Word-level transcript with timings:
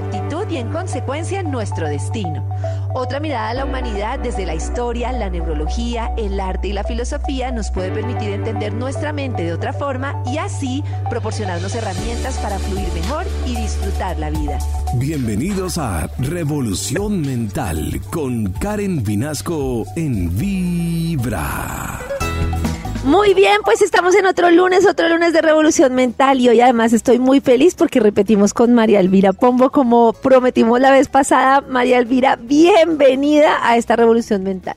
actitud 0.00 0.48
y 0.50 0.56
en 0.56 0.70
consecuencia 0.70 1.42
nuestro 1.42 1.88
destino. 1.88 2.48
Otra 2.94 3.20
mirada 3.20 3.50
a 3.50 3.54
la 3.54 3.64
humanidad 3.64 4.18
desde 4.18 4.46
la 4.46 4.54
historia, 4.54 5.12
la 5.12 5.28
neurología, 5.30 6.12
el 6.16 6.38
arte 6.38 6.68
y 6.68 6.72
la 6.72 6.84
filosofía 6.84 7.50
nos 7.50 7.70
puede 7.70 7.90
permitir 7.90 8.30
entender 8.30 8.72
nuestra 8.72 9.12
mente 9.12 9.42
de 9.42 9.52
otra 9.52 9.72
forma 9.72 10.22
y 10.26 10.38
así 10.38 10.84
proporcionarnos 11.10 11.74
herramientas 11.74 12.38
para 12.38 12.58
fluir 12.58 12.88
mejor 12.94 13.26
y 13.46 13.56
disfrutar 13.56 14.18
la 14.18 14.30
vida. 14.30 14.58
Bienvenidos 14.94 15.78
a 15.78 16.08
Revolución 16.18 17.20
Mental 17.20 18.00
con 18.10 18.52
Karen 18.52 19.02
Vinasco 19.02 19.84
en 19.96 20.36
Vibra. 20.38 21.93
Muy 23.04 23.34
bien, 23.34 23.60
pues 23.62 23.82
estamos 23.82 24.14
en 24.14 24.24
otro 24.24 24.50
lunes, 24.50 24.86
otro 24.86 25.10
lunes 25.10 25.34
de 25.34 25.42
Revolución 25.42 25.94
Mental 25.94 26.40
y 26.40 26.48
hoy 26.48 26.62
además 26.62 26.94
estoy 26.94 27.18
muy 27.18 27.40
feliz 27.40 27.74
porque 27.74 28.00
repetimos 28.00 28.54
con 28.54 28.72
María 28.72 28.98
Elvira 28.98 29.34
Pombo 29.34 29.68
como 29.70 30.14
prometimos 30.14 30.80
la 30.80 30.90
vez 30.90 31.08
pasada. 31.08 31.60
María 31.60 31.98
Elvira, 31.98 32.36
bienvenida 32.36 33.58
a 33.60 33.76
esta 33.76 33.94
Revolución 33.94 34.42
Mental. 34.42 34.76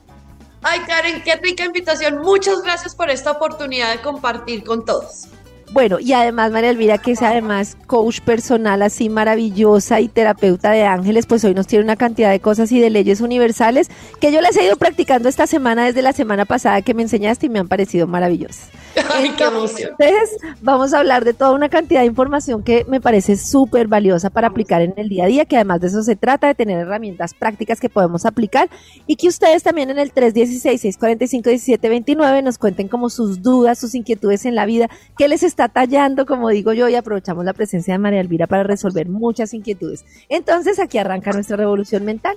Ay, 0.60 0.80
Karen, 0.80 1.22
qué 1.24 1.36
rica 1.36 1.64
invitación. 1.64 2.18
Muchas 2.18 2.60
gracias 2.60 2.94
por 2.94 3.08
esta 3.08 3.30
oportunidad 3.30 3.92
de 3.92 4.02
compartir 4.02 4.62
con 4.62 4.84
todos. 4.84 5.28
Bueno, 5.70 5.98
y 6.00 6.14
además 6.14 6.50
María 6.50 6.70
Elvira, 6.70 6.98
que 6.98 7.12
es 7.12 7.22
además 7.22 7.76
coach 7.86 8.20
personal 8.20 8.80
así 8.80 9.10
maravillosa 9.10 10.00
y 10.00 10.08
terapeuta 10.08 10.70
de 10.70 10.84
ángeles, 10.84 11.26
pues 11.26 11.44
hoy 11.44 11.52
nos 11.54 11.66
tiene 11.66 11.84
una 11.84 11.96
cantidad 11.96 12.30
de 12.30 12.40
cosas 12.40 12.72
y 12.72 12.80
de 12.80 12.88
leyes 12.88 13.20
universales 13.20 13.90
que 14.20 14.32
yo 14.32 14.40
las 14.40 14.56
he 14.56 14.64
ido 14.64 14.76
practicando 14.76 15.28
esta 15.28 15.46
semana 15.46 15.84
desde 15.84 16.00
la 16.00 16.14
semana 16.14 16.46
pasada 16.46 16.80
que 16.80 16.94
me 16.94 17.02
enseñaste 17.02 17.44
y 17.46 17.50
me 17.50 17.58
han 17.58 17.68
parecido 17.68 18.06
maravillosas. 18.06 18.70
Ay, 19.14 19.30
qué 19.36 19.44
emoción. 19.44 19.90
Entonces, 19.98 20.38
vamos 20.62 20.94
a 20.94 21.00
hablar 21.00 21.26
de 21.26 21.34
toda 21.34 21.52
una 21.52 21.68
cantidad 21.68 22.00
de 22.00 22.06
información 22.06 22.62
que 22.62 22.86
me 22.88 23.02
parece 23.02 23.36
súper 23.36 23.88
valiosa 23.88 24.30
para 24.30 24.48
aplicar 24.48 24.80
en 24.80 24.94
el 24.96 25.10
día 25.10 25.24
a 25.24 25.28
día, 25.28 25.44
que 25.44 25.56
además 25.56 25.82
de 25.82 25.88
eso 25.88 26.02
se 26.02 26.16
trata, 26.16 26.46
de 26.46 26.54
tener 26.54 26.78
herramientas 26.78 27.34
prácticas 27.34 27.78
que 27.80 27.90
podemos 27.90 28.24
aplicar 28.24 28.70
y 29.06 29.16
que 29.16 29.28
ustedes 29.28 29.62
también 29.62 29.90
en 29.90 29.98
el 29.98 30.14
316-645-1729 30.14 32.42
nos 32.42 32.56
cuenten 32.56 32.88
como 32.88 33.10
sus 33.10 33.42
dudas, 33.42 33.78
sus 33.78 33.94
inquietudes 33.94 34.46
en 34.46 34.54
la 34.54 34.64
vida, 34.64 34.88
qué 35.16 35.28
les 35.28 35.42
está 35.42 35.57
tallando, 35.66 36.24
como 36.26 36.50
digo 36.50 36.72
yo, 36.72 36.88
y 36.88 36.94
aprovechamos 36.94 37.44
la 37.44 37.52
presencia 37.52 37.94
de 37.94 37.98
María 37.98 38.20
Elvira 38.20 38.46
para 38.46 38.62
resolver 38.62 39.08
muchas 39.08 39.52
inquietudes. 39.52 40.04
Entonces, 40.28 40.78
aquí 40.78 40.98
arranca 40.98 41.32
nuestra 41.32 41.56
revolución 41.56 42.04
mental. 42.04 42.36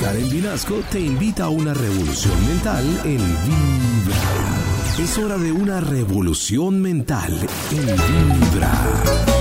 Karen 0.00 0.28
Vinasco 0.30 0.80
te 0.90 0.98
invita 0.98 1.44
a 1.44 1.48
una 1.48 1.72
revolución 1.72 2.46
mental 2.48 2.84
en 3.04 3.18
Vibra. 3.18 4.16
Es 4.98 5.16
hora 5.18 5.38
de 5.38 5.52
una 5.52 5.80
revolución 5.80 6.80
mental 6.82 7.32
en 7.70 7.86
Vibra. 7.86 9.31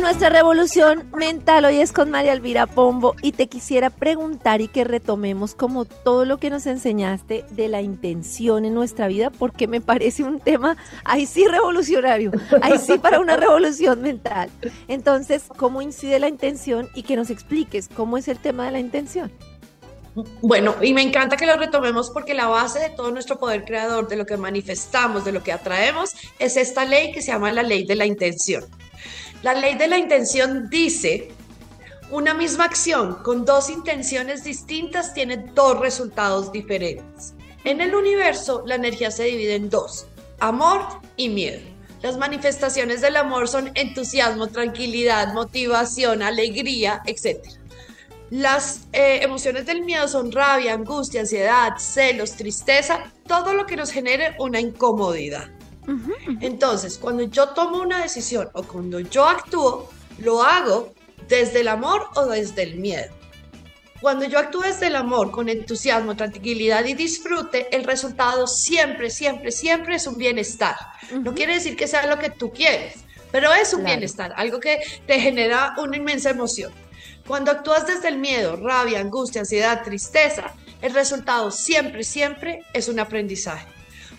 Nuestra 0.00 0.30
revolución 0.30 1.10
mental 1.14 1.66
hoy 1.66 1.76
es 1.76 1.92
con 1.92 2.10
María 2.10 2.32
Elvira 2.32 2.66
Pombo 2.66 3.14
y 3.20 3.32
te 3.32 3.48
quisiera 3.48 3.90
preguntar 3.90 4.62
y 4.62 4.68
que 4.68 4.82
retomemos 4.82 5.54
como 5.54 5.84
todo 5.84 6.24
lo 6.24 6.38
que 6.38 6.48
nos 6.48 6.66
enseñaste 6.66 7.44
de 7.50 7.68
la 7.68 7.82
intención 7.82 8.64
en 8.64 8.72
nuestra 8.72 9.08
vida 9.08 9.30
porque 9.30 9.68
me 9.68 9.82
parece 9.82 10.24
un 10.24 10.40
tema 10.40 10.78
ahí 11.04 11.26
sí 11.26 11.46
revolucionario, 11.46 12.32
ahí 12.62 12.78
sí 12.78 12.98
para 12.98 13.20
una 13.20 13.36
revolución 13.36 14.00
mental. 14.00 14.50
Entonces, 14.88 15.44
¿cómo 15.56 15.82
incide 15.82 16.18
la 16.18 16.28
intención 16.28 16.88
y 16.94 17.02
que 17.02 17.16
nos 17.16 17.28
expliques 17.28 17.88
cómo 17.88 18.16
es 18.16 18.26
el 18.26 18.38
tema 18.38 18.64
de 18.64 18.72
la 18.72 18.80
intención? 18.80 19.30
Bueno, 20.40 20.74
y 20.82 20.94
me 20.94 21.02
encanta 21.02 21.36
que 21.36 21.46
lo 21.46 21.56
retomemos 21.56 22.10
porque 22.10 22.34
la 22.34 22.46
base 22.46 22.80
de 22.80 22.90
todo 22.90 23.10
nuestro 23.10 23.38
poder 23.38 23.64
creador, 23.64 24.08
de 24.08 24.16
lo 24.16 24.24
que 24.24 24.38
manifestamos, 24.38 25.24
de 25.24 25.32
lo 25.32 25.42
que 25.42 25.52
atraemos, 25.52 26.14
es 26.38 26.56
esta 26.56 26.84
ley 26.84 27.12
que 27.12 27.20
se 27.22 27.32
llama 27.32 27.52
la 27.52 27.62
ley 27.62 27.84
de 27.84 27.94
la 27.94 28.06
intención. 28.06 28.64
La 29.42 29.54
ley 29.54 29.74
de 29.76 29.88
la 29.88 29.96
intención 29.96 30.68
dice, 30.68 31.28
una 32.10 32.34
misma 32.34 32.64
acción 32.64 33.22
con 33.22 33.46
dos 33.46 33.70
intenciones 33.70 34.44
distintas 34.44 35.14
tiene 35.14 35.38
dos 35.54 35.78
resultados 35.80 36.52
diferentes. 36.52 37.32
En 37.64 37.80
el 37.80 37.94
universo, 37.94 38.62
la 38.66 38.74
energía 38.74 39.10
se 39.10 39.24
divide 39.24 39.54
en 39.54 39.70
dos, 39.70 40.06
amor 40.40 40.82
y 41.16 41.30
miedo. 41.30 41.60
Las 42.02 42.18
manifestaciones 42.18 43.00
del 43.00 43.16
amor 43.16 43.48
son 43.48 43.70
entusiasmo, 43.74 44.48
tranquilidad, 44.48 45.32
motivación, 45.32 46.22
alegría, 46.22 47.02
etc. 47.06 47.38
Las 48.30 48.88
eh, 48.92 49.20
emociones 49.22 49.64
del 49.64 49.82
miedo 49.82 50.06
son 50.06 50.32
rabia, 50.32 50.74
angustia, 50.74 51.22
ansiedad, 51.22 51.76
celos, 51.78 52.32
tristeza, 52.32 53.10
todo 53.26 53.54
lo 53.54 53.66
que 53.66 53.76
nos 53.76 53.90
genere 53.90 54.34
una 54.38 54.60
incomodidad. 54.60 55.48
Entonces, 56.40 56.98
cuando 56.98 57.24
yo 57.24 57.50
tomo 57.50 57.78
una 57.78 58.02
decisión 58.02 58.48
o 58.52 58.62
cuando 58.62 59.00
yo 59.00 59.26
actúo, 59.26 59.90
lo 60.18 60.42
hago 60.42 60.94
desde 61.28 61.60
el 61.60 61.68
amor 61.68 62.06
o 62.14 62.26
desde 62.26 62.62
el 62.62 62.76
miedo. 62.76 63.12
Cuando 64.00 64.24
yo 64.24 64.38
actúo 64.38 64.62
desde 64.62 64.86
el 64.86 64.96
amor, 64.96 65.30
con 65.30 65.48
entusiasmo, 65.50 66.16
tranquilidad 66.16 66.86
y 66.86 66.94
disfrute, 66.94 67.74
el 67.74 67.84
resultado 67.84 68.46
siempre, 68.46 69.10
siempre, 69.10 69.52
siempre 69.52 69.96
es 69.96 70.06
un 70.06 70.16
bienestar. 70.16 70.76
No 71.22 71.34
quiere 71.34 71.54
decir 71.54 71.76
que 71.76 71.86
sea 71.86 72.06
lo 72.06 72.18
que 72.18 72.30
tú 72.30 72.50
quieres, 72.50 72.94
pero 73.30 73.52
es 73.52 73.74
un 73.74 73.84
bienestar, 73.84 74.32
algo 74.36 74.58
que 74.58 74.80
te 75.06 75.20
genera 75.20 75.74
una 75.76 75.98
inmensa 75.98 76.30
emoción. 76.30 76.72
Cuando 77.26 77.50
actúas 77.50 77.86
desde 77.86 78.08
el 78.08 78.18
miedo, 78.18 78.56
rabia, 78.56 79.00
angustia, 79.00 79.42
ansiedad, 79.42 79.82
tristeza, 79.84 80.54
el 80.80 80.94
resultado 80.94 81.50
siempre, 81.50 82.02
siempre 82.02 82.62
es 82.72 82.88
un 82.88 83.00
aprendizaje. 83.00 83.66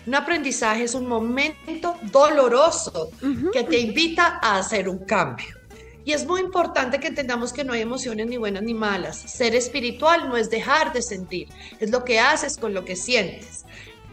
Un 0.06 0.14
aprendizaje 0.14 0.84
es 0.84 0.94
un 0.94 1.06
momento 1.06 1.96
doloroso 2.02 3.10
que 3.52 3.62
te 3.64 3.78
invita 3.78 4.40
a 4.42 4.58
hacer 4.58 4.88
un 4.88 5.04
cambio. 5.04 5.62
Y 6.04 6.12
es 6.12 6.26
muy 6.26 6.40
importante 6.40 6.98
que 6.98 7.06
entendamos 7.06 7.52
que 7.52 7.62
no 7.62 7.72
hay 7.72 7.82
emociones 7.82 8.26
ni 8.26 8.36
buenas 8.36 8.64
ni 8.64 8.74
malas. 8.74 9.16
Ser 9.18 9.54
espiritual 9.54 10.28
no 10.28 10.36
es 10.36 10.50
dejar 10.50 10.92
de 10.92 11.02
sentir, 11.02 11.48
es 11.78 11.90
lo 11.90 12.04
que 12.04 12.18
haces 12.18 12.56
con 12.56 12.74
lo 12.74 12.84
que 12.84 12.96
sientes. 12.96 13.64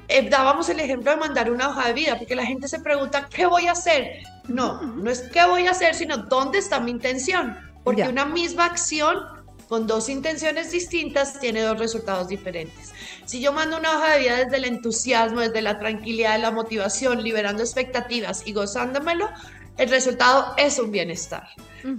Eh, 0.08 0.28
dábamos 0.30 0.70
el 0.70 0.80
ejemplo 0.80 1.12
de 1.12 1.18
mandar 1.18 1.52
una 1.52 1.70
hoja 1.70 1.88
de 1.88 1.94
vida, 1.94 2.18
porque 2.18 2.36
la 2.36 2.46
gente 2.46 2.68
se 2.68 2.80
pregunta, 2.80 3.28
¿qué 3.30 3.46
voy 3.46 3.68
a 3.68 3.74
hacer? 3.74 4.24
No, 4.48 4.82
no 4.82 5.10
es 5.10 5.22
qué 5.22 5.46
voy 5.46 5.68
a 5.68 5.72
hacer, 5.72 5.96
sino 5.96 6.18
dónde 6.18 6.60
está 6.60 6.80
mi 6.80 6.92
intención. 6.92 7.58
Porque 7.84 8.04
una 8.04 8.26
misma 8.26 8.66
acción 8.66 9.18
con 9.70 9.86
dos 9.86 10.10
intenciones 10.10 10.72
distintas 10.72 11.40
tiene 11.40 11.62
dos 11.62 11.78
resultados 11.78 12.28
diferentes. 12.28 12.92
Si 13.26 13.40
yo 13.40 13.54
mando 13.54 13.78
una 13.78 13.96
hoja 13.96 14.14
de 14.14 14.20
vida 14.20 14.38
desde 14.38 14.58
el 14.58 14.66
entusiasmo, 14.66 15.42
desde 15.42 15.62
la 15.62 15.78
tranquilidad, 15.78 16.42
la 16.42 16.50
motivación, 16.50 17.24
liberando 17.24 17.62
expectativas 17.62 18.42
y 18.46 18.54
gozándomelo, 18.54 19.30
el 19.78 19.90
resultado 19.90 20.56
es 20.58 20.80
un 20.80 20.92
bienestar. 20.92 21.48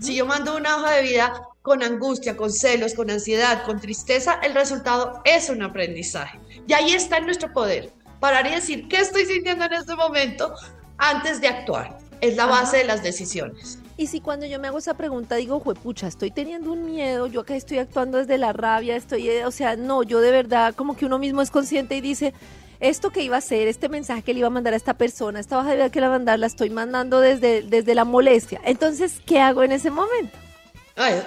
Si 0.00 0.16
yo 0.16 0.26
mando 0.26 0.56
una 0.56 0.76
hoja 0.76 0.96
de 0.96 1.02
vida 1.02 1.42
con 1.62 1.84
angustia, 1.84 2.36
con 2.36 2.52
celos, 2.52 2.94
con 2.94 3.08
ansiedad, 3.08 3.64
con 3.64 3.80
tristeza, 3.80 4.40
el 4.42 4.52
resultado 4.52 5.22
es 5.24 5.48
un 5.48 5.62
aprendizaje. 5.62 6.40
Y 6.66 6.72
ahí 6.72 6.92
está 6.92 7.18
en 7.18 7.26
nuestro 7.26 7.52
poder. 7.52 7.92
Parar 8.18 8.48
y 8.48 8.50
decir, 8.50 8.88
¿qué 8.88 8.96
estoy 8.96 9.24
sintiendo 9.26 9.64
en 9.64 9.74
este 9.74 9.94
momento 9.94 10.54
antes 10.98 11.40
de 11.40 11.48
actuar? 11.48 11.96
Es 12.20 12.36
la 12.36 12.46
base 12.46 12.78
de 12.78 12.84
las 12.84 13.02
decisiones. 13.02 13.78
Y 14.00 14.06
si 14.06 14.22
cuando 14.22 14.46
yo 14.46 14.58
me 14.58 14.66
hago 14.66 14.78
esa 14.78 14.94
pregunta 14.94 15.34
digo, 15.34 15.60
pucha, 15.60 16.06
estoy 16.06 16.30
teniendo 16.30 16.72
un 16.72 16.86
miedo, 16.86 17.26
yo 17.26 17.42
acá 17.42 17.54
estoy 17.54 17.76
actuando 17.76 18.16
desde 18.16 18.38
la 18.38 18.54
rabia, 18.54 18.96
estoy, 18.96 19.28
eh, 19.28 19.44
o 19.44 19.50
sea, 19.50 19.76
no, 19.76 20.02
yo 20.02 20.22
de 20.22 20.30
verdad 20.30 20.74
como 20.74 20.96
que 20.96 21.04
uno 21.04 21.18
mismo 21.18 21.42
es 21.42 21.50
consciente 21.50 21.94
y 21.94 22.00
dice, 22.00 22.32
esto 22.80 23.10
que 23.10 23.22
iba 23.22 23.36
a 23.36 23.40
hacer, 23.40 23.68
este 23.68 23.90
mensaje 23.90 24.22
que 24.22 24.32
le 24.32 24.38
iba 24.38 24.46
a 24.46 24.50
mandar 24.50 24.72
a 24.72 24.78
esta 24.78 24.94
persona, 24.94 25.38
esta 25.38 25.58
hoja 25.58 25.68
de 25.68 25.76
vida 25.76 25.90
que 25.90 26.00
le 26.00 26.08
va 26.08 26.14
a 26.14 26.18
mandar, 26.18 26.38
la 26.38 26.46
estoy 26.46 26.70
mandando 26.70 27.20
desde, 27.20 27.60
desde 27.60 27.94
la 27.94 28.06
molestia. 28.06 28.58
Entonces, 28.64 29.20
¿qué 29.26 29.38
hago 29.38 29.64
en 29.64 29.72
ese 29.72 29.90
momento? 29.90 30.34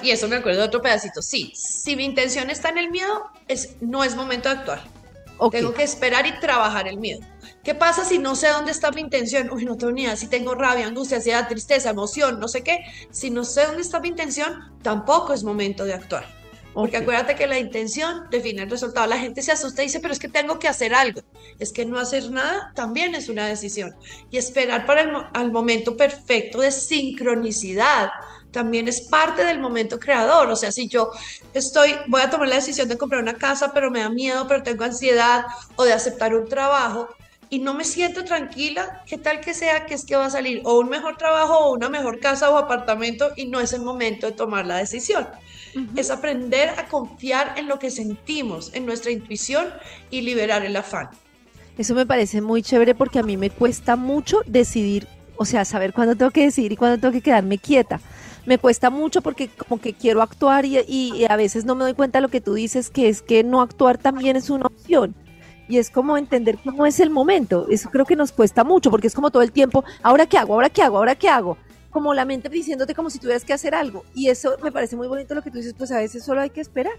Y 0.01 0.09
eso 0.09 0.27
me 0.27 0.37
acuerdo 0.37 0.61
de 0.61 0.65
otro 0.65 0.81
pedacito. 0.81 1.21
Sí, 1.21 1.53
si 1.55 1.95
mi 1.95 2.05
intención 2.05 2.49
está 2.49 2.69
en 2.69 2.79
el 2.79 2.89
miedo, 2.89 3.29
es, 3.47 3.75
no 3.81 4.03
es 4.03 4.15
momento 4.15 4.49
de 4.49 4.55
actuar. 4.55 4.81
Tengo 5.51 5.73
que 5.73 5.83
esperar 5.83 6.25
y 6.25 6.39
trabajar 6.39 6.87
el 6.87 6.97
miedo. 6.99 7.21
¿Qué 7.63 7.75
pasa 7.75 8.05
si 8.05 8.19
no 8.19 8.35
sé 8.35 8.49
dónde 8.49 8.71
está 8.71 8.91
mi 8.91 9.01
intención? 9.01 9.49
Uy, 9.51 9.65
no 9.65 9.77
tengo 9.77 9.93
ni 9.93 10.03
idea. 10.03 10.15
Si 10.15 10.27
tengo 10.27 10.55
rabia, 10.55 10.87
angustia, 10.87 11.17
ansiedad, 11.17 11.47
tristeza, 11.47 11.89
emoción, 11.89 12.39
no 12.39 12.47
sé 12.47 12.63
qué. 12.63 12.79
Si 13.11 13.29
no 13.29 13.43
sé 13.43 13.65
dónde 13.65 13.81
está 13.81 13.99
mi 13.99 14.09
intención, 14.09 14.73
tampoco 14.81 15.33
es 15.33 15.43
momento 15.43 15.85
de 15.85 15.93
actuar. 15.93 16.25
Porque 16.73 16.97
acuérdate 16.97 17.35
que 17.35 17.45
la 17.45 17.59
intención 17.59 18.27
define 18.31 18.63
el 18.63 18.69
resultado. 18.69 19.05
La 19.05 19.19
gente 19.19 19.41
se 19.41 19.51
asusta 19.51 19.83
y 19.83 19.85
dice, 19.85 19.99
pero 19.99 20.13
es 20.13 20.19
que 20.19 20.27
tengo 20.27 20.57
que 20.57 20.67
hacer 20.67 20.93
algo. 20.93 21.21
Es 21.59 21.71
que 21.71 21.85
no 21.85 21.99
hacer 21.99 22.31
nada 22.31 22.71
también 22.73 23.13
es 23.15 23.29
una 23.29 23.47
decisión. 23.47 23.95
Y 24.31 24.37
esperar 24.37 24.85
para 24.85 25.01
el 25.01 25.11
al 25.33 25.51
momento 25.51 25.95
perfecto 25.95 26.61
de 26.61 26.71
sincronicidad 26.71 28.09
también 28.53 28.87
es 28.87 29.01
parte 29.01 29.43
del 29.43 29.59
momento 29.59 29.99
creador. 29.99 30.49
O 30.49 30.55
sea, 30.55 30.71
si 30.71 30.87
yo 30.87 31.11
estoy, 31.53 31.95
voy 32.07 32.21
a 32.21 32.29
tomar 32.29 32.47
la 32.47 32.55
decisión 32.55 32.87
de 32.87 32.97
comprar 32.97 33.21
una 33.21 33.33
casa, 33.33 33.73
pero 33.73 33.91
me 33.91 33.99
da 33.99 34.09
miedo, 34.09 34.47
pero 34.47 34.63
tengo 34.63 34.85
ansiedad, 34.85 35.43
o 35.75 35.83
de 35.83 35.91
aceptar 35.91 36.33
un 36.33 36.47
trabajo, 36.47 37.09
y 37.49 37.59
no 37.59 37.73
me 37.73 37.83
siento 37.83 38.23
tranquila, 38.23 39.03
¿qué 39.05 39.17
tal 39.17 39.39
que 39.39 39.53
sea 39.53 39.85
que 39.85 39.93
es 39.93 40.05
que 40.05 40.15
va 40.15 40.25
a 40.25 40.29
salir 40.29 40.61
o 40.63 40.79
un 40.79 40.89
mejor 40.89 41.17
trabajo 41.17 41.55
o 41.59 41.73
una 41.73 41.89
mejor 41.89 42.19
casa 42.19 42.49
o 42.49 42.57
apartamento 42.57 43.31
y 43.35 43.45
no 43.45 43.59
es 43.59 43.73
el 43.73 43.81
momento 43.81 44.25
de 44.27 44.31
tomar 44.31 44.65
la 44.65 44.77
decisión? 44.77 45.27
Es 45.95 46.09
aprender 46.09 46.69
a 46.69 46.87
confiar 46.87 47.53
en 47.57 47.67
lo 47.67 47.77
que 47.77 47.91
sentimos, 47.91 48.71
en 48.73 48.85
nuestra 48.85 49.11
intuición 49.11 49.67
y 50.09 50.21
liberar 50.21 50.65
el 50.65 50.75
afán. 50.75 51.09
Eso 51.77 51.93
me 51.93 52.05
parece 52.05 52.41
muy 52.41 52.63
chévere 52.63 52.95
porque 52.95 53.19
a 53.19 53.23
mí 53.23 53.37
me 53.37 53.49
cuesta 53.49 53.95
mucho 53.95 54.41
decidir, 54.45 55.07
o 55.35 55.45
sea, 55.45 55.65
saber 55.65 55.93
cuándo 55.93 56.15
tengo 56.15 56.31
que 56.31 56.45
decidir 56.45 56.71
y 56.71 56.75
cuándo 56.75 56.99
tengo 56.99 57.11
que 57.11 57.21
quedarme 57.21 57.57
quieta 57.59 57.99
me 58.45 58.57
cuesta 58.57 58.89
mucho 58.89 59.21
porque 59.21 59.49
como 59.49 59.79
que 59.79 59.93
quiero 59.93 60.21
actuar 60.21 60.65
y, 60.65 61.25
a 61.29 61.35
veces 61.35 61.65
no 61.65 61.75
me 61.75 61.83
doy 61.83 61.93
cuenta 61.93 62.19
de 62.19 62.23
lo 62.23 62.29
que 62.29 62.41
tú 62.41 62.53
dices, 62.53 62.89
que 62.89 63.09
es 63.09 63.21
que 63.21 63.43
no 63.43 63.61
actuar 63.61 63.97
también 63.97 64.35
es 64.35 64.49
una 64.49 64.67
opción 64.67 65.15
y 65.67 65.77
es 65.77 65.89
como 65.89 66.17
entender 66.17 66.57
cómo 66.63 66.85
es 66.85 66.99
el 66.99 67.09
momento. 67.09 67.67
Eso 67.69 67.89
creo 67.89 68.05
que 68.05 68.15
nos 68.15 68.31
cuesta 68.31 68.63
mucho 68.63 68.91
porque 68.91 69.07
es 69.07 69.15
como 69.15 69.31
todo 69.31 69.43
el 69.43 69.51
tiempo, 69.51 69.83
ahora 70.01 70.25
qué 70.25 70.37
hago, 70.37 70.53
ahora 70.53 70.69
qué 70.69 70.81
hago, 70.81 70.97
ahora 70.97 71.15
qué 71.15 71.29
hago. 71.29 71.57
Como 71.89 72.13
la 72.13 72.25
mente 72.25 72.49
diciéndote 72.49 72.95
como 72.95 73.09
si 73.09 73.19
tuvieras 73.19 73.45
que 73.45 73.53
hacer 73.53 73.75
algo. 73.75 74.03
Y 74.15 74.27
eso 74.27 74.57
me 74.63 74.71
parece 74.71 74.95
muy 74.95 75.07
bonito 75.07 75.35
lo 75.35 75.43
que 75.43 75.51
tú 75.51 75.57
dices, 75.57 75.75
pues 75.77 75.91
a 75.91 75.99
veces 75.99 76.23
solo 76.25 76.41
hay 76.41 76.49
que 76.49 76.61
esperar. 76.61 76.93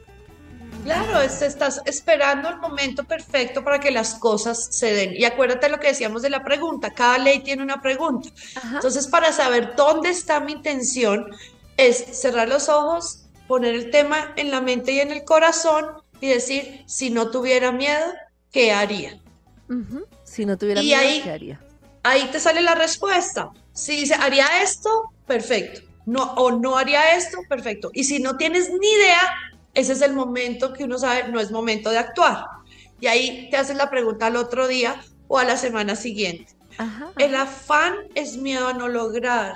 Claro, 0.84 1.20
estás 1.20 1.80
esperando 1.86 2.48
el 2.50 2.58
momento 2.58 3.04
perfecto 3.04 3.64
para 3.64 3.80
que 3.80 3.90
las 3.90 4.14
cosas 4.14 4.68
se 4.70 4.92
den. 4.92 5.14
Y 5.14 5.24
acuérdate 5.24 5.68
lo 5.68 5.80
que 5.80 5.88
decíamos 5.88 6.22
de 6.22 6.30
la 6.30 6.44
pregunta, 6.44 6.92
cada 6.92 7.18
ley 7.18 7.40
tiene 7.40 7.62
una 7.62 7.80
pregunta. 7.80 8.28
Entonces, 8.74 9.06
para 9.06 9.32
saber 9.32 9.74
dónde 9.76 10.10
está 10.10 10.40
mi 10.40 10.52
intención, 10.52 11.30
es 11.76 11.96
cerrar 11.96 12.48
los 12.48 12.68
ojos, 12.68 13.24
poner 13.48 13.74
el 13.74 13.90
tema 13.90 14.32
en 14.36 14.50
la 14.50 14.60
mente 14.60 14.92
y 14.92 15.00
en 15.00 15.10
el 15.10 15.24
corazón 15.24 15.86
y 16.20 16.28
decir, 16.28 16.84
si 16.86 17.10
no 17.10 17.30
tuviera 17.30 17.72
miedo, 17.72 18.12
¿qué 18.52 18.72
haría? 18.72 19.18
Si 20.24 20.44
no 20.44 20.58
tuviera 20.58 20.82
miedo, 20.82 21.00
¿qué 21.24 21.30
haría? 21.30 21.60
Ahí 22.02 22.28
te 22.30 22.38
sale 22.38 22.60
la 22.60 22.74
respuesta. 22.74 23.50
Si 23.72 23.96
dice, 23.96 24.14
haría 24.14 24.62
esto, 24.62 24.90
perfecto. 25.26 25.80
No, 26.06 26.34
o 26.34 26.50
no 26.50 26.76
haría 26.76 27.16
esto, 27.16 27.38
perfecto. 27.48 27.90
Y 27.94 28.04
si 28.04 28.18
no 28.18 28.36
tienes 28.36 28.68
ni 28.68 28.86
idea, 28.86 29.34
ese 29.74 29.92
es 29.92 30.02
el 30.02 30.14
momento 30.14 30.72
que 30.72 30.84
uno 30.84 30.98
sabe, 30.98 31.28
no 31.28 31.40
es 31.40 31.50
momento 31.50 31.90
de 31.90 31.98
actuar. 31.98 32.46
Y 33.00 33.06
ahí 33.06 33.48
te 33.50 33.56
haces 33.56 33.76
la 33.76 33.90
pregunta 33.90 34.26
al 34.26 34.36
otro 34.36 34.68
día 34.68 35.02
o 35.28 35.38
a 35.38 35.44
la 35.44 35.56
semana 35.56 35.96
siguiente. 35.96 36.54
El 37.18 37.34
afán 37.34 37.94
es 38.14 38.36
miedo 38.36 38.68
a 38.68 38.72
no 38.72 38.88
lograr. 38.88 39.54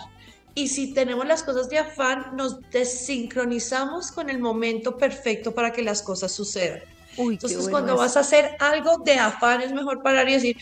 Y 0.54 0.68
si 0.68 0.92
tenemos 0.92 1.26
las 1.26 1.42
cosas 1.42 1.68
de 1.68 1.78
afán, 1.78 2.36
nos 2.36 2.60
desincronizamos 2.70 4.10
con 4.10 4.28
el 4.28 4.40
momento 4.40 4.96
perfecto 4.96 5.54
para 5.54 5.72
que 5.72 5.82
las 5.82 6.02
cosas 6.02 6.32
sucedan. 6.32 6.80
Entonces, 7.16 7.68
cuando 7.68 7.96
vas 7.96 8.16
a 8.16 8.20
hacer 8.20 8.56
algo 8.60 8.98
de 8.98 9.14
afán, 9.14 9.60
es 9.60 9.72
mejor 9.72 10.02
parar 10.02 10.28
y 10.28 10.34
decir, 10.34 10.56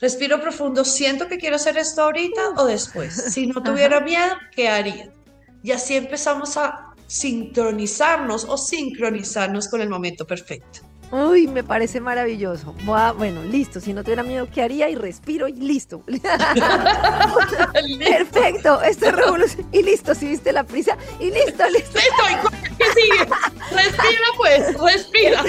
respiro 0.00 0.40
profundo, 0.40 0.84
siento 0.84 1.28
que 1.28 1.38
quiero 1.38 1.56
hacer 1.56 1.76
esto 1.78 2.02
ahorita 2.02 2.50
o 2.56 2.66
después. 2.66 3.14
Si 3.32 3.46
no 3.46 3.62
tuviera 3.62 4.00
miedo, 4.00 4.36
¿qué 4.54 4.68
haría? 4.68 5.10
Y 5.62 5.72
así 5.72 5.96
empezamos 5.96 6.56
a 6.56 6.89
sincronizarnos 7.10 8.44
o 8.44 8.56
sincronizarnos 8.56 9.68
con 9.68 9.80
el 9.80 9.88
momento 9.88 10.24
perfecto. 10.24 10.80
Uy, 11.10 11.48
me 11.48 11.64
parece 11.64 12.00
maravilloso. 12.00 12.72
bueno, 12.84 13.42
listo. 13.42 13.80
Si 13.80 13.92
no 13.92 14.04
tuviera 14.04 14.22
miedo, 14.22 14.46
¿qué 14.48 14.62
haría? 14.62 14.88
Y 14.88 14.94
respiro 14.94 15.48
y 15.48 15.52
listo. 15.56 16.04
Perfecto. 17.98 18.80
Esto 18.80 19.06
es 19.06 19.16
revolución. 19.16 19.66
Y 19.72 19.82
listo, 19.82 20.14
si 20.14 20.28
viste 20.28 20.52
la 20.52 20.62
prisa. 20.62 20.96
Y 21.18 21.32
listo, 21.32 21.68
listo. 21.68 21.98
Listo, 21.98 22.50
¿qué 22.78 22.84
sigue? 22.94 23.24
Respira, 23.72 24.26
pues, 24.36 24.78
respira. 24.78 25.42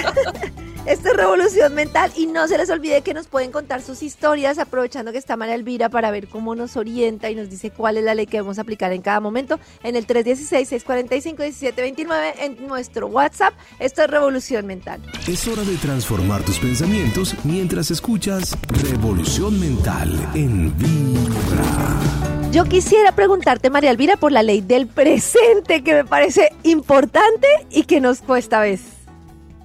Esto 0.84 1.10
es 1.10 1.16
Revolución 1.16 1.74
Mental 1.74 2.10
y 2.16 2.26
no 2.26 2.48
se 2.48 2.58
les 2.58 2.68
olvide 2.68 3.02
que 3.02 3.14
nos 3.14 3.28
pueden 3.28 3.52
contar 3.52 3.82
sus 3.82 4.02
historias 4.02 4.58
aprovechando 4.58 5.12
que 5.12 5.18
está 5.18 5.36
María 5.36 5.54
Elvira 5.54 5.88
para 5.88 6.10
ver 6.10 6.26
cómo 6.26 6.56
nos 6.56 6.76
orienta 6.76 7.30
y 7.30 7.36
nos 7.36 7.48
dice 7.48 7.70
cuál 7.70 7.98
es 7.98 8.04
la 8.04 8.16
ley 8.16 8.26
que 8.26 8.38
debemos 8.38 8.58
aplicar 8.58 8.92
en 8.92 9.00
cada 9.00 9.20
momento 9.20 9.60
en 9.84 9.94
el 9.94 10.08
316-645-1729 10.08 12.34
en 12.40 12.66
nuestro 12.66 13.06
WhatsApp. 13.06 13.54
Esto 13.78 14.02
es 14.02 14.10
Revolución 14.10 14.66
Mental. 14.66 15.00
Es 15.28 15.46
hora 15.46 15.62
de 15.62 15.76
transformar 15.76 16.42
tus 16.42 16.58
pensamientos 16.58 17.36
mientras 17.44 17.92
escuchas 17.92 18.58
Revolución 18.90 19.60
Mental 19.60 20.10
en 20.34 20.76
Vibra. 20.76 22.00
Yo 22.50 22.64
quisiera 22.64 23.12
preguntarte, 23.12 23.70
María 23.70 23.92
Elvira, 23.92 24.16
por 24.16 24.32
la 24.32 24.42
ley 24.42 24.60
del 24.60 24.88
presente, 24.88 25.84
que 25.84 25.94
me 25.94 26.04
parece 26.04 26.52
importante 26.64 27.46
y 27.70 27.84
que 27.84 28.00
nos 28.00 28.20
cuesta 28.20 28.58
a 28.58 28.62
veces. 28.62 29.01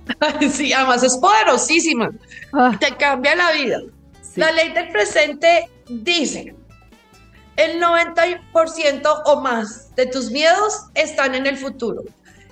sí, 0.52 0.74
además 0.74 1.04
es 1.04 1.18
poderosísima. 1.18 2.12
Ah. 2.54 2.76
Te 2.80 2.96
cambia 2.96 3.36
la 3.36 3.52
vida. 3.52 3.80
La 4.36 4.52
ley 4.52 4.72
del 4.72 4.90
presente 4.90 5.70
dice, 5.90 6.56
el 7.56 7.82
90% 7.82 9.22
o 9.26 9.42
más 9.42 9.96
de 9.96 10.06
tus 10.06 10.30
miedos 10.32 10.86
están 10.94 11.34
en 11.36 11.48
el 11.48 11.58
futuro. 11.58 12.04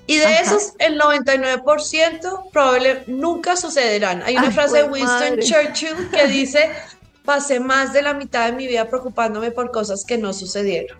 Y 0.07 0.17
de 0.17 0.39
esos, 0.39 0.73
el 0.77 0.99
99% 0.99 2.51
probablemente 2.51 3.11
nunca 3.11 3.55
sucederán. 3.55 4.21
Hay 4.23 4.37
una 4.37 4.51
frase 4.51 4.77
de 4.77 4.83
Winston 4.83 5.39
Churchill 5.39 6.09
que 6.11 6.27
dice, 6.27 6.69
pasé 7.23 7.59
más 7.59 7.91
de 7.91 8.03
la 8.03 8.13
mitad 8.13 8.45
de 8.45 8.51
mi 8.51 8.67
vida 8.67 8.87
preocupándome 8.87 9.51
por 9.51 9.71
cosas 9.71 10.05
que 10.05 10.17
no 10.17 10.31
sucedieron. 10.31 10.97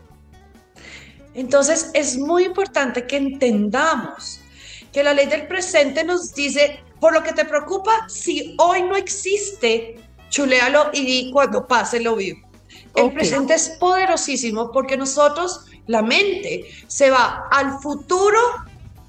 Entonces, 1.36 1.92
es 1.94 2.18
muy 2.18 2.46
importante 2.46 3.06
que 3.06 3.18
entendamos 3.18 4.40
que 4.95 5.03
la 5.03 5.13
ley 5.13 5.25
del 5.25 5.45
presente 5.45 6.06
nos 6.06 6.33
dice, 6.33 6.80
por 7.01 7.12
lo 7.12 7.21
que 7.21 7.33
te 7.33 7.44
preocupa, 7.44 8.07
si 8.07 8.56
hoy 8.57 8.81
no 8.83 8.95
existe, 8.95 9.97
chuléalo 10.30 10.92
y 10.94 11.06
di 11.06 11.31
cuando 11.33 11.68
pase 11.68 12.00
lo 12.00 12.15
vivo. 12.15 12.39
El 12.95 13.12
presente 13.12 13.56
es 13.56 13.71
poderosísimo 13.71 14.71
porque 14.71 14.95
nosotros, 14.95 15.65
la 15.88 16.01
mente, 16.01 16.63
se 16.88 17.12
va 17.12 17.45
al 17.51 17.77
futuro 17.80 18.39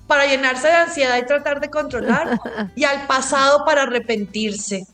para 0.08 0.26
llenarse 0.26 0.66
de 0.66 0.72
ansiedad 0.74 1.18
y 1.18 1.24
tratar 1.24 1.60
de 1.60 1.70
controlar 1.70 2.40
y 2.74 2.82
al 2.82 3.06
pasado 3.06 3.64
para 3.64 3.82
arrepentirse. 3.82 4.88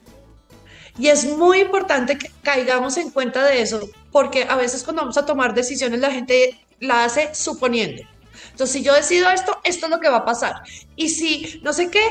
Y 0.98 1.08
es 1.08 1.24
muy 1.24 1.60
importante 1.60 2.18
que 2.18 2.30
caigamos 2.42 2.98
en 2.98 3.08
cuenta 3.08 3.42
de 3.46 3.62
eso, 3.62 3.88
porque 4.10 4.44
a 4.44 4.56
veces 4.56 4.82
cuando 4.82 5.00
vamos 5.00 5.16
a 5.16 5.24
tomar 5.24 5.54
decisiones 5.54 6.00
la 6.00 6.10
gente 6.10 6.60
la 6.80 7.04
hace 7.04 7.34
suponiendo. 7.34 8.02
Entonces, 8.52 8.72
si 8.72 8.82
yo 8.82 8.94
decido 8.94 9.28
esto, 9.30 9.58
esto 9.64 9.86
es 9.86 9.90
lo 9.90 9.98
que 9.98 10.08
va 10.08 10.18
a 10.18 10.24
pasar. 10.24 10.62
Y 10.94 11.08
si 11.08 11.60
no 11.62 11.72
sé 11.72 11.90
qué, 11.90 12.04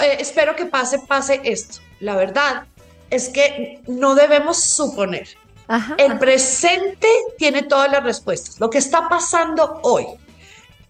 eh, 0.00 0.16
espero 0.20 0.54
que 0.54 0.66
pase, 0.66 1.00
pase 1.00 1.40
esto. 1.44 1.78
La 2.00 2.14
verdad 2.16 2.64
es 3.10 3.28
que 3.28 3.80
no 3.86 4.14
debemos 4.14 4.62
suponer. 4.62 5.28
el 5.98 6.18
presente 6.18 7.06
tiene 7.38 7.62
todas 7.62 7.90
las 7.90 8.02
respuestas. 8.02 8.58
Lo 8.58 8.70
que 8.70 8.78
está 8.78 9.08
pasando 9.08 9.80
hoy. 9.82 10.06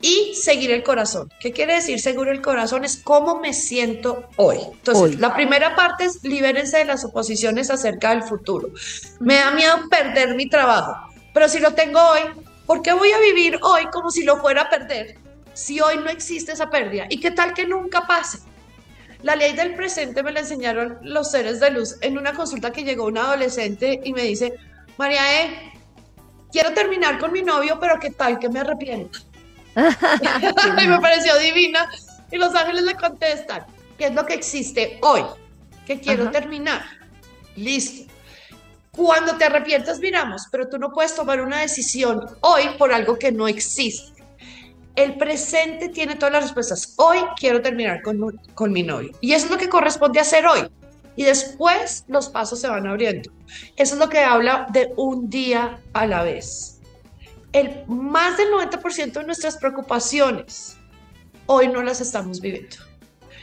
Y 0.02 0.34
seguir 0.34 0.70
el 0.70 0.82
corazón. 0.82 1.30
¿Qué 1.40 1.52
quiere 1.52 1.74
decir 1.74 2.00
seguir 2.00 2.28
el 2.28 2.40
corazón? 2.40 2.86
Es 2.86 2.96
cómo 2.96 3.38
me 3.38 3.52
siento 3.52 4.24
hoy. 4.36 4.58
Entonces, 4.72 5.20
la 5.20 5.34
primera 5.34 5.76
parte 5.76 6.06
es 6.06 6.24
libérense 6.24 6.78
de 6.78 6.86
las 6.86 7.02
suposiciones 7.02 7.70
acerca 7.70 8.10
del 8.10 8.22
futuro. 8.22 8.70
Me 9.18 9.34
da 9.34 9.50
miedo 9.50 9.76
perder 9.90 10.34
mi 10.34 10.48
trabajo, 10.48 10.96
pero 11.34 11.50
si 11.50 11.58
lo 11.58 11.74
tengo 11.74 12.00
hoy, 12.00 12.20
¿Por 12.70 12.82
qué 12.82 12.92
voy 12.92 13.10
a 13.10 13.18
vivir 13.18 13.58
hoy 13.62 13.86
como 13.86 14.12
si 14.12 14.22
lo 14.22 14.36
fuera 14.36 14.62
a 14.62 14.70
perder? 14.70 15.18
Si 15.54 15.80
hoy 15.80 15.96
no 15.96 16.08
existe 16.08 16.52
esa 16.52 16.70
pérdida. 16.70 17.06
¿Y 17.10 17.18
qué 17.18 17.32
tal 17.32 17.52
que 17.52 17.66
nunca 17.66 18.06
pase? 18.06 18.38
La 19.24 19.34
ley 19.34 19.54
del 19.54 19.74
presente 19.74 20.22
me 20.22 20.30
la 20.30 20.38
enseñaron 20.38 20.96
los 21.02 21.32
seres 21.32 21.58
de 21.58 21.72
luz 21.72 21.96
en 22.00 22.16
una 22.16 22.32
consulta 22.32 22.70
que 22.70 22.84
llegó 22.84 23.06
un 23.06 23.18
adolescente 23.18 24.00
y 24.04 24.12
me 24.12 24.22
dice, 24.22 24.54
María 24.98 25.42
E, 25.42 25.72
quiero 26.52 26.72
terminar 26.72 27.18
con 27.18 27.32
mi 27.32 27.42
novio, 27.42 27.76
pero 27.80 27.98
qué 27.98 28.10
tal 28.10 28.38
que 28.38 28.48
me 28.48 28.60
arrepiento. 28.60 29.18
y 29.74 30.86
me 30.86 31.00
pareció 31.00 31.36
divina. 31.40 31.90
Y 32.30 32.36
los 32.36 32.54
ángeles 32.54 32.84
le 32.84 32.94
contestan, 32.94 33.66
¿qué 33.98 34.06
es 34.06 34.14
lo 34.14 34.24
que 34.24 34.34
existe 34.34 35.00
hoy? 35.02 35.24
Que 35.88 35.98
quiero 35.98 36.30
terminar. 36.30 36.84
Listo. 37.56 38.09
Cuando 39.00 39.38
te 39.38 39.46
arrepientas, 39.46 39.98
miramos, 39.98 40.46
pero 40.52 40.68
tú 40.68 40.76
no 40.76 40.92
puedes 40.92 41.14
tomar 41.14 41.40
una 41.40 41.60
decisión 41.60 42.20
hoy 42.42 42.64
por 42.76 42.92
algo 42.92 43.18
que 43.18 43.32
no 43.32 43.48
existe. 43.48 44.22
El 44.94 45.16
presente 45.16 45.88
tiene 45.88 46.16
todas 46.16 46.34
las 46.34 46.42
respuestas. 46.42 46.92
Hoy 46.96 47.16
quiero 47.38 47.62
terminar 47.62 48.02
con, 48.02 48.38
con 48.52 48.72
mi 48.72 48.82
novio. 48.82 49.12
Y 49.22 49.32
eso 49.32 49.46
es 49.46 49.52
lo 49.52 49.56
que 49.56 49.70
corresponde 49.70 50.20
hacer 50.20 50.46
hoy. 50.46 50.68
Y 51.16 51.22
después 51.22 52.04
los 52.08 52.28
pasos 52.28 52.60
se 52.60 52.68
van 52.68 52.86
abriendo. 52.86 53.32
Eso 53.74 53.94
es 53.94 53.98
lo 53.98 54.10
que 54.10 54.18
habla 54.18 54.66
de 54.70 54.92
un 54.96 55.30
día 55.30 55.80
a 55.94 56.06
la 56.06 56.22
vez. 56.22 56.82
El, 57.54 57.86
más 57.86 58.36
del 58.36 58.48
90% 58.50 59.12
de 59.12 59.24
nuestras 59.24 59.56
preocupaciones 59.56 60.76
hoy 61.46 61.68
no 61.68 61.82
las 61.82 62.02
estamos 62.02 62.42
viviendo. 62.42 62.89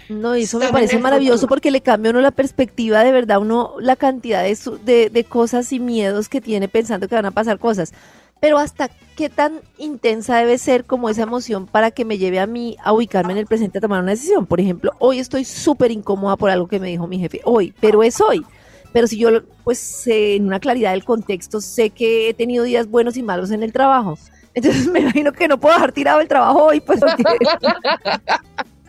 No, 0.10 0.34
eso 0.34 0.60
me 0.60 0.70
parece 0.70 1.00
maravilloso 1.00 1.48
porque 1.48 1.72
le 1.72 1.82
cambia 1.82 2.10
a 2.10 2.14
uno 2.14 2.22
la 2.22 2.32
perspectiva 2.32 3.04
de 3.04 3.12
verdad, 3.12 3.40
uno 3.40 3.76
la 3.80 3.96
cantidad 3.96 4.44
de, 4.44 5.10
de, 5.10 5.24
cosas 5.26 5.74
y 5.74 5.80
miedos 5.80 6.30
que 6.30 6.40
tiene 6.40 6.68
pensando 6.68 7.08
que 7.08 7.16
van 7.16 7.26
a 7.26 7.32
pasar 7.32 7.60
cosas. 7.60 7.94
Pero 8.40 8.60
hasta 8.60 8.90
qué 9.16 9.30
tan 9.30 9.62
intensa 9.78 10.38
debe 10.38 10.58
ser 10.60 10.86
como 10.86 11.10
esa 11.10 11.24
emoción 11.24 11.66
para 11.66 11.92
que 11.92 12.06
me 12.06 12.18
lleve 12.18 12.40
a 12.40 12.46
mí 12.46 12.78
a 12.84 12.94
ubicarme 12.94 13.34
en 13.34 13.40
el 13.40 13.48
presente 13.48 13.80
a 13.80 13.82
tomar 13.82 14.02
una 14.02 14.12
decisión. 14.12 14.46
Por 14.46 14.62
ejemplo, 14.62 14.94
hoy 15.00 15.20
estoy 15.20 15.44
súper 15.44 15.92
incómoda 15.92 16.38
por 16.38 16.52
algo 16.52 16.68
que 16.68 16.80
me 16.80 16.88
dijo 16.88 17.08
mi 17.08 17.20
jefe, 17.20 17.42
hoy, 17.44 17.74
pero 17.80 18.04
es 18.04 18.22
hoy. 18.22 18.46
Pero 18.94 19.08
si 19.08 19.18
yo, 19.18 19.30
pues, 19.64 20.08
en 20.08 20.46
una 20.46 20.60
claridad 20.60 20.92
del 20.92 21.04
contexto, 21.04 21.62
sé 21.62 21.90
que 21.90 22.30
he 22.30 22.34
tenido 22.34 22.64
días 22.64 22.88
buenos 22.88 23.18
y 23.18 23.24
malos 23.24 23.52
en 23.52 23.64
el 23.64 23.74
trabajo. 23.74 24.18
Entonces 24.54 24.88
me 24.92 25.02
imagino 25.02 25.34
que 25.34 25.48
no 25.48 25.60
puedo 25.60 25.76
dejar 25.76 25.92
tirado 25.92 26.22
el 26.22 26.28
trabajo 26.28 26.64
hoy, 26.64 26.80
pues 26.80 27.00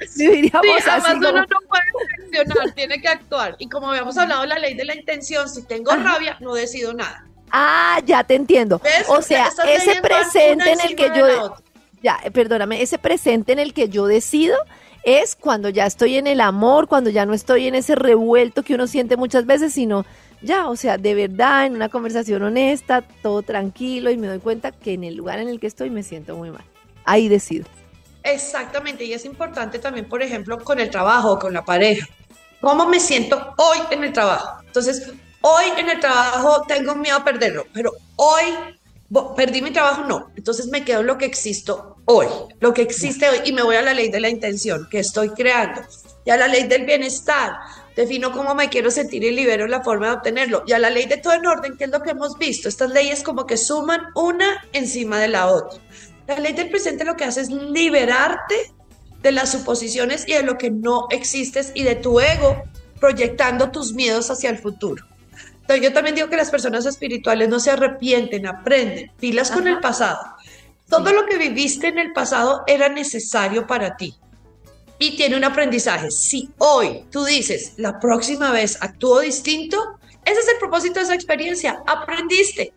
sí, 0.07 0.50
además 0.52 1.14
uno 1.17 1.33
no 1.33 1.47
puede 1.69 1.83
reaccionar, 2.33 2.73
tiene 2.73 3.00
que 3.00 3.09
actuar. 3.09 3.57
Y 3.59 3.69
como 3.69 3.90
habíamos 3.90 4.17
hablado 4.19 4.43
de 4.43 4.49
la 4.49 4.59
ley 4.59 4.75
de 4.75 4.85
la 4.85 4.95
intención, 4.95 5.49
si 5.49 5.62
tengo 5.62 5.95
rabia, 5.95 6.37
no 6.40 6.55
decido 6.55 6.93
nada. 6.93 7.25
Ah, 7.50 8.00
ya 8.05 8.25
te 8.25 8.35
entiendo. 8.35 8.81
O 9.09 9.23
sea, 9.23 9.50
ese 9.67 10.00
presente 10.00 10.73
en 10.73 10.81
el 10.81 10.97
que 10.97 11.11
yo... 11.17 11.57
ya, 12.02 12.21
eh, 12.25 12.31
perdóname, 12.31 12.83
ese 12.83 12.99
presente 12.99 13.52
en 13.52 13.59
el 13.59 13.73
que 13.73 13.88
yo 13.88 14.07
decido 14.07 14.57
es 15.05 15.37
cuando 15.37 15.69
ya 15.69 15.87
estoy 15.87 16.17
en 16.17 16.26
el 16.26 16.40
amor, 16.40 16.88
cuando 16.88 17.11
ya 17.11 17.25
no 17.25 17.33
estoy 17.33 17.67
en 17.67 17.75
ese 17.75 17.95
revuelto 17.95 18.62
que 18.62 18.75
uno 18.75 18.87
siente 18.87 19.17
muchas 19.17 19.47
veces, 19.47 19.73
sino 19.73 20.05
ya, 20.43 20.69
o 20.69 20.76
sea, 20.76 20.99
de 20.99 21.14
verdad, 21.14 21.67
en 21.67 21.75
una 21.75 21.88
conversación 21.88 22.43
honesta, 22.43 23.02
todo 23.23 23.43
tranquilo 23.43 24.11
y 24.11 24.17
me 24.17 24.26
doy 24.26 24.38
cuenta 24.38 24.71
que 24.73 24.93
en 24.93 25.05
el 25.05 25.17
lugar 25.17 25.38
en 25.38 25.49
el 25.49 25.59
que 25.61 25.67
estoy 25.67 25.90
me 25.90 26.02
siento 26.02 26.37
muy 26.37 26.50
mal. 26.50 26.64
Ahí 27.05 27.28
decido. 27.28 27.64
Exactamente, 28.31 29.05
y 29.05 29.13
es 29.13 29.25
importante 29.25 29.79
también, 29.79 30.09
por 30.09 30.23
ejemplo, 30.23 30.59
con 30.63 30.79
el 30.79 30.91
trabajo, 30.91 31.39
con 31.39 31.53
la 31.53 31.65
pareja. 31.65 32.07
¿Cómo 32.61 32.87
me 32.87 33.01
siento 33.01 33.55
hoy 33.57 33.79
en 33.91 34.05
el 34.05 34.13
trabajo? 34.13 34.61
Entonces, 34.67 35.11
hoy 35.41 35.65
en 35.79 35.89
el 35.89 36.01
trabajo 36.01 36.63
tengo 36.67 36.95
miedo 36.95 37.17
a 37.17 37.25
perderlo, 37.25 37.67
pero 37.73 37.93
hoy 38.17 38.43
perdí 39.37 39.63
mi 39.63 39.71
trabajo, 39.71 40.05
no. 40.05 40.31
Entonces 40.37 40.67
me 40.67 40.85
quedo 40.85 41.01
en 41.01 41.07
lo 41.07 41.17
que 41.17 41.25
existo 41.25 41.97
hoy, 42.05 42.27
lo 42.61 42.75
que 42.75 42.83
existe 42.83 43.29
hoy, 43.29 43.39
y 43.45 43.53
me 43.53 43.63
voy 43.63 43.77
a 43.77 43.83
la 43.83 43.95
ley 43.95 44.11
de 44.11 44.21
la 44.21 44.29
intención 44.29 44.89
que 44.91 44.99
estoy 44.99 45.31
creando, 45.31 45.83
y 46.25 46.31
a 46.31 46.37
la 46.37 46.49
ley 46.49 46.65
del 46.65 46.85
bienestar. 46.85 47.53
Defino 47.97 48.31
cómo 48.31 48.55
me 48.55 48.69
quiero 48.69 48.93
sentir 48.93 49.25
y 49.25 49.33
libero 49.33 49.67
la 49.67 49.83
forma 49.83 50.07
de 50.07 50.13
obtenerlo. 50.13 50.63
Y 50.69 50.73
a 50.73 50.79
la 50.79 50.89
ley 50.89 51.07
de 51.07 51.17
todo 51.17 51.33
en 51.33 51.45
orden, 51.45 51.77
que 51.77 51.85
es 51.85 51.91
lo 51.91 52.01
que 52.01 52.11
hemos 52.11 52.39
visto. 52.39 52.69
Estas 52.69 52.91
leyes 52.91 53.25
como 53.25 53.45
que 53.45 53.57
suman 53.57 54.03
una 54.15 54.65
encima 54.73 55.19
de 55.19 55.27
la 55.27 55.49
otra. 55.49 55.81
La 56.29 56.39
ley 56.39 56.53
del 56.53 56.69
presente 56.69 57.07
lo 57.07 57.17
que 57.17 57.25
hace 57.25 57.41
es 57.41 57.49
liberarte 57.49 58.71
de 59.23 59.33
las 59.33 59.51
suposiciones 59.51 60.29
y 60.29 60.35
de 60.35 60.43
lo 60.43 60.59
que 60.59 60.71
no 60.71 61.07
existes 61.11 61.73
y 61.75 61.85
de 61.85 61.97
tu 61.97 62.21
ego 62.21 62.63
proyectando 63.01 63.71
tus 63.71 63.95
miedos 63.95 64.31
hacia 64.31 64.51
el 64.51 64.59
futuro. 64.59 65.07
Entonces, 65.63 65.83
yo 65.83 65.93
también 65.95 66.15
digo 66.15 66.29
que 66.29 66.37
las 66.37 66.51
personas 66.51 66.85
espirituales 66.85 67.49
no 67.49 67.59
se 67.61 67.71
arrepienten, 67.71 68.47
aprenden, 68.47 69.11
pilas 69.19 69.51
con 69.51 69.67
el 69.69 69.81
pasado. 69.81 70.19
Todo 70.89 71.13
lo 71.13 71.25
que 71.25 71.39
viviste 71.39 71.89
en 71.89 71.99
el 71.99 72.13
pasado 72.13 72.63
era 72.67 72.91
necesario 72.91 73.67
para 73.67 73.97
ti 73.97 74.15
y 74.99 75.17
tiene 75.17 75.37
un 75.37 75.45
aprendizaje. 75.45 76.11
Si 76.11 76.51
hoy 76.59 77.07
tú 77.11 77.25
dices, 77.25 77.73
la 77.79 77.99
próxima 77.99 78.51
vez 78.51 78.77
actúo 78.83 79.21
distinto, 79.21 79.99
ese 80.27 80.41
es 80.41 80.49
el 80.49 80.59
propósito 80.59 81.01
de 81.01 81.05
esa 81.05 81.15
experiencia, 81.15 81.83
aprendiste 81.87 82.75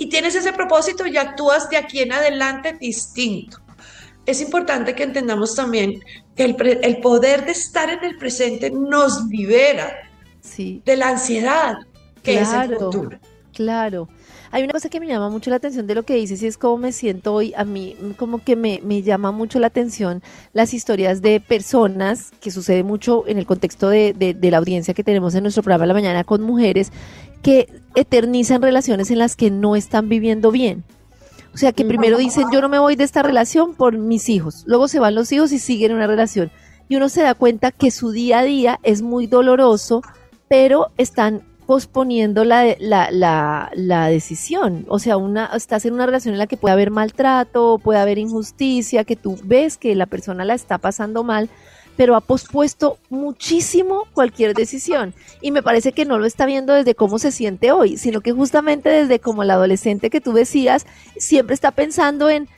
y 0.00 0.08
tienes 0.08 0.34
ese 0.34 0.54
propósito 0.54 1.06
y 1.06 1.18
actúas 1.18 1.68
de 1.68 1.76
aquí 1.76 2.00
en 2.00 2.12
adelante 2.12 2.72
distinto. 2.72 3.58
Es 4.24 4.40
importante 4.40 4.94
que 4.94 5.02
entendamos 5.02 5.54
también 5.54 6.02
que 6.34 6.44
el, 6.44 7.00
poder 7.02 7.44
de 7.44 7.52
estar 7.52 7.90
en 7.90 8.02
el 8.02 8.16
presente 8.16 8.70
nos 8.70 9.26
libera 9.26 9.94
sí. 10.40 10.80
de 10.86 10.96
la 10.96 11.10
ansiedad 11.10 11.76
que 12.22 12.40
es 12.40 12.50
el 12.50 12.76
futuro. 12.76 13.18
Claro. 13.52 14.08
Hay 14.52 14.64
una 14.64 14.72
cosa 14.72 14.88
que 14.88 14.98
me 14.98 15.06
llama 15.06 15.30
mucho 15.30 15.50
la 15.50 15.56
atención 15.56 15.86
de 15.86 15.94
lo 15.94 16.02
que 16.02 16.16
dices 16.16 16.42
y 16.42 16.46
es 16.46 16.58
cómo 16.58 16.76
me 16.76 16.90
siento 16.90 17.32
hoy. 17.34 17.52
A 17.56 17.64
mí 17.64 17.96
como 18.16 18.42
que 18.42 18.56
me, 18.56 18.80
me 18.84 19.02
llama 19.02 19.30
mucho 19.30 19.60
la 19.60 19.68
atención 19.68 20.22
las 20.52 20.74
historias 20.74 21.22
de 21.22 21.40
personas, 21.40 22.32
que 22.40 22.50
sucede 22.50 22.82
mucho 22.82 23.26
en 23.28 23.38
el 23.38 23.46
contexto 23.46 23.88
de, 23.88 24.12
de 24.12 24.50
la 24.50 24.58
audiencia 24.58 24.92
que 24.92 25.04
tenemos 25.04 25.34
en 25.36 25.44
nuestro 25.44 25.62
programa 25.62 25.86
La 25.86 25.94
Mañana 25.94 26.24
con 26.24 26.42
mujeres, 26.42 26.90
que 27.42 27.68
eternizan 27.94 28.60
relaciones 28.60 29.10
en 29.12 29.18
las 29.18 29.36
que 29.36 29.52
no 29.52 29.76
están 29.76 30.08
viviendo 30.08 30.50
bien. 30.50 30.84
O 31.54 31.56
sea, 31.56 31.72
que 31.72 31.84
primero 31.84 32.18
dicen, 32.18 32.46
yo 32.52 32.60
no 32.60 32.68
me 32.68 32.78
voy 32.78 32.96
de 32.96 33.04
esta 33.04 33.22
relación 33.22 33.74
por 33.74 33.98
mis 33.98 34.28
hijos. 34.28 34.64
Luego 34.66 34.88
se 34.88 35.00
van 35.00 35.14
los 35.14 35.30
hijos 35.32 35.52
y 35.52 35.58
siguen 35.58 35.92
una 35.92 36.06
relación. 36.06 36.50
Y 36.88 36.96
uno 36.96 37.08
se 37.08 37.22
da 37.22 37.34
cuenta 37.34 37.70
que 37.70 37.90
su 37.90 38.10
día 38.10 38.40
a 38.40 38.44
día 38.44 38.80
es 38.82 39.02
muy 39.02 39.26
doloroso, 39.26 40.02
pero 40.48 40.90
están 40.96 41.42
posponiendo 41.70 42.42
la, 42.42 42.74
la, 42.80 43.12
la, 43.12 43.70
la 43.74 44.08
decisión. 44.08 44.84
O 44.88 44.98
sea, 44.98 45.16
una, 45.16 45.52
estás 45.54 45.84
en 45.84 45.94
una 45.94 46.04
relación 46.04 46.34
en 46.34 46.40
la 46.40 46.48
que 46.48 46.56
puede 46.56 46.72
haber 46.72 46.90
maltrato, 46.90 47.78
puede 47.78 48.00
haber 48.00 48.18
injusticia, 48.18 49.04
que 49.04 49.14
tú 49.14 49.38
ves 49.44 49.78
que 49.78 49.94
la 49.94 50.06
persona 50.06 50.44
la 50.44 50.54
está 50.54 50.78
pasando 50.78 51.22
mal, 51.22 51.48
pero 51.96 52.16
ha 52.16 52.22
pospuesto 52.22 52.98
muchísimo 53.08 54.08
cualquier 54.14 54.52
decisión. 54.54 55.14
Y 55.40 55.52
me 55.52 55.62
parece 55.62 55.92
que 55.92 56.04
no 56.04 56.18
lo 56.18 56.26
está 56.26 56.44
viendo 56.44 56.72
desde 56.72 56.96
cómo 56.96 57.20
se 57.20 57.30
siente 57.30 57.70
hoy, 57.70 57.98
sino 57.98 58.20
que 58.20 58.32
justamente 58.32 58.88
desde 58.88 59.20
como 59.20 59.44
el 59.44 59.50
adolescente 59.52 60.10
que 60.10 60.20
tú 60.20 60.32
decías, 60.32 60.86
siempre 61.18 61.54
está 61.54 61.70
pensando 61.70 62.28
en 62.28 62.48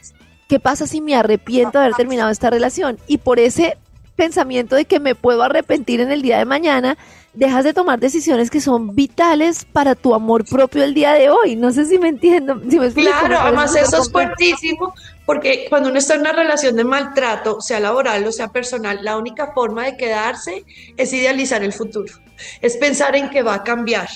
qué 0.48 0.58
pasa 0.58 0.86
si 0.86 1.02
me 1.02 1.16
arrepiento 1.16 1.78
de 1.78 1.84
haber 1.84 1.96
terminado 1.96 2.30
esta 2.30 2.48
relación. 2.48 2.96
Y 3.06 3.18
por 3.18 3.38
ese 3.38 3.76
pensamiento 4.16 4.74
de 4.74 4.86
que 4.86 5.00
me 5.00 5.14
puedo 5.14 5.42
arrepentir 5.42 6.00
en 6.00 6.12
el 6.12 6.22
día 6.22 6.38
de 6.38 6.46
mañana, 6.46 6.96
dejas 7.34 7.64
de 7.64 7.72
tomar 7.72 7.98
decisiones 7.98 8.50
que 8.50 8.60
son 8.60 8.94
vitales 8.94 9.64
para 9.64 9.94
tu 9.94 10.14
amor 10.14 10.44
propio 10.44 10.84
el 10.84 10.94
día 10.94 11.12
de 11.14 11.30
hoy. 11.30 11.56
No 11.56 11.72
sé 11.72 11.86
si 11.86 11.98
me 11.98 12.08
entiendo. 12.08 12.60
claro, 12.94 13.38
además 13.38 13.74
eso 13.74 14.02
es 14.02 14.10
fuertísimo 14.10 14.94
porque 15.24 15.66
cuando 15.68 15.88
uno 15.88 15.98
está 15.98 16.14
en 16.14 16.20
una 16.20 16.32
relación 16.32 16.76
de 16.76 16.84
maltrato, 16.84 17.60
sea 17.60 17.80
laboral 17.80 18.26
o 18.26 18.32
sea 18.32 18.48
personal, 18.48 18.98
la 19.02 19.16
única 19.16 19.52
forma 19.52 19.84
de 19.84 19.96
quedarse 19.96 20.64
es 20.96 21.12
idealizar 21.12 21.62
el 21.62 21.72
futuro, 21.72 22.12
es 22.60 22.76
pensar 22.76 23.16
en 23.16 23.30
que 23.30 23.42
va 23.42 23.54
a 23.54 23.62
cambiar 23.62 24.08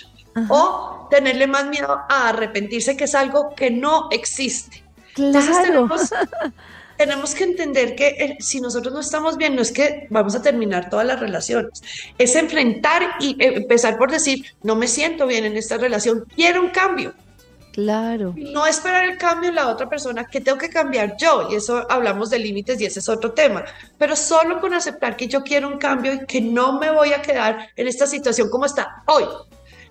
o 0.49 1.09
tenerle 1.11 1.47
más 1.47 1.67
miedo 1.67 1.99
a 2.09 2.29
arrepentirse, 2.29 2.97
que 2.97 3.05
es 3.05 3.15
algo 3.15 3.55
que 3.55 3.71
no 3.71 4.09
existe. 4.11 4.83
Claro. 5.15 5.63
tenemos 5.63 6.11
que 7.35 7.45
entender 7.45 7.95
que 7.95 8.09
eh, 8.09 8.37
si 8.41 8.61
nosotros 8.61 8.93
no 8.93 9.01
estamos 9.01 9.37
bien, 9.37 9.55
no 9.55 9.63
es 9.63 9.73
que 9.73 10.07
vamos 10.11 10.35
a 10.35 10.43
terminar 10.43 10.91
todas 10.91 11.07
las 11.07 11.21
relaciones, 11.21 11.83
es 12.19 12.35
enfrentar 12.37 13.17
y 13.21 13.31
eh, 13.43 13.57
empezar 13.57 13.99
por 13.99 14.11
decir, 14.11 14.45
no 14.63 14.77
me 14.77 14.89
siento 14.89 15.27
bien 15.27 15.45
en 15.45 15.57
esta 15.57 15.77
relación, 15.77 16.25
quiero 16.35 16.63
un 16.63 16.71
cambio. 16.71 17.15
Claro. 17.73 18.33
No 18.37 18.67
esperar 18.67 19.05
el 19.05 19.19
cambio 19.19 19.51
en 19.51 19.57
la 19.57 19.69
otra 19.69 19.87
persona, 19.87 20.25
que 20.25 20.41
tengo 20.41 20.57
que 20.57 20.71
cambiar 20.71 21.15
yo, 21.19 21.49
y 21.51 21.57
eso 21.57 21.85
hablamos 21.91 22.31
de 22.31 22.39
límites 22.39 22.81
y 22.81 22.87
ese 22.87 23.01
es 23.01 23.09
otro 23.11 23.33
tema, 23.33 23.67
pero 23.99 24.17
solo 24.17 24.63
con 24.63 24.73
aceptar 24.73 25.15
que 25.15 25.29
yo 25.29 25.43
quiero 25.43 25.69
un 25.69 25.77
cambio 25.77 26.15
y 26.15 26.25
que 26.25 26.41
no 26.41 26.79
me 26.79 26.91
voy 26.91 27.13
a 27.13 27.21
quedar 27.21 27.69
en 27.77 27.87
esta 27.87 28.07
situación 28.07 28.49
como 28.49 28.65
está 28.65 29.03
hoy, 29.07 29.25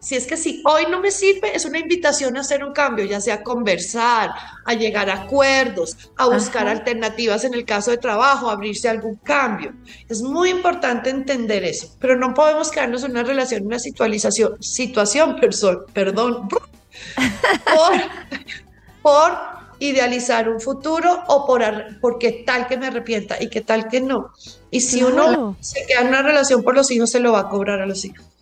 si 0.05 0.13
es 0.13 0.27
que 0.27 0.37
si 0.37 0.61
hoy 0.65 0.83
no 0.87 1.01
me 1.01 1.09
sirve, 1.09 1.55
es 1.55 1.65
una 1.65 1.79
invitación 1.79 2.37
a 2.37 2.41
hacer 2.41 2.63
un 2.63 2.73
cambio, 2.73 3.05
ya 3.05 3.19
sea 3.19 3.35
a 3.35 3.43
conversar, 3.43 4.29
a 4.63 4.73
llegar 4.75 5.09
a 5.09 5.23
acuerdos, 5.23 5.97
a 6.15 6.27
buscar 6.27 6.67
alternativas 6.67 7.43
en 7.43 7.55
el 7.55 7.65
caso 7.65 7.89
de 7.89 7.97
trabajo, 7.97 8.51
abrirse 8.51 8.87
a 8.87 8.91
algún 8.91 9.15
cambio. 9.15 9.73
Es 10.07 10.21
muy 10.21 10.51
importante 10.51 11.09
entender 11.09 11.63
eso, 11.63 11.87
pero 11.99 12.15
no 12.15 12.35
podemos 12.35 12.69
quedarnos 12.69 13.03
en 13.03 13.11
una 13.11 13.23
relación, 13.23 13.61
en 13.61 13.65
una 13.65 13.79
situación, 13.79 14.61
situación 14.61 15.37
perdón, 15.91 16.49
por, 17.65 17.93
por 19.01 19.31
idealizar 19.79 20.49
un 20.49 20.61
futuro 20.61 21.23
o 21.29 21.47
por 21.47 21.63
porque 21.99 22.43
tal 22.45 22.67
que 22.67 22.77
me 22.77 22.85
arrepienta 22.85 23.41
y 23.41 23.49
que 23.49 23.61
tal 23.61 23.87
que 23.87 24.01
no. 24.01 24.33
Y 24.69 24.81
si 24.81 25.01
uno 25.01 25.57
se 25.61 25.83
queda 25.87 26.01
en 26.01 26.09
una 26.09 26.21
relación 26.21 26.61
por 26.61 26.75
los 26.75 26.91
hijos, 26.91 27.09
se 27.09 27.19
lo 27.19 27.31
va 27.31 27.39
a 27.39 27.49
cobrar 27.49 27.81
a 27.81 27.87
los 27.87 28.05
hijos. 28.05 28.34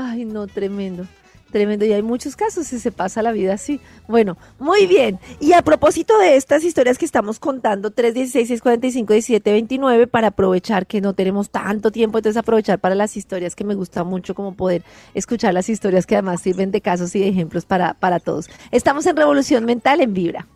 Ay, 0.00 0.24
no, 0.24 0.46
tremendo. 0.46 1.08
Tremendo, 1.50 1.84
y 1.84 1.92
hay 1.92 2.02
muchos 2.02 2.36
casos 2.36 2.72
y 2.72 2.78
se 2.78 2.92
pasa 2.92 3.20
la 3.20 3.32
vida 3.32 3.54
así. 3.54 3.80
Bueno, 4.06 4.38
muy 4.60 4.86
bien. 4.86 5.18
Y 5.40 5.54
a 5.54 5.62
propósito 5.62 6.16
de 6.18 6.36
estas 6.36 6.62
historias 6.62 6.98
que 6.98 7.04
estamos 7.04 7.40
contando, 7.40 7.90
316-645-1729, 7.90 10.08
para 10.08 10.28
aprovechar 10.28 10.86
que 10.86 11.00
no 11.00 11.14
tenemos 11.14 11.50
tanto 11.50 11.90
tiempo, 11.90 12.18
entonces 12.18 12.36
aprovechar 12.36 12.78
para 12.78 12.94
las 12.94 13.16
historias 13.16 13.56
que 13.56 13.64
me 13.64 13.74
gusta 13.74 14.04
mucho, 14.04 14.36
como 14.36 14.54
poder 14.54 14.84
escuchar 15.14 15.52
las 15.52 15.68
historias 15.68 16.06
que 16.06 16.14
además 16.14 16.42
sirven 16.42 16.70
de 16.70 16.80
casos 16.80 17.16
y 17.16 17.20
de 17.20 17.26
ejemplos 17.28 17.64
para, 17.64 17.94
para 17.94 18.20
todos. 18.20 18.48
Estamos 18.70 19.04
en 19.06 19.16
Revolución 19.16 19.64
Mental 19.64 20.00
en 20.00 20.14
Vibra. 20.14 20.46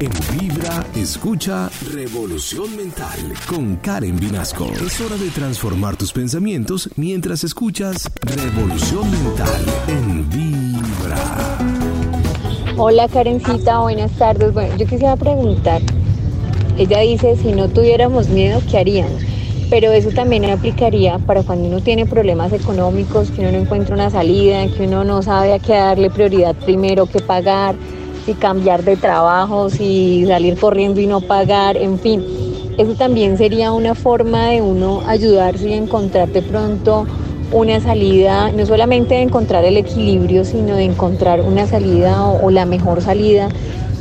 En 0.00 0.10
Vibra, 0.38 0.86
escucha 0.94 1.68
Revolución 1.92 2.76
Mental 2.76 3.18
con 3.48 3.76
Karen 3.76 4.18
Vinasco. 4.18 4.70
Es 4.86 5.00
hora 5.00 5.16
de 5.16 5.30
transformar 5.30 5.96
tus 5.96 6.12
pensamientos 6.12 6.88
mientras 6.96 7.42
escuchas 7.42 8.08
Revolución 8.22 9.10
Mental 9.10 9.64
en 9.88 10.30
Vibra. 10.30 11.58
Hola 12.76 13.08
Karencita, 13.08 13.80
buenas 13.80 14.12
tardes. 14.12 14.52
Bueno, 14.52 14.76
yo 14.76 14.86
quisiera 14.86 15.16
preguntar, 15.16 15.82
ella 16.76 17.00
dice, 17.00 17.36
si 17.36 17.52
no 17.52 17.68
tuviéramos 17.68 18.28
miedo, 18.28 18.62
¿qué 18.70 18.78
haríamos? 18.78 19.22
Pero 19.68 19.90
eso 19.90 20.10
también 20.10 20.44
aplicaría 20.44 21.18
para 21.18 21.42
cuando 21.42 21.68
uno 21.68 21.80
tiene 21.80 22.06
problemas 22.06 22.52
económicos, 22.52 23.30
que 23.32 23.40
uno 23.40 23.52
no 23.52 23.58
encuentra 23.58 23.96
una 23.96 24.10
salida, 24.10 24.66
que 24.68 24.86
uno 24.86 25.02
no 25.02 25.22
sabe 25.22 25.52
a 25.52 25.58
qué 25.58 25.74
darle 25.74 26.08
prioridad 26.08 26.54
primero, 26.54 27.06
qué 27.06 27.20
pagar 27.20 27.74
y 28.28 28.34
cambiar 28.34 28.84
de 28.84 28.96
trabajo, 28.96 29.70
si 29.70 30.24
salir 30.26 30.58
corriendo 30.58 31.00
y 31.00 31.06
no 31.06 31.20
pagar, 31.20 31.76
en 31.76 31.98
fin. 31.98 32.24
Eso 32.78 32.94
también 32.94 33.36
sería 33.36 33.72
una 33.72 33.94
forma 33.94 34.50
de 34.50 34.62
uno 34.62 35.02
ayudarse 35.06 35.70
y 35.70 35.72
encontrar 35.72 36.28
de 36.28 36.42
pronto 36.42 37.06
una 37.50 37.80
salida, 37.80 38.52
no 38.52 38.66
solamente 38.66 39.14
de 39.14 39.22
encontrar 39.22 39.64
el 39.64 39.76
equilibrio, 39.76 40.44
sino 40.44 40.76
de 40.76 40.84
encontrar 40.84 41.40
una 41.40 41.66
salida 41.66 42.24
o, 42.26 42.50
la 42.50 42.66
mejor 42.66 43.02
salida 43.02 43.48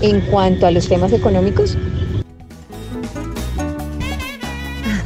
en 0.01 0.21
cuanto 0.21 0.67
a 0.67 0.71
los 0.71 0.87
temas 0.87 1.13
económicos? 1.13 1.77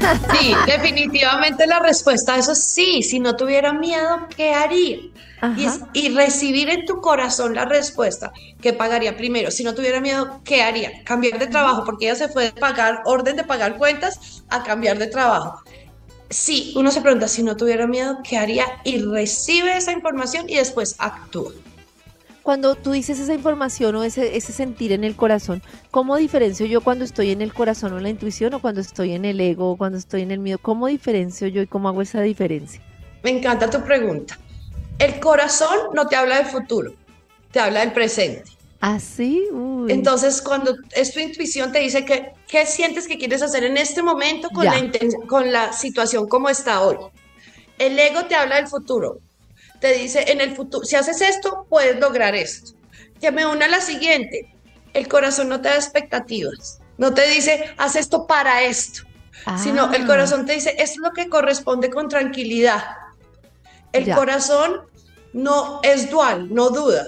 Sí, 0.39 0.53
definitivamente 0.65 1.67
la 1.67 1.79
respuesta 1.79 2.35
a 2.35 2.37
eso 2.37 2.53
es 2.53 2.63
sí. 2.63 3.03
Si 3.03 3.19
no 3.19 3.35
tuviera 3.35 3.73
miedo, 3.73 4.27
¿qué 4.35 4.53
haría? 4.53 4.97
y, 5.93 6.09
recibir 6.09 6.69
en 6.69 6.85
tu 6.85 7.01
corazón 7.01 7.55
la 7.55 7.65
respuesta 7.65 8.31
que 8.61 8.73
pagaría 8.73 9.17
primero. 9.17 9.49
Si 9.51 9.63
no 9.63 9.73
tuviera 9.73 9.99
miedo, 9.99 10.41
¿qué 10.43 10.61
haría? 10.61 11.03
Cambiar 11.03 11.39
de 11.39 11.47
trabajo, 11.47 11.83
porque 11.83 12.05
ella 12.05 12.15
se 12.15 12.29
fue 12.29 12.45
de 12.45 12.51
pagar, 12.51 13.01
orden 13.05 13.35
de 13.35 13.43
pagar 13.43 13.77
cuentas 13.77 14.43
a 14.49 14.63
cambiar 14.63 14.99
de 14.99 15.07
trabajo. 15.07 15.61
Sí, 16.29 16.73
uno 16.75 16.91
se 16.91 17.01
pregunta, 17.01 17.27
si 17.27 17.43
no 17.43 17.57
tuviera 17.57 17.87
miedo, 17.87 18.19
¿qué 18.23 18.37
haría? 18.37 18.65
Y 18.83 19.01
recibe 19.01 19.75
esa 19.75 19.91
información 19.91 20.49
y 20.49 20.55
después 20.55 20.95
actúa. 20.99 21.51
Cuando 22.43 22.75
tú 22.75 22.91
dices 22.91 23.19
esa 23.19 23.33
información 23.33 23.95
o 23.95 24.03
ese, 24.03 24.35
ese 24.35 24.51
sentir 24.51 24.91
en 24.91 25.03
el 25.03 25.15
corazón, 25.15 25.61
¿cómo 25.91 26.17
diferencio 26.17 26.65
yo 26.65 26.81
cuando 26.81 27.05
estoy 27.05 27.31
en 27.31 27.41
el 27.41 27.53
corazón 27.53 27.93
o 27.93 27.97
en 27.97 28.03
la 28.03 28.09
intuición 28.09 28.53
o 28.55 28.59
cuando 28.59 28.81
estoy 28.81 29.13
en 29.13 29.25
el 29.25 29.39
ego 29.39 29.71
o 29.71 29.77
cuando 29.77 29.97
estoy 29.97 30.23
en 30.23 30.31
el 30.31 30.39
miedo? 30.39 30.57
¿Cómo 30.59 30.87
diferencio 30.87 31.47
yo 31.47 31.61
y 31.61 31.67
cómo 31.67 31.89
hago 31.89 32.01
esa 32.01 32.21
diferencia? 32.21 32.81
Me 33.23 33.29
encanta 33.29 33.69
tu 33.69 33.81
pregunta. 33.83 34.39
El 34.97 35.19
corazón 35.19 35.77
no 35.93 36.07
te 36.07 36.15
habla 36.15 36.37
del 36.37 36.47
futuro, 36.47 36.93
te 37.51 37.59
habla 37.59 37.81
del 37.81 37.91
presente. 37.91 38.43
¿Ah, 38.81 38.99
sí? 38.99 39.47
Entonces, 39.89 40.41
cuando 40.41 40.75
es 40.95 41.13
tu 41.13 41.19
intuición, 41.19 41.71
te 41.71 41.79
dice 41.79 42.03
que, 42.03 42.33
qué 42.47 42.65
sientes 42.65 43.07
que 43.07 43.19
quieres 43.19 43.43
hacer 43.43 43.63
en 43.63 43.77
este 43.77 44.01
momento 44.01 44.49
con 44.49 44.65
la, 44.65 44.89
con 45.27 45.51
la 45.51 45.71
situación 45.71 46.27
como 46.27 46.49
está 46.49 46.81
hoy. 46.81 46.97
El 47.77 47.97
ego 47.99 48.25
te 48.25 48.33
habla 48.33 48.55
del 48.55 48.67
futuro. 48.67 49.19
Te 49.81 49.93
dice, 49.93 50.31
en 50.31 50.39
el 50.41 50.55
futuro, 50.55 50.85
si 50.85 50.95
haces 50.95 51.21
esto, 51.21 51.65
puedes 51.67 51.99
lograr 51.99 52.35
esto. 52.35 52.73
Que 53.19 53.31
me 53.31 53.47
una 53.47 53.65
a 53.65 53.67
la 53.67 53.81
siguiente. 53.81 54.53
El 54.93 55.07
corazón 55.07 55.49
no 55.49 55.59
te 55.59 55.69
da 55.69 55.75
expectativas. 55.75 56.79
No 56.99 57.15
te 57.15 57.27
dice, 57.27 57.73
haz 57.77 57.95
esto 57.95 58.27
para 58.27 58.61
esto. 58.61 59.01
Sino 59.57 59.91
el 59.91 60.03
ah. 60.03 60.05
corazón 60.05 60.45
te 60.45 60.53
dice, 60.53 60.75
esto 60.77 60.83
es 60.83 60.97
lo 60.97 61.11
que 61.13 61.29
corresponde 61.29 61.89
con 61.89 62.07
tranquilidad. 62.09 62.83
El 63.91 64.13
corazón 64.13 64.81
no 65.33 65.79
es 65.81 66.11
dual, 66.11 66.53
no 66.53 66.69
duda. 66.69 67.07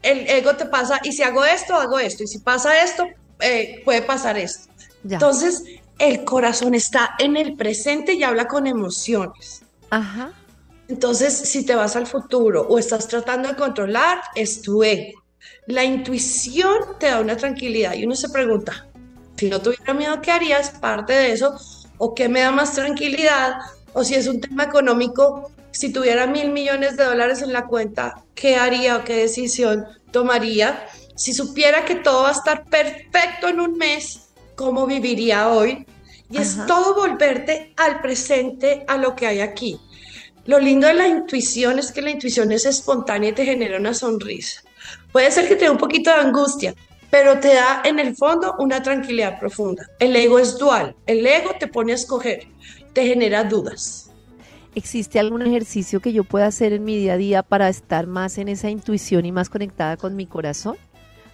El 0.00 0.28
ego 0.28 0.54
te 0.54 0.66
pasa, 0.66 1.00
y 1.02 1.12
si 1.12 1.24
hago 1.24 1.44
esto, 1.44 1.74
hago 1.74 1.98
esto, 1.98 2.22
y 2.22 2.28
si 2.28 2.38
pasa 2.38 2.84
esto, 2.84 3.08
eh, 3.40 3.82
puede 3.84 4.02
pasar 4.02 4.38
esto. 4.38 4.72
Entonces, 5.08 5.64
el 5.98 6.22
corazón 6.22 6.76
está 6.76 7.16
en 7.18 7.36
el 7.36 7.56
presente 7.56 8.12
y 8.12 8.22
habla 8.22 8.46
con 8.46 8.68
emociones. 8.68 9.62
Ajá. 9.90 10.32
Entonces, 10.88 11.32
si 11.32 11.64
te 11.64 11.74
vas 11.74 11.96
al 11.96 12.06
futuro 12.06 12.66
o 12.68 12.78
estás 12.78 13.08
tratando 13.08 13.48
de 13.48 13.56
controlar, 13.56 14.20
es 14.34 14.62
tu 14.62 14.82
ego. 14.82 15.22
La 15.66 15.84
intuición 15.84 16.76
te 16.98 17.06
da 17.06 17.20
una 17.20 17.36
tranquilidad 17.36 17.94
y 17.94 18.04
uno 18.04 18.14
se 18.14 18.28
pregunta, 18.28 18.86
si 19.36 19.48
no 19.48 19.60
tuviera 19.60 19.94
miedo, 19.94 20.20
¿qué 20.20 20.30
harías? 20.30 20.70
Parte 20.70 21.12
de 21.12 21.32
eso, 21.32 21.56
o 21.98 22.14
qué 22.14 22.28
me 22.28 22.40
da 22.40 22.50
más 22.50 22.74
tranquilidad, 22.74 23.54
o 23.92 24.04
si 24.04 24.14
es 24.14 24.26
un 24.26 24.40
tema 24.40 24.64
económico, 24.64 25.50
si 25.72 25.92
tuviera 25.92 26.26
mil 26.26 26.50
millones 26.50 26.96
de 26.96 27.04
dólares 27.04 27.42
en 27.42 27.52
la 27.52 27.66
cuenta, 27.66 28.22
¿qué 28.34 28.56
haría 28.56 28.98
o 28.98 29.04
qué 29.04 29.16
decisión 29.16 29.86
tomaría? 30.10 30.86
Si 31.16 31.32
supiera 31.32 31.84
que 31.84 31.96
todo 31.96 32.22
va 32.22 32.28
a 32.28 32.32
estar 32.32 32.64
perfecto 32.66 33.48
en 33.48 33.60
un 33.60 33.76
mes, 33.78 34.28
¿cómo 34.54 34.86
viviría 34.86 35.48
hoy? 35.48 35.86
Y 36.30 36.38
es 36.38 36.58
todo 36.66 36.94
volverte 36.94 37.74
al 37.76 38.00
presente, 38.00 38.84
a 38.88 38.96
lo 38.96 39.14
que 39.14 39.26
hay 39.26 39.40
aquí. 39.40 39.78
Lo 40.44 40.58
lindo 40.58 40.88
de 40.88 40.94
la 40.94 41.06
intuición 41.06 41.78
es 41.78 41.92
que 41.92 42.02
la 42.02 42.10
intuición 42.10 42.50
es 42.50 42.66
espontánea 42.66 43.30
y 43.30 43.32
te 43.32 43.44
genera 43.44 43.78
una 43.78 43.94
sonrisa. 43.94 44.62
Puede 45.12 45.30
ser 45.30 45.48
que 45.48 45.54
te 45.54 45.66
dé 45.66 45.70
un 45.70 45.78
poquito 45.78 46.10
de 46.10 46.16
angustia, 46.16 46.74
pero 47.10 47.38
te 47.38 47.54
da 47.54 47.82
en 47.84 47.98
el 47.98 48.16
fondo 48.16 48.56
una 48.58 48.82
tranquilidad 48.82 49.38
profunda. 49.38 49.86
El 50.00 50.16
ego 50.16 50.38
es 50.38 50.58
dual. 50.58 50.96
El 51.06 51.24
ego 51.24 51.50
te 51.60 51.68
pone 51.68 51.92
a 51.92 51.94
escoger, 51.94 52.48
te 52.92 53.06
genera 53.06 53.44
dudas. 53.44 54.10
¿Existe 54.74 55.20
algún 55.20 55.42
ejercicio 55.42 56.00
que 56.00 56.12
yo 56.12 56.24
pueda 56.24 56.46
hacer 56.46 56.72
en 56.72 56.84
mi 56.84 56.96
día 56.96 57.12
a 57.12 57.18
día 57.18 57.42
para 57.42 57.68
estar 57.68 58.06
más 58.06 58.38
en 58.38 58.48
esa 58.48 58.70
intuición 58.70 59.26
y 59.26 59.32
más 59.32 59.50
conectada 59.50 59.96
con 59.98 60.16
mi 60.16 60.26
corazón? 60.26 60.76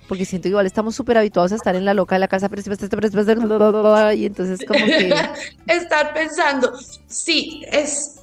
Porque 0.08 0.24
siento 0.24 0.44
que 0.44 0.50
igual 0.50 0.66
estamos 0.66 0.96
súper 0.96 1.18
habituados 1.18 1.52
a 1.52 1.56
estar 1.56 1.76
en 1.76 1.84
la 1.84 1.94
loca 1.94 2.16
de 2.16 2.20
la 2.20 2.28
casa, 2.28 2.48
y 4.14 4.26
entonces 4.26 4.66
como 4.66 4.84
que... 4.84 5.14
estar 5.66 6.14
pensando, 6.14 6.72
sí, 7.06 7.62
es 7.70 8.18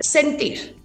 sentir. 0.00 0.80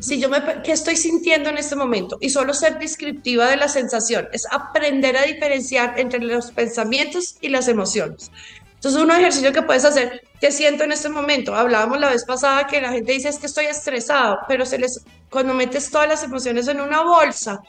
Si 0.00 0.18
yo 0.18 0.30
me, 0.30 0.42
¿qué 0.62 0.72
estoy 0.72 0.96
sintiendo 0.96 1.50
en 1.50 1.58
este 1.58 1.76
momento? 1.76 2.16
Y 2.20 2.30
solo 2.30 2.54
ser 2.54 2.78
descriptiva 2.78 3.48
de 3.48 3.56
la 3.56 3.68
sensación, 3.68 4.28
es 4.32 4.46
aprender 4.50 5.16
a 5.16 5.24
diferenciar 5.24 5.98
entre 5.98 6.20
los 6.20 6.52
pensamientos 6.52 7.36
y 7.40 7.48
las 7.48 7.68
emociones. 7.68 8.30
Entonces, 8.76 9.00
un 9.00 9.10
ejercicio 9.10 9.52
que 9.52 9.62
puedes 9.62 9.84
hacer, 9.84 10.22
¿qué 10.40 10.50
siento 10.50 10.84
en 10.84 10.92
este 10.92 11.08
momento? 11.08 11.54
Hablábamos 11.54 12.00
la 12.00 12.10
vez 12.10 12.24
pasada 12.24 12.66
que 12.66 12.80
la 12.80 12.92
gente 12.92 13.12
dice 13.12 13.28
es 13.28 13.38
que 13.38 13.46
estoy 13.46 13.66
estresado, 13.66 14.38
pero 14.48 14.64
se 14.64 14.78
les, 14.78 15.02
cuando 15.30 15.54
metes 15.54 15.90
todas 15.90 16.08
las 16.08 16.22
emociones 16.22 16.68
en 16.68 16.80
una 16.80 17.02
bolsa, 17.02 17.62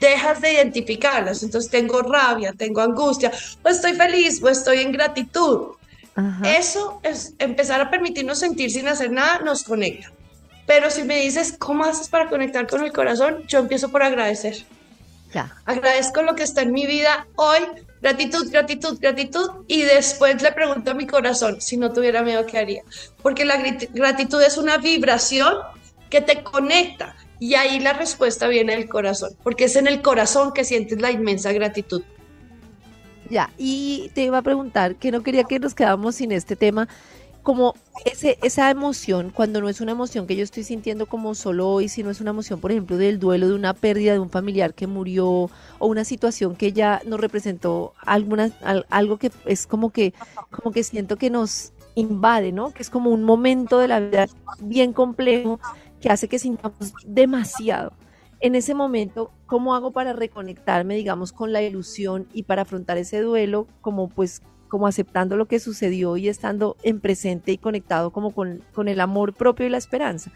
dejas 0.00 0.40
de 0.40 0.54
identificarlas. 0.54 1.42
Entonces, 1.42 1.70
tengo 1.70 2.00
rabia, 2.02 2.52
tengo 2.56 2.80
angustia, 2.80 3.32
o 3.62 3.68
estoy 3.68 3.94
feliz, 3.94 4.42
o 4.42 4.48
estoy 4.48 4.80
en 4.80 4.92
gratitud. 4.92 5.76
Eso 6.44 7.00
es 7.02 7.34
empezar 7.38 7.80
a 7.80 7.90
permitirnos 7.90 8.40
sentir 8.40 8.70
sin 8.70 8.88
hacer 8.88 9.10
nada, 9.10 9.38
nos 9.40 9.64
conecta. 9.64 10.12
Pero 10.66 10.90
si 10.90 11.02
me 11.02 11.16
dices, 11.20 11.56
¿cómo 11.58 11.84
haces 11.84 12.08
para 12.08 12.28
conectar 12.28 12.66
con 12.66 12.84
el 12.84 12.92
corazón? 12.92 13.42
Yo 13.48 13.58
empiezo 13.58 13.88
por 13.88 14.02
agradecer. 14.02 14.64
Ya. 15.32 15.56
Agradezco 15.64 16.22
lo 16.22 16.34
que 16.34 16.42
está 16.42 16.62
en 16.62 16.72
mi 16.72 16.86
vida 16.86 17.26
hoy, 17.36 17.60
gratitud, 18.02 18.50
gratitud, 18.50 18.98
gratitud, 19.00 19.50
y 19.68 19.82
después 19.82 20.42
le 20.42 20.52
pregunto 20.52 20.90
a 20.90 20.94
mi 20.94 21.06
corazón, 21.06 21.60
si 21.60 21.76
no 21.76 21.92
tuviera 21.92 22.22
miedo, 22.22 22.46
¿qué 22.46 22.58
haría? 22.58 22.82
Porque 23.22 23.44
la 23.44 23.56
gratitud 23.92 24.42
es 24.42 24.58
una 24.58 24.78
vibración 24.78 25.54
que 26.08 26.20
te 26.20 26.42
conecta 26.42 27.16
y 27.38 27.54
ahí 27.54 27.80
la 27.80 27.92
respuesta 27.92 28.48
viene 28.48 28.76
del 28.76 28.88
corazón, 28.88 29.30
porque 29.42 29.64
es 29.64 29.76
en 29.76 29.86
el 29.86 30.02
corazón 30.02 30.52
que 30.52 30.64
sientes 30.64 31.00
la 31.00 31.10
inmensa 31.10 31.52
gratitud. 31.52 32.02
Ya, 33.30 33.50
y 33.56 34.10
te 34.12 34.24
iba 34.24 34.38
a 34.38 34.42
preguntar, 34.42 34.96
que 34.96 35.12
no 35.12 35.22
quería 35.22 35.44
que 35.44 35.60
nos 35.60 35.74
quedáramos 35.74 36.16
sin 36.16 36.32
este 36.32 36.56
tema, 36.56 36.88
como 37.42 37.74
ese, 38.04 38.38
esa 38.42 38.70
emoción, 38.70 39.30
cuando 39.30 39.60
no 39.60 39.68
es 39.68 39.80
una 39.80 39.92
emoción 39.92 40.26
que 40.26 40.36
yo 40.36 40.42
estoy 40.42 40.64
sintiendo 40.64 41.06
como 41.06 41.34
solo 41.34 41.68
hoy, 41.68 41.88
sino 41.88 42.10
es 42.10 42.20
una 42.20 42.30
emoción, 42.30 42.60
por 42.60 42.72
ejemplo, 42.72 42.96
del 42.98 43.18
duelo 43.18 43.48
de 43.48 43.54
una 43.54 43.72
pérdida 43.72 44.12
de 44.12 44.18
un 44.18 44.30
familiar 44.30 44.74
que 44.74 44.86
murió 44.86 45.26
o 45.28 45.86
una 45.86 46.04
situación 46.04 46.56
que 46.56 46.72
ya 46.72 47.00
nos 47.06 47.20
representó 47.20 47.94
alguna, 48.04 48.50
algo 48.90 49.16
que 49.16 49.30
es 49.46 49.66
como 49.66 49.90
que, 49.90 50.12
como 50.50 50.72
que 50.72 50.82
siento 50.82 51.16
que 51.16 51.30
nos 51.30 51.72
invade, 51.94 52.52
¿no? 52.52 52.72
Que 52.72 52.82
es 52.82 52.90
como 52.90 53.10
un 53.10 53.22
momento 53.22 53.78
de 53.78 53.88
la 53.88 54.00
vida 54.00 54.26
bien 54.60 54.92
complejo 54.92 55.60
que 56.00 56.10
hace 56.10 56.28
que 56.28 56.38
sintamos 56.38 56.92
demasiado 57.06 57.92
en 58.40 58.54
ese 58.54 58.74
momento, 58.74 59.30
¿cómo 59.46 59.74
hago 59.74 59.92
para 59.92 60.12
reconectarme, 60.12 60.96
digamos, 60.96 61.32
con 61.32 61.52
la 61.52 61.62
ilusión 61.62 62.26
y 62.32 62.44
para 62.44 62.62
afrontar 62.62 62.96
ese 62.96 63.20
duelo, 63.20 63.66
como 63.82 64.08
pues, 64.08 64.42
como 64.68 64.86
aceptando 64.86 65.36
lo 65.36 65.46
que 65.46 65.60
sucedió 65.60 66.16
y 66.16 66.28
estando 66.28 66.76
en 66.82 67.00
presente 67.00 67.52
y 67.52 67.58
conectado 67.58 68.12
como 68.12 68.32
con, 68.34 68.64
con 68.72 68.88
el 68.88 69.00
amor 69.00 69.34
propio 69.34 69.66
y 69.66 69.70
la 69.70 69.78
esperanza? 69.78 70.32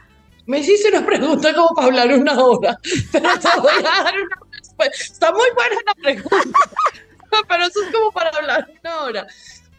Me 0.47 0.59
hiciste 0.59 0.90
una 0.90 1.07
pregunta 1.07 1.55
como 1.55 1.75
para 1.75 1.87
hablar 1.87 2.12
una 2.12 2.45
hora, 2.45 2.79
pero 3.12 3.29
te 3.38 3.61
voy 3.61 3.73
a 3.79 4.05
dar 4.05 4.14
una. 4.14 4.87
Está 4.87 5.33
muy 5.33 5.47
buena 5.55 5.77
la 5.87 5.95
pregunta, 5.95 6.59
pero 7.49 7.64
eso 7.64 7.83
es 7.83 7.93
como 7.93 8.11
para 8.12 8.31
hablar 8.31 8.71
una 8.83 9.03
hora. 9.03 9.27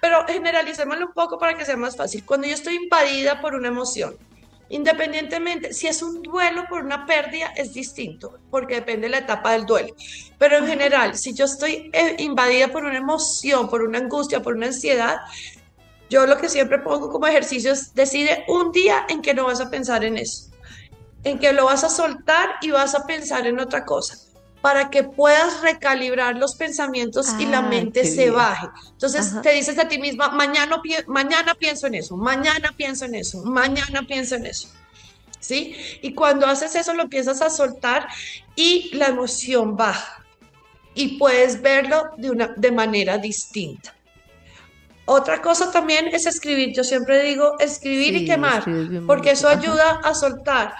Pero 0.01 0.25
generalicémoslo 0.25 1.07
un 1.07 1.13
poco 1.13 1.37
para 1.37 1.55
que 1.55 1.65
sea 1.65 1.77
más 1.77 1.95
fácil. 1.95 2.23
Cuando 2.25 2.47
yo 2.47 2.53
estoy 2.53 2.75
invadida 2.75 3.41
por 3.41 3.53
una 3.53 3.67
emoción, 3.67 4.15
Independientemente, 4.69 5.73
si 5.73 5.87
es 5.87 6.01
un 6.01 6.21
duelo 6.21 6.65
por 6.67 6.83
una 6.83 7.05
pérdida, 7.05 7.47
es 7.55 7.73
distinto, 7.73 8.39
porque 8.49 8.75
depende 8.75 9.03
de 9.03 9.09
la 9.09 9.17
etapa 9.19 9.51
del 9.51 9.65
duelo. 9.65 9.95
Pero 10.37 10.57
en 10.57 10.67
general, 10.67 11.15
si 11.15 11.33
yo 11.33 11.45
estoy 11.45 11.91
eh, 11.93 12.15
invadida 12.19 12.69
por 12.69 12.83
una 12.83 12.97
emoción, 12.97 13.69
por 13.69 13.83
una 13.83 13.99
angustia, 13.99 14.41
por 14.41 14.55
una 14.55 14.67
ansiedad, 14.67 15.17
yo 16.09 16.25
lo 16.25 16.37
que 16.37 16.49
siempre 16.49 16.79
pongo 16.79 17.11
como 17.11 17.27
ejercicio 17.27 17.73
es 17.73 17.93
decide 17.93 18.43
un 18.47 18.71
día 18.71 19.05
en 19.09 19.21
que 19.21 19.33
no 19.33 19.45
vas 19.45 19.61
a 19.61 19.69
pensar 19.69 20.03
en 20.03 20.17
eso, 20.17 20.49
en 21.23 21.39
que 21.39 21.53
lo 21.53 21.65
vas 21.65 21.83
a 21.83 21.89
soltar 21.89 22.55
y 22.61 22.71
vas 22.71 22.95
a 22.95 23.05
pensar 23.05 23.47
en 23.47 23.59
otra 23.59 23.85
cosa 23.85 24.24
para 24.65 24.89
que 24.89 25.03
puedas 25.03 25.61
recalibrar 25.61 26.37
los 26.37 26.55
pensamientos 26.55 27.35
y 27.37 27.45
la 27.45 27.59
ah, 27.59 27.69
mente 27.69 28.03
se 28.03 28.31
baje. 28.31 28.65
Entonces 28.93 29.39
te 29.43 29.51
dices 29.51 29.77
a 29.77 29.87
ti 29.87 29.99
misma, 29.99 30.29
mañana, 30.29 30.81
mañana 31.05 31.53
pienso 31.53 31.85
en 31.85 31.93
eso, 31.93 32.17
mañana 32.17 32.73
pienso 32.75 33.05
en 33.05 33.13
eso, 33.13 33.43
mañana 33.43 34.07
pienso 34.07 34.33
en 34.33 34.47
eso. 34.47 34.69
¿Sí? 35.39 35.75
Y 36.01 36.15
cuando 36.15 36.47
haces 36.47 36.73
eso 36.73 36.95
lo 36.95 37.03
empiezas 37.03 37.43
a 37.43 37.51
soltar 37.51 38.07
y 38.55 38.89
la 38.97 39.05
emoción 39.05 39.77
baja 39.77 40.25
y 40.95 41.19
puedes 41.19 41.61
verlo 41.61 42.01
de, 42.17 42.31
una, 42.31 42.47
de 42.47 42.71
manera 42.71 43.19
distinta. 43.19 43.93
Otra 45.05 45.43
cosa 45.43 45.71
también 45.71 46.07
es 46.07 46.25
escribir. 46.25 46.73
Yo 46.75 46.83
siempre 46.83 47.21
digo 47.21 47.59
escribir 47.59 48.15
y 48.15 48.25
quemar, 48.25 48.65
porque 49.05 49.29
eso 49.29 49.47
ayuda 49.47 50.01
a 50.03 50.15
soltar 50.15 50.73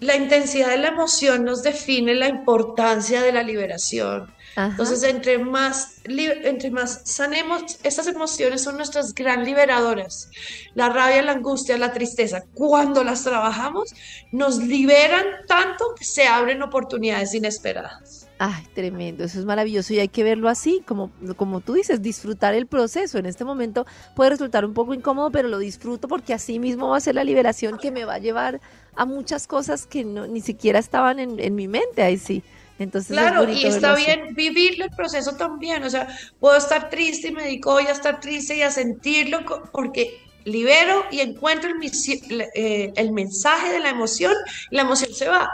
la 0.00 0.16
intensidad 0.16 0.70
de 0.70 0.78
la 0.78 0.88
emoción 0.88 1.44
nos 1.44 1.62
define 1.62 2.14
la 2.14 2.28
importancia 2.28 3.22
de 3.22 3.32
la 3.32 3.42
liberación. 3.42 4.32
Entonces, 4.56 5.02
entre 5.04 5.38
más, 5.38 6.00
entre 6.04 6.70
más 6.70 7.02
sanemos, 7.04 7.78
esas 7.82 8.06
emociones 8.08 8.62
son 8.62 8.76
nuestras 8.76 9.14
gran 9.14 9.44
liberadoras. 9.44 10.28
La 10.74 10.88
rabia, 10.88 11.22
la 11.22 11.32
angustia, 11.32 11.78
la 11.78 11.92
tristeza, 11.92 12.42
cuando 12.54 13.04
las 13.04 13.22
trabajamos, 13.22 13.94
nos 14.32 14.58
liberan 14.58 15.24
tanto 15.46 15.94
que 15.96 16.04
se 16.04 16.26
abren 16.26 16.62
oportunidades 16.62 17.32
inesperadas. 17.34 18.26
Ay, 18.42 18.66
tremendo, 18.74 19.24
eso 19.24 19.38
es 19.38 19.44
maravilloso 19.44 19.92
y 19.92 19.98
hay 19.98 20.08
que 20.08 20.24
verlo 20.24 20.48
así, 20.48 20.82
como, 20.86 21.10
como 21.36 21.60
tú 21.60 21.74
dices, 21.74 22.00
disfrutar 22.00 22.54
el 22.54 22.66
proceso. 22.66 23.18
En 23.18 23.26
este 23.26 23.44
momento 23.44 23.86
puede 24.16 24.30
resultar 24.30 24.64
un 24.64 24.72
poco 24.72 24.94
incómodo, 24.94 25.30
pero 25.30 25.48
lo 25.48 25.58
disfruto 25.58 26.08
porque 26.08 26.32
así 26.32 26.58
mismo 26.58 26.88
va 26.88 26.96
a 26.96 27.00
ser 27.00 27.16
la 27.16 27.24
liberación 27.24 27.76
que 27.76 27.90
me 27.90 28.06
va 28.06 28.14
a 28.14 28.18
llevar 28.18 28.60
a 28.96 29.04
muchas 29.04 29.46
cosas 29.46 29.86
que 29.86 30.04
no, 30.04 30.26
ni 30.26 30.40
siquiera 30.40 30.78
estaban 30.78 31.18
en, 31.18 31.40
en 31.40 31.54
mi 31.54 31.68
mente, 31.68 32.02
ahí 32.02 32.18
sí. 32.18 32.42
Entonces 32.78 33.12
claro, 33.12 33.50
y 33.50 33.66
está 33.66 33.94
bien 33.94 34.34
vivir 34.34 34.80
el 34.80 34.90
proceso 34.90 35.36
también, 35.36 35.84
o 35.84 35.90
sea, 35.90 36.08
puedo 36.38 36.56
estar 36.56 36.88
triste 36.88 37.28
y 37.28 37.32
me 37.32 37.42
dedico 37.42 37.74
hoy 37.74 37.84
a 37.86 37.92
estar 37.92 38.20
triste 38.20 38.56
y 38.56 38.62
a 38.62 38.70
sentirlo 38.70 39.40
porque 39.70 40.18
libero 40.44 41.04
y 41.10 41.20
encuentro 41.20 41.70
el, 41.70 42.40
eh, 42.54 42.92
el 42.96 43.12
mensaje 43.12 43.70
de 43.72 43.80
la 43.80 43.90
emoción 43.90 44.32
y 44.70 44.76
la 44.76 44.82
emoción 44.82 45.12
se 45.12 45.28
va. 45.28 45.50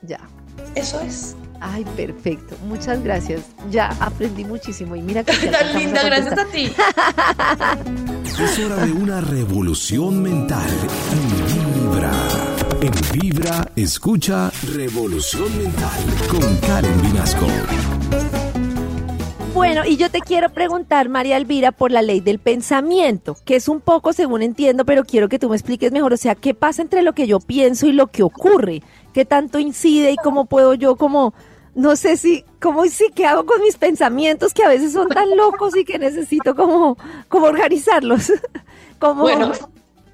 Ya. 0.00 0.20
Eso 0.74 1.00
es. 1.00 1.36
Ay, 1.60 1.84
perfecto. 1.96 2.56
Muchas 2.66 3.02
gracias. 3.02 3.42
Ya 3.70 3.88
aprendí 4.00 4.44
muchísimo 4.44 4.96
y 4.96 5.02
mira 5.02 5.24
que 5.24 5.32
tan 5.48 5.78
linda, 5.78 6.02
gracias 6.04 6.38
a 6.38 6.44
ti. 6.46 6.72
es 8.42 8.58
hora 8.58 8.76
de 8.76 8.92
una 8.92 9.20
revolución 9.20 10.22
mental 10.22 10.70
en 11.12 11.82
Vibra. 11.82 12.12
En 12.82 12.92
Vibra, 13.12 13.70
escucha 13.74 14.50
Revolución 14.74 15.56
Mental 15.56 16.04
con 16.28 16.56
Karen 16.58 17.00
Vinasco. 17.00 17.46
Bueno, 19.54 19.86
y 19.86 19.96
yo 19.96 20.10
te 20.10 20.20
quiero 20.20 20.50
preguntar, 20.50 21.08
María 21.08 21.38
Elvira, 21.38 21.72
por 21.72 21.90
la 21.90 22.02
ley 22.02 22.20
del 22.20 22.38
pensamiento, 22.38 23.36
que 23.46 23.56
es 23.56 23.68
un 23.68 23.80
poco 23.80 24.12
según 24.12 24.42
entiendo, 24.42 24.84
pero 24.84 25.04
quiero 25.04 25.28
que 25.28 25.38
tú 25.38 25.48
me 25.48 25.56
expliques 25.56 25.90
mejor, 25.90 26.12
o 26.12 26.16
sea, 26.18 26.34
¿qué 26.34 26.52
pasa 26.52 26.82
entre 26.82 27.00
lo 27.00 27.14
que 27.14 27.26
yo 27.26 27.40
pienso 27.40 27.86
y 27.86 27.92
lo 27.92 28.08
que 28.08 28.22
ocurre? 28.22 28.82
¿Qué 29.14 29.24
tanto 29.24 29.58
incide 29.58 30.12
y 30.12 30.16
cómo 30.16 30.44
puedo 30.44 30.74
yo 30.74 30.96
como, 30.96 31.32
no 31.74 31.96
sé 31.96 32.18
si, 32.18 32.44
cómo 32.60 32.84
sí, 32.84 33.06
qué 33.14 33.24
hago 33.24 33.46
con 33.46 33.62
mis 33.62 33.78
pensamientos 33.78 34.52
que 34.52 34.64
a 34.64 34.68
veces 34.68 34.92
son 34.92 35.08
tan 35.08 35.34
locos 35.36 35.74
y 35.76 35.84
que 35.84 35.98
necesito 35.98 36.54
como, 36.54 36.98
como 37.28 37.46
organizarlos? 37.46 38.32
como... 38.98 39.22
Bueno, 39.22 39.52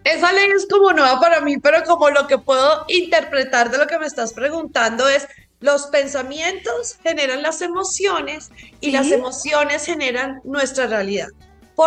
esa 0.05 0.33
ley 0.33 0.49
es 0.57 0.67
como 0.69 0.93
nueva 0.93 1.21
para 1.21 1.41
mí, 1.41 1.59
pero 1.59 1.83
como 1.85 2.11
lo 2.11 2.27
que 2.27 2.39
puedo 2.39 2.85
interpretar 2.89 3.71
de 3.71 3.79
lo 3.79 3.87
que 3.87 3.99
me 3.99 4.07
estás 4.07 4.33
preguntando 4.33 5.09
es, 5.09 5.29
los 5.61 5.87
pensamientos 5.87 6.99
generan 7.05 7.43
las 7.43 7.63
emociones 7.63 8.51
y 8.81 8.91
las 8.91 9.13
emociones 9.13 9.87
generan 9.87 10.41
nuestra 10.45 10.89
realidad. 10.89 11.29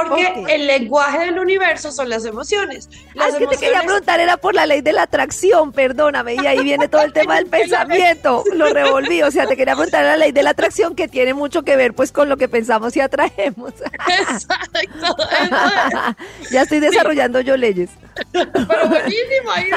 Porque 0.03 0.55
el 0.55 0.67
lenguaje 0.67 1.25
del 1.25 1.39
universo 1.39 1.91
son 1.91 2.09
las 2.09 2.25
emociones. 2.25 2.89
Las 3.13 3.33
ah, 3.33 3.37
que 3.37 3.47
te 3.47 3.57
quería 3.57 3.81
preguntar, 3.81 4.19
era 4.19 4.37
por 4.37 4.53
la 4.53 4.65
ley 4.65 4.81
de 4.81 4.93
la 4.93 5.03
atracción, 5.03 5.71
perdóname, 5.71 6.35
y 6.35 6.45
ahí 6.45 6.63
viene 6.63 6.87
todo 6.87 7.01
el 7.01 7.13
tema 7.13 7.35
del 7.35 7.45
pensamiento, 7.49 8.43
lo 8.53 8.67
revolví, 8.73 9.21
o 9.23 9.31
sea, 9.31 9.47
te 9.47 9.55
quería 9.55 9.75
preguntar 9.75 10.03
la 10.03 10.17
ley 10.17 10.31
de 10.31 10.43
la 10.43 10.51
atracción 10.51 10.95
que 10.95 11.07
tiene 11.07 11.33
mucho 11.33 11.63
que 11.63 11.75
ver 11.75 11.93
pues 11.93 12.11
con 12.11 12.29
lo 12.29 12.37
que 12.37 12.47
pensamos 12.47 12.95
y 12.97 12.99
atraemos. 12.99 13.73
Exacto. 14.19 15.15
ya 16.51 16.61
estoy 16.61 16.79
desarrollando 16.79 17.41
yo 17.41 17.57
leyes. 17.57 17.91
Pero 18.31 18.89
buenísimo, 18.89 19.51
ahí 19.53 19.69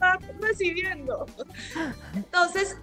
va 0.00 0.18
recibiendo. 0.40 1.26
Entonces, 2.14 2.76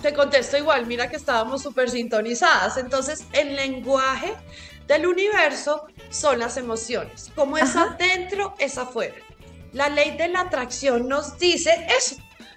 te 0.00 0.12
contesto 0.14 0.56
igual, 0.56 0.86
mira 0.86 1.08
que 1.08 1.16
estábamos 1.16 1.62
súper 1.62 1.90
sintonizadas. 1.90 2.76
Entonces, 2.76 3.24
el 3.32 3.56
lenguaje 3.56 4.34
del 4.86 5.06
universo 5.06 5.86
son 6.10 6.38
las 6.38 6.56
emociones. 6.56 7.30
Como 7.34 7.58
es 7.58 7.74
adentro, 7.76 8.54
es 8.58 8.78
afuera. 8.78 9.16
La 9.72 9.88
ley 9.88 10.16
de 10.16 10.28
la 10.28 10.40
atracción 10.40 11.08
nos 11.08 11.38
dice 11.38 11.86
eso, 11.98 12.16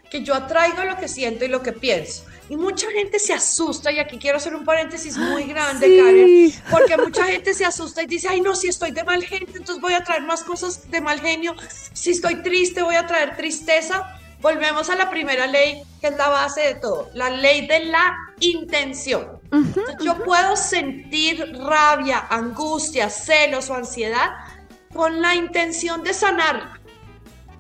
que 0.10 0.24
yo 0.24 0.34
atraigo 0.34 0.84
lo 0.84 0.98
que 0.98 1.08
siento 1.08 1.46
y 1.46 1.48
lo 1.48 1.62
que 1.62 1.74
pienso. 1.74 2.26
Y 2.50 2.58
mucha 2.58 2.90
gente 2.92 3.20
se 3.20 3.34
asusta, 3.34 3.92
y 3.92 4.00
aquí 4.00 4.18
quiero 4.18 4.38
hacer 4.38 4.56
un 4.56 4.66
paréntesis 4.66 5.18
muy 5.18 5.44
grande, 5.48 5.98
Karen, 5.98 6.54
porque 6.72 6.98
mucha 6.98 7.26
gente 7.26 7.54
se 7.54 7.64
asusta 7.64 8.02
y 8.02 8.08
dice, 8.08 8.28
ay 8.28 8.42
no, 8.42 8.56
si 8.56 8.68
estoy 8.68 8.92
de 8.92 9.04
mal 9.04 9.24
gente, 9.24 9.58
entonces 9.58 9.80
voy 9.80 9.94
a 9.94 10.04
traer 10.04 10.24
más 10.24 10.44
cosas 10.44 10.90
de 10.90 11.00
mal 11.00 11.20
genio, 11.20 11.56
si 11.94 12.12
estoy 12.12 12.42
triste, 12.42 12.82
voy 12.82 12.96
a 12.96 13.06
traer 13.06 13.36
tristeza. 13.36 14.16
Volvemos 14.42 14.90
a 14.90 14.96
la 14.96 15.10
primera 15.10 15.48
ley, 15.48 15.84
que 16.00 16.08
es 16.08 16.18
la 16.18 16.30
base 16.30 16.62
de 16.62 16.76
todo, 16.76 17.10
la 17.14 17.30
ley 17.30 17.68
de 17.68 17.84
la 17.86 18.16
intención. 18.40 19.39
Yo 20.04 20.24
puedo 20.24 20.56
sentir 20.56 21.58
rabia, 21.58 22.28
angustia, 22.30 23.10
celos 23.10 23.70
o 23.70 23.76
ansiedad 23.76 24.30
con 24.94 25.22
la 25.22 25.36
intención 25.36 26.04
de 26.04 26.14
sanar, 26.14 26.80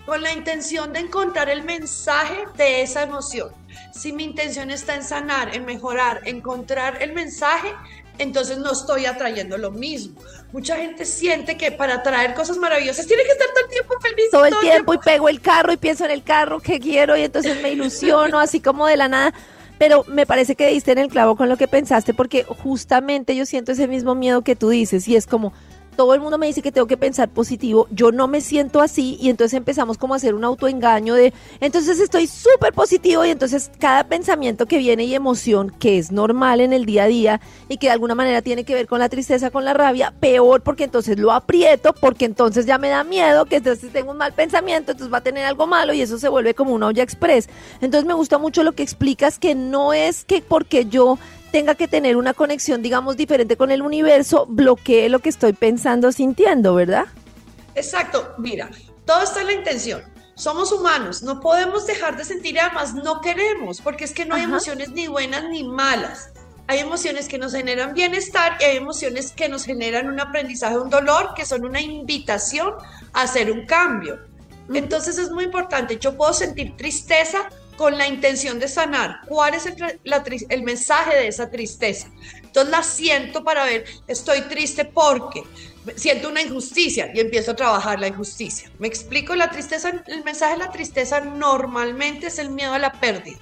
con 0.05 0.21
la 0.21 0.31
intención 0.31 0.93
de 0.93 0.99
encontrar 0.99 1.49
el 1.49 1.63
mensaje 1.63 2.45
de 2.57 2.81
esa 2.81 3.03
emoción. 3.03 3.51
Si 3.93 4.11
mi 4.11 4.23
intención 4.23 4.71
está 4.71 4.95
en 4.95 5.03
sanar, 5.03 5.55
en 5.55 5.65
mejorar, 5.65 6.21
encontrar 6.25 7.01
el 7.01 7.13
mensaje, 7.13 7.73
entonces 8.17 8.57
no 8.57 8.71
estoy 8.71 9.05
atrayendo 9.05 9.57
lo 9.57 9.71
mismo. 9.71 10.19
Mucha 10.51 10.75
gente 10.77 11.05
siente 11.05 11.57
que 11.57 11.71
para 11.71 11.95
atraer 11.95 12.33
cosas 12.33 12.57
maravillosas 12.57 13.05
tiene 13.07 13.23
que 13.23 13.31
estar 13.31 13.47
todo 13.47 13.63
el 13.65 13.71
tiempo 13.71 13.93
feliz. 14.01 14.25
Todo, 14.31 14.45
el 14.45 14.59
tiempo, 14.59 14.93
y 14.93 14.97
pego 14.97 15.29
el 15.29 15.41
carro 15.41 15.71
y 15.71 15.77
pienso 15.77 16.05
en 16.05 16.11
el 16.11 16.23
carro 16.23 16.59
que 16.59 16.79
quiero 16.79 17.15
y 17.15 17.23
entonces 17.23 17.61
me 17.61 17.71
ilusiono 17.71 18.39
así 18.39 18.59
como 18.59 18.87
de 18.87 18.97
la 18.97 19.07
nada. 19.07 19.33
Pero 19.79 20.03
me 20.07 20.27
parece 20.27 20.55
que 20.55 20.67
diste 20.67 20.91
en 20.91 20.99
el 20.99 21.07
clavo 21.07 21.35
con 21.35 21.49
lo 21.49 21.57
que 21.57 21.67
pensaste 21.67 22.13
porque 22.13 22.43
justamente 22.43 23.35
yo 23.35 23.47
siento 23.47 23.71
ese 23.71 23.87
mismo 23.87 24.13
miedo 24.13 24.43
que 24.43 24.55
tú 24.55 24.69
dices 24.69 25.07
y 25.07 25.15
es 25.15 25.25
como 25.25 25.53
todo 25.99 26.13
el 26.13 26.21
mundo 26.21 26.37
me 26.37 26.47
dice 26.47 26.61
que 26.61 26.71
tengo 26.71 26.87
que 26.87 26.95
pensar 26.95 27.27
positivo, 27.27 27.85
yo 27.91 28.13
no 28.13 28.29
me 28.29 28.39
siento 28.39 28.79
así 28.79 29.17
y 29.19 29.29
entonces 29.29 29.57
empezamos 29.57 29.97
como 29.97 30.13
a 30.13 30.17
hacer 30.17 30.33
un 30.33 30.45
autoengaño 30.45 31.13
de, 31.13 31.33
entonces 31.59 31.99
estoy 31.99 32.25
súper 32.25 32.71
positivo 32.71 33.25
y 33.25 33.31
entonces 33.31 33.69
cada 33.79 34.05
pensamiento 34.05 34.65
que 34.65 34.77
viene 34.77 35.03
y 35.03 35.13
emoción 35.13 35.69
que 35.77 35.97
es 35.97 36.09
normal 36.09 36.61
en 36.61 36.71
el 36.71 36.85
día 36.85 37.03
a 37.03 37.07
día 37.07 37.41
y 37.67 37.75
que 37.75 37.87
de 37.87 37.91
alguna 37.91 38.15
manera 38.15 38.41
tiene 38.41 38.63
que 38.63 38.75
ver 38.75 38.87
con 38.87 38.99
la 38.99 39.09
tristeza, 39.09 39.51
con 39.51 39.65
la 39.65 39.73
rabia, 39.73 40.13
peor 40.17 40.61
porque 40.61 40.85
entonces 40.85 41.19
lo 41.19 41.33
aprieto, 41.33 41.93
porque 41.93 42.23
entonces 42.23 42.65
ya 42.65 42.77
me 42.77 42.87
da 42.87 43.03
miedo, 43.03 43.43
que 43.43 43.57
entonces 43.57 43.91
tengo 43.91 44.11
un 44.11 44.17
mal 44.19 44.31
pensamiento, 44.31 44.93
entonces 44.93 45.13
va 45.13 45.17
a 45.17 45.23
tener 45.23 45.43
algo 45.43 45.67
malo 45.67 45.91
y 45.91 45.99
eso 45.99 46.17
se 46.17 46.29
vuelve 46.29 46.53
como 46.53 46.73
una 46.73 46.87
olla 46.87 47.03
express. 47.03 47.49
Entonces 47.81 48.07
me 48.07 48.13
gusta 48.13 48.37
mucho 48.37 48.63
lo 48.63 48.71
que 48.71 48.83
explicas 48.83 49.37
que 49.37 49.53
no 49.53 49.91
es 49.91 50.23
que 50.23 50.41
porque 50.41 50.85
yo 50.85 51.19
tenga 51.49 51.75
que 51.75 51.87
tener 51.87 52.17
una 52.17 52.33
conexión, 52.33 52.81
digamos, 52.81 53.17
diferente 53.17 53.57
con 53.57 53.71
el 53.71 53.81
universo, 53.81 54.45
bloquee 54.47 55.09
lo 55.09 55.19
que 55.19 55.29
estoy 55.29 55.53
pensando, 55.53 56.11
sintiendo, 56.11 56.75
¿verdad? 56.75 57.05
Exacto, 57.75 58.33
mira, 58.37 58.69
todo 59.05 59.23
está 59.23 59.41
en 59.41 59.47
la 59.47 59.53
intención. 59.53 60.01
Somos 60.35 60.71
humanos, 60.71 61.21
no 61.21 61.41
podemos 61.41 61.85
dejar 61.85 62.15
de 62.15 62.23
sentir, 62.23 62.59
además 62.59 62.93
no 62.93 63.19
queremos, 63.19 63.81
porque 63.81 64.05
es 64.05 64.13
que 64.13 64.25
no 64.25 64.35
hay 64.35 64.43
emociones 64.43 64.89
ni 64.91 65.07
buenas 65.07 65.43
ni 65.49 65.63
malas. 65.65 66.31
Hay 66.67 66.79
emociones 66.79 67.27
que 67.27 67.37
nos 67.37 67.53
generan 67.53 67.93
bienestar 67.93 68.57
y 68.61 68.63
hay 68.63 68.77
emociones 68.77 69.31
que 69.31 69.49
nos 69.49 69.65
generan 69.65 70.07
un 70.07 70.19
aprendizaje, 70.19 70.77
un 70.77 70.89
dolor, 70.89 71.33
que 71.35 71.45
son 71.45 71.65
una 71.65 71.81
invitación 71.81 72.73
a 73.11 73.23
hacer 73.23 73.51
un 73.51 73.65
cambio. 73.65 74.19
Entonces 74.71 75.17
es 75.17 75.31
muy 75.31 75.45
importante, 75.45 75.97
yo 75.97 76.15
puedo 76.15 76.31
sentir 76.31 76.77
tristeza, 76.77 77.49
con 77.79 77.97
la 77.97 78.09
intención 78.09 78.59
de 78.59 78.67
sanar. 78.67 79.21
¿Cuál 79.25 79.53
es 79.53 79.65
el, 79.65 80.63
mensaje 80.63 81.15
de 81.15 81.29
esa 81.29 81.49
tristeza? 81.49 82.09
Entonces 82.43 82.69
la 82.69 82.83
siento 82.83 83.41
para 83.41 83.63
ver, 83.63 83.85
estoy 84.05 84.41
triste 84.41 84.83
porque 84.83 85.43
siento 85.95 86.27
una 86.27 86.41
injusticia 86.41 87.09
y 87.15 87.21
empiezo 87.21 87.51
a 87.51 87.55
trabajar 87.55 87.97
la 87.97 88.09
injusticia. 88.09 88.69
Me 88.79 88.89
explico, 88.89 89.33
la 89.33 89.49
tristeza, 89.49 89.93
el 90.07 90.25
mensaje 90.25 90.57
de 90.57 90.59
la 90.65 90.71
tristeza 90.71 91.21
normalmente 91.21 92.27
es 92.27 92.37
el 92.37 92.49
miedo 92.49 92.73
a 92.73 92.79
la 92.79 92.91
pérdida 92.91 93.37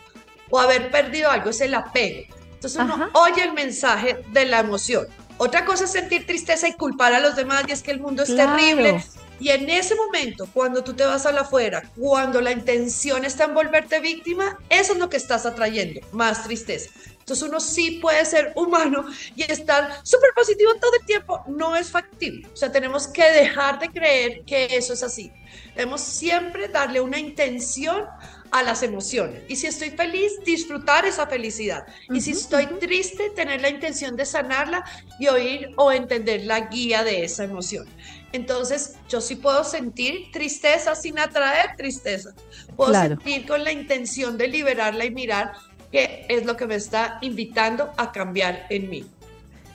o 0.51 0.59
haber 0.59 0.91
perdido 0.91 1.31
algo, 1.31 1.49
es 1.49 1.61
el 1.61 1.73
apego. 1.73 2.31
Entonces 2.53 2.79
uno 2.79 3.09
oye 3.13 3.43
el 3.43 3.53
mensaje 3.53 4.23
de 4.33 4.45
la 4.45 4.59
emoción. 4.59 5.07
Otra 5.39 5.65
cosa 5.65 5.85
es 5.85 5.91
sentir 5.91 6.27
tristeza 6.27 6.67
y 6.67 6.73
culpar 6.73 7.11
a 7.11 7.19
los 7.19 7.35
demás 7.35 7.63
y 7.67 7.71
es 7.71 7.81
que 7.81 7.89
el 7.89 8.01
mundo 8.01 8.21
es 8.21 8.35
terrible 8.35 9.03
y 9.39 9.49
en 9.49 9.69
ese 9.69 9.95
momento, 9.95 10.47
cuando 10.53 10.83
tú 10.83 10.93
te 10.93 11.05
vas 11.05 11.25
a 11.25 11.31
la 11.31 11.41
afuera, 11.41 11.83
cuando 11.97 12.41
la 12.41 12.51
intención 12.51 13.25
está 13.25 13.45
en 13.45 13.53
volverte 13.53 13.99
víctima, 13.99 14.57
eso 14.69 14.93
es 14.93 14.99
lo 14.99 15.09
que 15.09 15.17
estás 15.17 15.45
atrayendo, 15.45 16.01
más 16.11 16.43
tristeza. 16.43 16.89
Entonces 17.27 17.49
uno 17.49 17.59
sí 17.59 17.99
puede 18.01 18.23
ser 18.23 18.53
humano 18.55 19.05
y 19.35 19.43
estar 19.51 19.99
súper 20.03 20.29
positivo 20.33 20.73
todo 20.75 20.91
el 20.97 21.05
tiempo. 21.05 21.43
No 21.47 21.75
es 21.75 21.91
factible. 21.91 22.47
O 22.53 22.55
sea, 22.55 22.71
tenemos 22.71 23.05
que 23.05 23.29
dejar 23.29 23.79
de 23.79 23.89
creer 23.89 24.43
que 24.45 24.69
eso 24.71 24.93
es 24.93 25.03
así. 25.03 25.29
Debemos 25.75 25.99
siempre 25.99 26.69
darle 26.69 27.01
una 27.01 27.19
intención 27.19 28.05
a 28.51 28.63
las 28.63 28.81
emociones. 28.81 29.43
Y 29.49 29.57
si 29.57 29.67
estoy 29.67 29.89
feliz, 29.89 30.31
disfrutar 30.45 31.05
esa 31.05 31.27
felicidad. 31.27 31.85
Y 32.09 32.21
si 32.21 32.31
estoy 32.31 32.65
triste, 32.79 33.29
tener 33.31 33.61
la 33.61 33.69
intención 33.69 34.15
de 34.15 34.25
sanarla 34.25 34.85
y 35.19 35.27
oír 35.27 35.71
o 35.75 35.91
entender 35.91 36.45
la 36.45 36.61
guía 36.61 37.03
de 37.03 37.25
esa 37.25 37.43
emoción. 37.43 37.87
Entonces, 38.33 38.95
yo 39.09 39.21
sí 39.21 39.35
puedo 39.35 39.63
sentir 39.63 40.31
tristeza 40.31 40.95
sin 40.95 41.17
atraer 41.17 41.75
tristeza. 41.77 42.33
Puedo 42.75 42.93
sentir 42.93 43.47
con 43.47 43.63
la 43.63 43.71
intención 43.71 44.37
de 44.37 44.47
liberarla 44.47 45.05
y 45.05 45.11
mirar 45.11 45.53
qué 45.91 46.25
es 46.29 46.45
lo 46.45 46.57
que 46.57 46.67
me 46.67 46.75
está 46.75 47.19
invitando 47.21 47.91
a 47.97 48.11
cambiar 48.11 48.65
en 48.69 48.89
mí. 48.89 49.05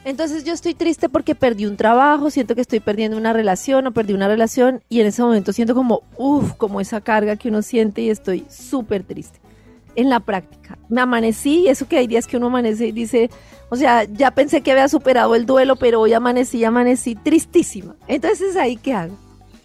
Entonces 0.04 0.42
yo 0.42 0.52
estoy 0.52 0.74
triste 0.74 1.08
porque 1.08 1.36
perdí 1.36 1.64
un 1.64 1.76
trabajo, 1.76 2.28
siento 2.30 2.56
que 2.56 2.60
estoy 2.60 2.80
perdiendo 2.80 3.16
una 3.16 3.32
relación 3.32 3.86
o 3.86 3.92
perdí 3.92 4.12
una 4.12 4.26
relación 4.26 4.82
y 4.88 5.00
en 5.00 5.06
ese 5.06 5.22
momento 5.22 5.52
siento 5.52 5.74
como, 5.74 6.02
uff, 6.16 6.54
como 6.54 6.80
esa 6.80 7.00
carga 7.00 7.36
que 7.36 7.48
uno 7.48 7.62
siente 7.62 8.02
y 8.02 8.10
estoy 8.10 8.44
súper 8.50 9.04
triste. 9.04 9.41
En 9.94 10.08
la 10.08 10.20
práctica, 10.20 10.78
me 10.88 11.00
amanecí 11.00 11.60
y 11.60 11.68
eso 11.68 11.86
que 11.86 11.98
hay 11.98 12.06
días 12.06 12.26
que 12.26 12.36
uno 12.36 12.46
amanece 12.46 12.86
y 12.86 12.92
dice, 12.92 13.30
o 13.68 13.76
sea, 13.76 14.04
ya 14.04 14.30
pensé 14.30 14.62
que 14.62 14.72
había 14.72 14.88
superado 14.88 15.34
el 15.34 15.46
duelo, 15.46 15.76
pero 15.76 16.00
hoy 16.00 16.12
amanecí 16.12 16.58
y 16.58 16.64
amanecí 16.64 17.14
tristísima. 17.14 17.94
Entonces 18.08 18.56
ahí, 18.56 18.76
¿qué 18.76 18.94
hago? 18.94 19.18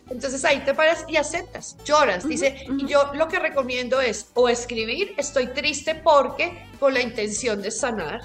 Entonces 0.10 0.44
ahí 0.46 0.60
te 0.60 0.74
paras 0.74 1.06
y 1.08 1.18
aceptas, 1.18 1.78
lloras. 1.84 2.28
Dice, 2.28 2.66
y 2.78 2.86
yo 2.88 3.12
lo 3.14 3.28
que 3.28 3.40
recomiendo 3.40 4.00
es 4.00 4.28
o 4.34 4.48
escribir, 4.48 5.14
estoy 5.18 5.48
triste 5.48 5.96
porque 5.96 6.58
con 6.80 6.94
la 6.94 7.02
intención 7.02 7.62
de 7.62 7.72
sanar, 7.72 8.22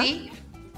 ¿sí? 0.00 0.30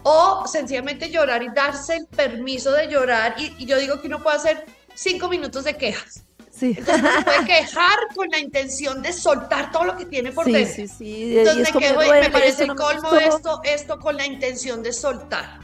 o 0.03 0.47
sencillamente 0.47 1.11
llorar 1.11 1.43
y 1.43 1.49
darse 1.49 1.97
el 1.97 2.07
permiso 2.07 2.73
de 2.73 2.89
llorar. 2.89 3.35
Y, 3.39 3.67
yo 3.67 3.79
digo 3.79 4.01
que 4.01 4.09
uno 4.09 4.23
puede 4.23 4.37
hacer 4.37 4.67
cinco 4.95 5.29
minutos 5.29 5.65
de 5.65 5.77
quejas. 5.77 6.25
Sí. 6.63 6.77
Entonces 6.79 7.05
uno 7.11 7.25
puede 7.25 7.45
quejar 7.45 7.99
con 8.15 8.29
la 8.29 8.39
intención 8.39 9.03
de 9.03 9.13
soltar 9.13 9.73
todo 9.73 9.83
lo 9.83 9.97
que 9.97 10.07
tiene 10.07 10.31
por 10.31 10.47
dentro. 10.47 10.73
Sí, 10.73 10.87
sí, 10.87 11.39
Entonces 11.39 11.75
me, 11.75 11.81
quedo, 11.81 11.99
me, 11.99 12.31
parece 12.31 12.69
colmo 12.69 13.15
esto, 13.17 13.61
esto 13.65 13.99
con 13.99 14.17
la 14.17 14.27
intención 14.27 14.81
de 14.81 14.93
soltar. 14.93 15.59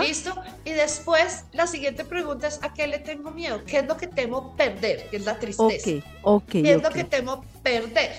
¿Listo? 0.00 0.34
Y 0.64 0.70
después 0.70 1.44
la 1.52 1.68
siguiente 1.68 2.04
pregunta 2.04 2.48
es, 2.48 2.58
¿a 2.62 2.72
qué 2.74 2.88
le 2.88 2.98
tengo 2.98 3.30
miedo? 3.30 3.62
¿Qué 3.64 3.78
es 3.78 3.86
lo 3.86 3.96
que 3.96 4.08
temo 4.08 4.56
perder? 4.56 5.08
Que 5.10 5.16
es 5.18 5.24
la 5.24 5.38
tristeza. 5.38 6.04
Okay, 6.22 6.62
¿Qué 6.62 6.72
es 6.72 6.82
lo 6.82 6.90
que 6.90 7.04
temo 7.04 7.44
perder? 7.62 8.12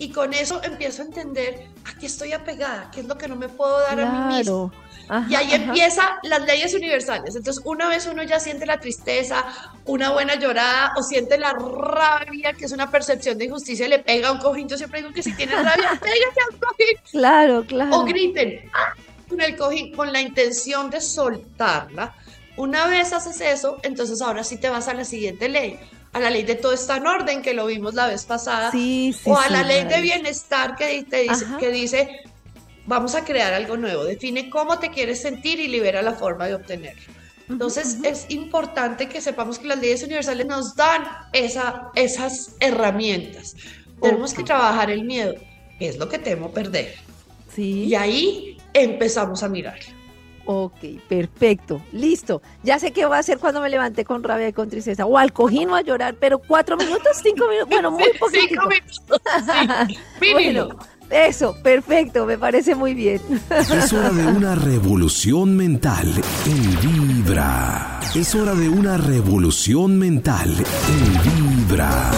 Y 0.00 0.10
con 0.10 0.34
eso 0.34 0.60
empiezo 0.64 1.02
a 1.02 1.04
entender 1.06 1.68
a 1.84 1.96
qué 1.96 2.06
estoy 2.06 2.32
apegada, 2.32 2.90
qué 2.92 3.00
es 3.00 3.06
lo 3.06 3.16
que 3.16 3.28
no 3.28 3.36
me 3.36 3.48
puedo 3.48 3.78
dar 3.80 4.00
a 4.00 4.10
mí 4.10 4.36
mismo. 4.36 4.72
Y 5.28 5.34
ahí 5.34 5.54
empiezan 5.54 6.06
las 6.22 6.42
leyes 6.42 6.74
universales. 6.74 7.36
Entonces, 7.36 7.62
una 7.64 7.88
vez 7.88 8.06
uno 8.06 8.22
ya 8.22 8.40
siente 8.40 8.66
la 8.66 8.78
tristeza, 8.80 9.44
una 9.84 10.10
buena 10.10 10.36
llorada 10.36 10.92
o 10.96 11.02
siente 11.02 11.38
la 11.38 11.52
rabia, 11.52 12.52
que 12.52 12.64
es 12.64 12.72
una 12.72 12.90
percepción 12.90 13.38
de 13.38 13.46
injusticia, 13.46 13.88
le 13.88 14.00
pega 14.00 14.28
a 14.28 14.32
un 14.32 14.38
cojín. 14.38 14.68
Yo 14.68 14.76
siempre 14.76 15.00
digo 15.00 15.12
que 15.12 15.22
si 15.22 15.32
tienes 15.34 15.56
rabia, 15.56 15.90
pégate 16.00 16.40
a 16.40 16.52
un 16.52 16.58
cojín. 16.58 16.98
Claro, 17.10 17.64
claro. 17.66 17.96
O 17.96 18.04
griten 18.04 18.68
¡ah! 18.74 18.94
con 19.28 19.40
el 19.40 19.56
cojín 19.56 19.94
con 19.94 20.12
la 20.12 20.20
intención 20.20 20.90
de 20.90 21.00
soltarla. 21.00 22.14
Una 22.56 22.86
vez 22.86 23.12
haces 23.12 23.40
eso, 23.40 23.78
entonces 23.82 24.22
ahora 24.22 24.42
sí 24.42 24.56
te 24.56 24.70
vas 24.70 24.88
a 24.88 24.94
la 24.94 25.04
siguiente 25.04 25.48
ley 25.48 25.78
a 26.16 26.20
la 26.20 26.30
ley 26.30 26.44
de 26.44 26.54
todo 26.54 26.72
está 26.72 26.96
en 26.96 27.06
orden, 27.06 27.42
que 27.42 27.52
lo 27.52 27.66
vimos 27.66 27.92
la 27.92 28.06
vez 28.06 28.24
pasada, 28.24 28.72
o 29.24 29.38
a 29.38 29.50
la 29.50 29.62
ley 29.62 29.84
de 29.84 30.00
bienestar 30.00 30.74
que, 30.74 30.88
dice, 30.88 31.46
que 31.60 31.70
dice, 31.70 32.22
vamos 32.86 33.14
a 33.14 33.24
crear 33.24 33.52
algo 33.52 33.76
nuevo, 33.76 34.04
define 34.04 34.50
cómo 34.50 34.78
te 34.78 34.90
quieres 34.90 35.20
sentir 35.20 35.60
y 35.60 35.68
libera 35.68 36.02
la 36.02 36.12
forma 36.12 36.46
de 36.46 36.54
obtenerlo. 36.54 37.02
Entonces 37.48 37.98
es 38.02 38.26
importante 38.30 39.08
que 39.08 39.20
sepamos 39.20 39.58
que 39.58 39.68
las 39.68 39.78
leyes 39.78 40.02
universales 40.02 40.46
nos 40.46 40.74
dan 40.74 41.04
esa, 41.32 41.90
esas 41.94 42.56
herramientas. 42.60 43.54
Tenemos 44.00 44.34
que 44.34 44.42
trabajar 44.42 44.90
el 44.90 45.04
miedo, 45.04 45.34
que 45.78 45.88
es 45.88 45.96
lo 45.96 46.08
que 46.08 46.18
temo 46.18 46.50
perder. 46.50 46.94
Sí. 47.54 47.84
Y 47.84 47.94
ahí 47.94 48.58
empezamos 48.72 49.42
a 49.42 49.48
mirar. 49.48 49.78
Ok, 50.48 50.78
perfecto, 51.08 51.82
listo. 51.92 52.40
Ya 52.62 52.78
sé 52.78 52.92
qué 52.92 53.04
voy 53.04 53.16
a 53.16 53.18
hacer 53.18 53.38
cuando 53.38 53.60
me 53.60 53.68
levante 53.68 54.04
con 54.04 54.22
rabia 54.22 54.48
y 54.48 54.52
con 54.52 54.68
tristeza. 54.68 55.04
O 55.04 55.18
al 55.18 55.32
cojín 55.32 55.70
o 55.70 55.74
a 55.74 55.82
llorar, 55.82 56.14
pero 56.14 56.38
cuatro 56.38 56.76
minutos, 56.76 57.18
cinco 57.20 57.48
minutos, 57.48 57.68
bueno, 57.70 57.90
muy 57.90 58.12
poquito. 58.18 58.46
Cinco 58.48 58.68
minutos, 58.68 59.20
sí, 60.20 60.32
bueno, 60.32 60.78
eso, 61.10 61.56
perfecto, 61.62 62.26
me 62.26 62.38
parece 62.38 62.74
muy 62.74 62.94
bien. 62.94 63.20
Es 63.50 63.92
hora 63.92 64.10
de 64.10 64.26
una 64.26 64.54
revolución 64.54 65.56
mental 65.56 66.12
en 66.46 66.80
Vibra. 66.80 68.00
Es 68.14 68.34
hora 68.34 68.54
de 68.54 68.68
una 68.68 68.96
revolución 68.96 69.98
mental 69.98 70.54
en 70.88 71.66
Vibra 71.68 72.10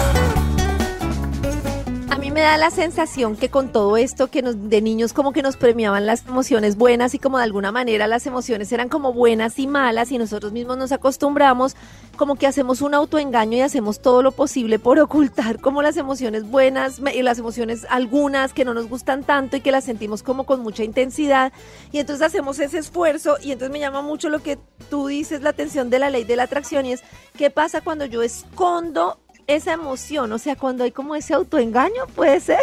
me 2.38 2.44
da 2.44 2.56
la 2.56 2.70
sensación 2.70 3.36
que 3.36 3.48
con 3.48 3.72
todo 3.72 3.96
esto 3.96 4.28
que 4.28 4.42
nos, 4.42 4.70
de 4.70 4.80
niños 4.80 5.12
como 5.12 5.32
que 5.32 5.42
nos 5.42 5.56
premiaban 5.56 6.06
las 6.06 6.24
emociones 6.24 6.76
buenas 6.76 7.12
y 7.14 7.18
como 7.18 7.38
de 7.38 7.42
alguna 7.42 7.72
manera 7.72 8.06
las 8.06 8.26
emociones 8.26 8.70
eran 8.70 8.88
como 8.88 9.12
buenas 9.12 9.58
y 9.58 9.66
malas 9.66 10.12
y 10.12 10.18
nosotros 10.18 10.52
mismos 10.52 10.78
nos 10.78 10.92
acostumbramos 10.92 11.74
como 12.16 12.36
que 12.36 12.46
hacemos 12.46 12.80
un 12.80 12.94
autoengaño 12.94 13.56
y 13.56 13.62
hacemos 13.62 14.00
todo 14.00 14.22
lo 14.22 14.30
posible 14.30 14.78
por 14.78 14.98
ocultar 15.00 15.60
como 15.60 15.82
las 15.82 15.96
emociones 15.96 16.48
buenas 16.48 17.00
y 17.12 17.22
las 17.22 17.40
emociones 17.40 17.86
algunas 17.90 18.52
que 18.52 18.64
no 18.64 18.72
nos 18.72 18.88
gustan 18.88 19.24
tanto 19.24 19.56
y 19.56 19.60
que 19.60 19.72
las 19.72 19.82
sentimos 19.82 20.22
como 20.22 20.44
con 20.44 20.60
mucha 20.60 20.84
intensidad. 20.84 21.52
Y 21.90 21.98
entonces 21.98 22.24
hacemos 22.24 22.60
ese 22.60 22.78
esfuerzo 22.78 23.36
y 23.42 23.50
entonces 23.50 23.72
me 23.72 23.80
llama 23.80 24.00
mucho 24.00 24.28
lo 24.28 24.38
que 24.38 24.58
tú 24.90 25.08
dices 25.08 25.42
la 25.42 25.50
atención 25.50 25.90
de 25.90 25.98
la 25.98 26.10
ley 26.10 26.22
de 26.22 26.36
la 26.36 26.44
atracción 26.44 26.86
y 26.86 26.92
es 26.92 27.02
qué 27.36 27.50
pasa 27.50 27.80
cuando 27.80 28.04
yo 28.04 28.22
escondo 28.22 29.18
esa 29.48 29.72
emoción, 29.72 30.30
o 30.30 30.38
sea, 30.38 30.54
cuando 30.54 30.84
hay 30.84 30.92
como 30.92 31.16
ese 31.16 31.34
autoengaño, 31.34 32.06
puede 32.14 32.38
ser. 32.38 32.60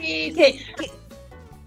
Sí, 0.00 0.32
¿Qué, 0.36 0.60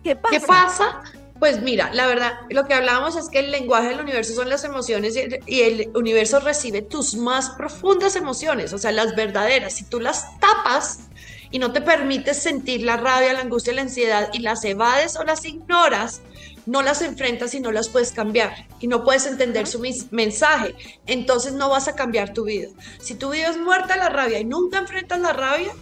¿Qué, 0.03 0.15
pasa? 0.15 0.39
¿Qué 0.39 0.47
pasa? 0.47 1.03
Pues 1.39 1.61
mira, 1.61 1.89
la 1.93 2.05
verdad, 2.05 2.33
lo 2.49 2.65
que 2.65 2.73
hablábamos 2.73 3.15
es 3.15 3.29
que 3.29 3.39
el 3.39 3.49
lenguaje 3.49 3.89
del 3.89 4.01
universo 4.01 4.33
son 4.33 4.49
las 4.49 4.63
emociones 4.65 5.15
y 5.45 5.61
el, 5.61 5.89
universo 5.95 6.39
recibe 6.39 6.81
tus 6.81 7.15
más 7.15 7.49
profundas 7.51 8.15
emociones, 8.15 8.73
o 8.73 8.77
sea, 8.77 8.91
las 8.91 9.15
verdaderas. 9.15 9.73
Si 9.73 9.85
tú 9.85 9.99
las 9.99 10.39
tapas 10.39 10.99
y 11.51 11.59
no 11.59 11.71
te 11.71 11.81
permites 11.81 12.41
sentir 12.41 12.83
la 12.83 12.97
rabia, 12.97 13.33
la 13.33 13.41
angustia, 13.41 13.73
la 13.73 13.81
ansiedad 13.81 14.29
y 14.33 14.39
las 14.39 14.63
evades 14.65 15.15
o 15.15 15.23
las 15.23 15.45
ignoras, 15.45 16.21
no 16.65 16.81
las 16.81 17.01
enfrentas 17.01 17.53
y 17.53 17.59
no 17.59 17.71
las 17.71 17.89
puedes 17.89 18.11
cambiar 18.11 18.67
y 18.79 18.87
no 18.87 19.03
puedes 19.03 19.25
entender 19.25 19.65
su 19.65 19.81
mensaje, 20.11 20.75
entonces 21.07 21.53
no 21.53 21.69
vas 21.69 21.87
a 21.87 21.95
cambiar 21.95 22.33
tu 22.33 22.43
vida. 22.43 22.69
Si 23.01 23.15
tu 23.15 23.31
vida 23.31 23.49
es 23.49 23.57
muerta 23.57 23.97
la 23.97 24.09
rabia 24.09 24.39
y 24.39 24.45
nunca 24.45 24.77
enfrentas 24.77 25.19
la 25.19 25.33
rabia, 25.33 25.73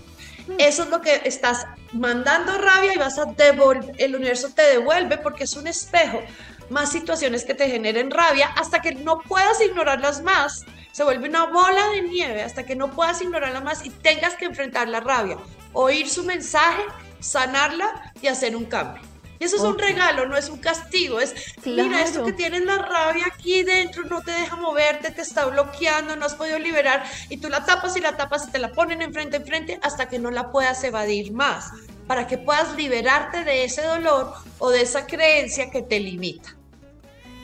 mm. 0.47 0.53
eso 0.59 0.83
es 0.83 0.89
lo 0.89 1.01
que 1.01 1.21
estás 1.25 1.65
mandando 1.91 2.57
rabia 2.57 2.93
y 2.93 2.97
vas 2.97 3.17
a 3.17 3.25
devolver, 3.25 3.93
el 3.97 4.15
universo 4.15 4.49
te 4.55 4.61
devuelve 4.63 5.17
porque 5.17 5.43
es 5.43 5.55
un 5.55 5.67
espejo, 5.67 6.21
más 6.69 6.91
situaciones 6.91 7.43
que 7.43 7.53
te 7.53 7.69
generen 7.69 8.11
rabia 8.11 8.47
hasta 8.55 8.81
que 8.81 8.93
no 8.93 9.19
puedas 9.19 9.61
ignorarlas 9.61 10.21
más. 10.21 10.65
Se 10.97 11.03
vuelve 11.03 11.29
una 11.29 11.45
bola 11.45 11.89
de 11.89 12.01
nieve 12.01 12.41
hasta 12.41 12.65
que 12.65 12.75
no 12.75 12.89
puedas 12.89 13.21
ignorarla 13.21 13.61
más 13.61 13.85
y 13.85 13.91
tengas 13.91 14.33
que 14.33 14.45
enfrentar 14.45 14.89
la 14.89 14.99
rabia, 14.99 15.37
oír 15.71 16.09
su 16.09 16.23
mensaje, 16.23 16.81
sanarla 17.19 18.13
y 18.19 18.25
hacer 18.25 18.55
un 18.55 18.65
cambio. 18.65 19.03
Y 19.37 19.43
eso 19.43 19.57
es 19.57 19.61
un 19.61 19.77
regalo, 19.77 20.25
no 20.25 20.35
es 20.35 20.49
un 20.49 20.57
castigo. 20.57 21.19
Es, 21.19 21.35
mira, 21.63 22.01
esto 22.01 22.25
que 22.25 22.33
tienes 22.33 22.65
la 22.65 22.79
rabia 22.79 23.25
aquí 23.27 23.61
dentro 23.61 24.05
no 24.05 24.23
te 24.23 24.31
deja 24.31 24.55
moverte, 24.55 25.11
te 25.11 25.21
está 25.21 25.45
bloqueando, 25.45 26.15
no 26.15 26.25
has 26.25 26.33
podido 26.33 26.57
liberar. 26.57 27.03
Y 27.29 27.37
tú 27.37 27.47
la 27.47 27.63
tapas 27.63 27.95
y 27.95 28.01
la 28.01 28.17
tapas 28.17 28.47
y 28.47 28.51
te 28.51 28.57
la 28.57 28.71
ponen 28.71 29.03
enfrente, 29.03 29.37
enfrente 29.37 29.79
hasta 29.83 30.09
que 30.09 30.17
no 30.17 30.31
la 30.31 30.51
puedas 30.51 30.83
evadir 30.83 31.31
más. 31.31 31.69
Para 32.07 32.25
que 32.25 32.39
puedas 32.39 32.75
liberarte 32.75 33.43
de 33.43 33.65
ese 33.65 33.83
dolor 33.83 34.33
o 34.57 34.71
de 34.71 34.81
esa 34.81 35.05
creencia 35.05 35.69
que 35.69 35.83
te 35.83 35.99
limita. 35.99 36.56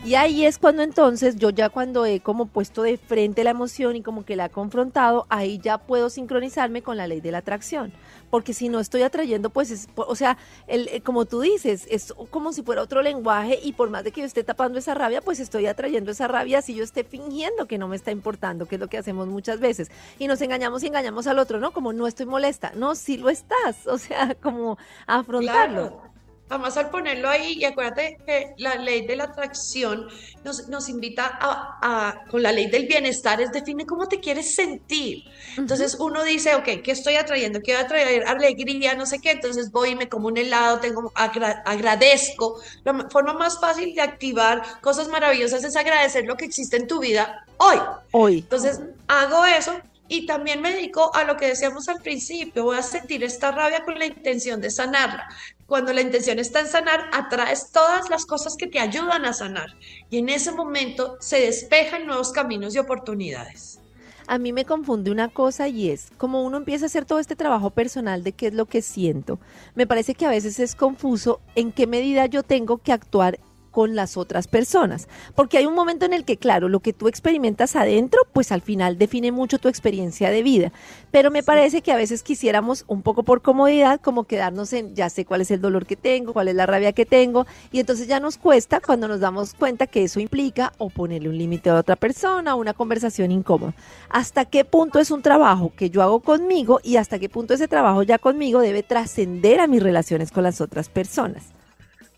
Y 0.06 0.16
ahí 0.16 0.46
es 0.46 0.58
cuando 0.58 0.84
entonces 0.84 1.38
yo 1.38 1.50
ya 1.50 1.70
cuando 1.70 2.06
he 2.06 2.20
como 2.20 2.48
puesto 2.48 2.84
de 2.84 2.98
frente 2.98 3.44
la 3.46 3.52
emoción 3.52 3.96
y 3.96 4.02
como 4.02 4.26
que 4.26 4.36
la 4.36 4.46
he 4.46 4.50
confrontado, 4.50 5.26
ahí 5.30 5.60
ya 5.60 5.78
puedo 5.78 6.10
sincronizarme 6.10 6.82
con 6.82 6.98
la 6.98 7.08
ley 7.08 7.22
de 7.22 7.32
la 7.32 7.38
atracción 7.38 7.94
porque 8.34 8.56
si 8.56 8.68
no 8.68 8.80
estoy 8.80 9.04
atrayendo, 9.04 9.52
pues, 9.52 9.70
es, 9.70 9.88
o 9.96 10.16
sea, 10.16 10.40
el, 10.66 10.88
eh, 10.88 11.02
como 11.02 11.26
tú 11.26 11.42
dices, 11.42 11.86
es 11.92 12.16
como 12.32 12.52
si 12.52 12.64
fuera 12.64 12.82
otro 12.82 13.04
lenguaje 13.04 13.60
y 13.62 13.74
por 13.74 13.92
más 13.92 14.04
de 14.04 14.12
que 14.12 14.22
yo 14.22 14.26
esté 14.26 14.44
tapando 14.44 14.80
esa 14.80 14.96
rabia, 14.96 15.22
pues 15.22 15.40
estoy 15.40 15.68
atrayendo 15.68 16.10
esa 16.10 16.28
rabia 16.28 16.64
si 16.64 16.74
yo 16.74 16.84
esté 16.84 17.04
fingiendo 17.04 17.68
que 17.68 17.78
no 17.78 17.88
me 17.88 17.96
está 17.96 18.10
importando, 18.10 18.66
que 18.66 18.78
es 18.78 18.82
lo 18.82 18.88
que 18.88 18.98
hacemos 18.98 19.28
muchas 19.28 19.60
veces. 19.60 19.92
Y 20.18 20.26
nos 20.26 20.42
engañamos 20.42 20.82
y 20.82 20.88
engañamos 20.88 21.28
al 21.28 21.38
otro, 21.38 21.60
¿no? 21.60 21.74
Como 21.74 21.94
no 21.94 22.08
estoy 22.08 22.26
molesta, 22.26 22.72
no, 22.76 22.96
sí 22.96 23.18
lo 23.18 23.30
estás, 23.30 23.86
o 23.86 24.00
sea, 24.00 24.34
como 24.34 24.80
afrontarlo. 25.06 26.13
Además, 26.54 26.78
al 26.78 26.92
ponerlo 26.92 27.30
ahí, 27.30 27.54
y 27.54 27.66
acuérdate 27.66 28.20
que 28.28 28.54
la 28.58 28.76
ley 28.76 29.08
de 29.08 29.16
la 29.16 29.24
atracción 29.24 30.08
nos, 30.44 30.68
nos 30.70 30.88
invita 30.88 31.40
a, 31.42 32.26
con 32.30 32.44
la 32.44 32.52
ley 32.52 32.70
del 32.70 32.86
bienestar, 32.86 33.42
es 33.42 33.52
define 33.52 33.88
cómo 33.88 34.08
te 34.08 34.20
quieres 34.20 34.54
sentir. 34.54 35.24
Entonces 35.58 35.98
uno 36.00 36.24
dice, 36.24 36.54
ok, 36.54 36.84
¿qué 36.84 36.92
estoy 36.92 37.16
atrayendo? 37.16 37.60
Quiero 37.60 37.80
atraer 37.80 38.28
alegría, 38.28 38.94
no 38.94 39.08
sé 39.08 39.18
qué, 39.18 39.32
entonces 39.32 39.72
voy 39.72 39.90
y 39.90 39.96
me 39.96 40.08
como 40.08 40.28
un 40.28 40.38
helado, 40.38 40.80
tengo, 40.80 41.12
agradezco. 41.16 42.62
La 42.84 43.10
forma 43.10 43.34
más 43.34 43.60
fácil 43.60 43.96
de 43.96 44.02
activar 44.02 44.62
cosas 44.82 45.08
maravillosas 45.08 45.64
es 45.64 45.76
agradecer 45.76 46.26
lo 46.26 46.38
que 46.38 46.46
existe 46.46 46.78
en 46.78 46.86
tu 46.88 47.00
vida 47.00 47.48
hoy. 47.58 47.78
Hoy. 48.12 48.38
Entonces 48.38 48.80
hago 49.08 49.44
eso 49.44 49.74
y 50.08 50.26
también 50.28 50.62
me 50.62 50.72
dedico 50.72 51.14
a 51.16 51.24
lo 51.24 51.38
que 51.38 51.48
decíamos 51.48 51.90
al 51.90 52.00
principio, 52.02 52.66
voy 52.66 52.78
a 52.78 52.84
sentir 52.84 53.24
esta 53.24 53.52
rabia 53.52 53.84
con 53.84 53.98
la 53.98 54.06
intención 54.06 54.62
de 54.62 54.70
sanarla. 54.70 55.28
Cuando 55.66 55.94
la 55.94 56.02
intención 56.02 56.40
está 56.40 56.60
en 56.60 56.68
sanar, 56.68 57.10
atraes 57.14 57.72
todas 57.72 58.10
las 58.10 58.26
cosas 58.26 58.56
que 58.58 58.68
te 58.68 58.80
ayudan 58.80 59.26
a 59.26 59.34
sanar. 59.34 59.78
Y 60.10 60.18
en 60.18 60.30
ese 60.30 60.52
momento 60.52 61.18
se 61.20 61.40
despejan 61.42 62.06
nuevos 62.06 62.32
caminos 62.32 62.76
y 62.76 62.80
oportunidades. 62.80 63.80
A 64.28 64.38
mí 64.38 64.54
me 64.54 64.66
confunde 64.66 65.12
una 65.12 65.28
cosa 65.28 65.68
y 65.68 65.90
es, 65.90 66.10
como 66.18 66.44
uno 66.44 66.58
empieza 66.58 66.86
a 66.86 66.88
hacer 66.88 67.06
todo 67.06 67.20
este 67.20 67.36
trabajo 67.36 67.72
personal 67.72 68.24
de 68.24 68.32
qué 68.32 68.48
es 68.48 68.54
lo 68.54 68.66
que 68.66 68.82
siento, 68.82 69.40
me 69.76 69.86
parece 69.86 70.16
que 70.16 70.26
a 70.26 70.30
veces 70.30 70.60
es 70.60 70.76
confuso 70.76 71.42
en 71.56 71.72
qué 71.72 71.88
medida 71.88 72.26
yo 72.28 72.44
tengo 72.44 72.78
que 72.78 72.94
actuar 72.94 73.40
con 73.74 73.96
las 73.96 74.16
otras 74.16 74.48
personas. 74.48 75.10
Porque 75.36 75.58
hay 75.58 75.66
un 75.66 75.74
momento 75.74 76.06
en 76.06 76.14
el 76.14 76.24
que, 76.24 76.38
claro, 76.38 76.70
lo 76.70 76.80
que 76.80 76.94
tú 76.94 77.10
experimentas 77.10 77.76
adentro, 77.76 78.22
pues 78.32 78.54
al 78.54 78.62
final 78.62 78.98
define 78.98 79.34
mucho 79.34 79.58
tu 79.58 79.68
experiencia 79.68 80.30
de 80.30 80.44
vida. 80.44 80.72
Pero 81.12 81.32
me 81.32 81.44
parece 81.44 81.82
que 81.82 81.92
a 81.92 81.98
veces 81.98 82.24
quisiéramos, 82.24 82.86
un 82.88 83.02
poco 83.02 83.24
por 83.24 83.42
comodidad, 83.42 84.00
como 84.00 84.26
quedarnos 84.26 84.72
en, 84.74 84.96
ya 84.96 85.10
sé 85.10 85.26
cuál 85.26 85.42
es 85.42 85.52
el 85.52 85.60
dolor 85.60 85.86
que 85.88 85.96
tengo, 85.96 86.34
cuál 86.34 86.48
es 86.48 86.56
la 86.56 86.68
rabia 86.68 86.94
que 86.94 87.06
tengo, 87.06 87.48
y 87.72 87.80
entonces 87.80 88.08
ya 88.08 88.20
nos 88.20 88.38
cuesta 88.38 88.80
cuando 88.80 89.08
nos 89.08 89.20
damos 89.20 89.56
cuenta 89.56 89.88
que 89.88 90.04
eso 90.04 90.20
implica 90.20 90.72
o 90.78 90.92
ponerle 90.92 91.30
un 91.30 91.38
límite 91.38 91.72
a 91.72 91.76
otra 91.76 91.96
persona, 91.96 92.56
o 92.56 92.60
una 92.60 92.74
conversación 92.74 93.32
incómoda. 93.32 93.74
¿Hasta 94.10 94.46
qué 94.46 94.66
punto 94.66 95.00
es 95.00 95.10
un 95.10 95.24
trabajo 95.24 95.74
que 95.76 95.90
yo 95.90 96.04
hago 96.04 96.20
conmigo 96.20 96.80
y 96.84 96.98
hasta 96.98 97.18
qué 97.18 97.28
punto 97.28 97.56
ese 97.56 97.68
trabajo 97.68 98.04
ya 98.04 98.20
conmigo 98.20 98.62
debe 98.62 98.84
trascender 98.84 99.60
a 99.60 99.68
mis 99.68 99.82
relaciones 99.82 100.32
con 100.32 100.44
las 100.44 100.62
otras 100.62 100.90
personas? 100.90 101.63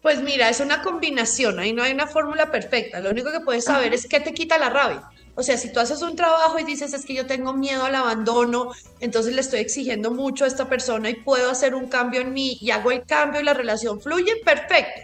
Pues 0.06 0.22
mira, 0.22 0.50
es 0.50 0.60
una 0.60 0.84
combinación, 0.84 1.58
ahí 1.58 1.74
no 1.74 1.82
hay 1.82 1.92
una 1.92 2.06
fórmula 2.06 2.52
perfecta. 2.52 3.00
Lo 3.00 3.10
único 3.10 3.32
que 3.32 3.40
puedes 3.40 3.66
saber 3.66 3.92
es 3.92 4.06
qué 4.08 4.20
te 4.20 4.36
quita 4.36 4.60
la 4.60 4.70
rabia. 4.70 5.10
O 5.34 5.42
sea, 5.42 5.58
si 5.58 5.74
tú 5.74 5.80
haces 5.80 6.04
un 6.04 6.16
trabajo 6.16 6.60
y 6.60 6.64
dices 6.64 6.94
es 6.94 7.04
que 7.06 7.16
yo 7.16 7.26
tengo 7.26 7.54
miedo 7.54 7.84
al 7.86 7.96
abandono, 7.96 8.70
entonces 9.00 9.34
le 9.34 9.42
estoy 9.42 9.62
exigiendo 9.62 10.12
mucho 10.12 10.46
a 10.46 10.48
esta 10.48 10.70
persona 10.70 11.10
y 11.10 11.16
puedo 11.16 11.50
hacer 11.50 11.74
un 11.74 11.88
cambio 11.88 12.22
en 12.22 12.34
mí 12.34 12.56
y 12.62 12.70
hago 12.70 12.92
el 12.92 13.04
cambio 13.04 13.42
y 13.42 13.46
la 13.46 13.56
relación 13.56 14.00
fluye, 14.00 14.36
perfecto. 14.46 15.02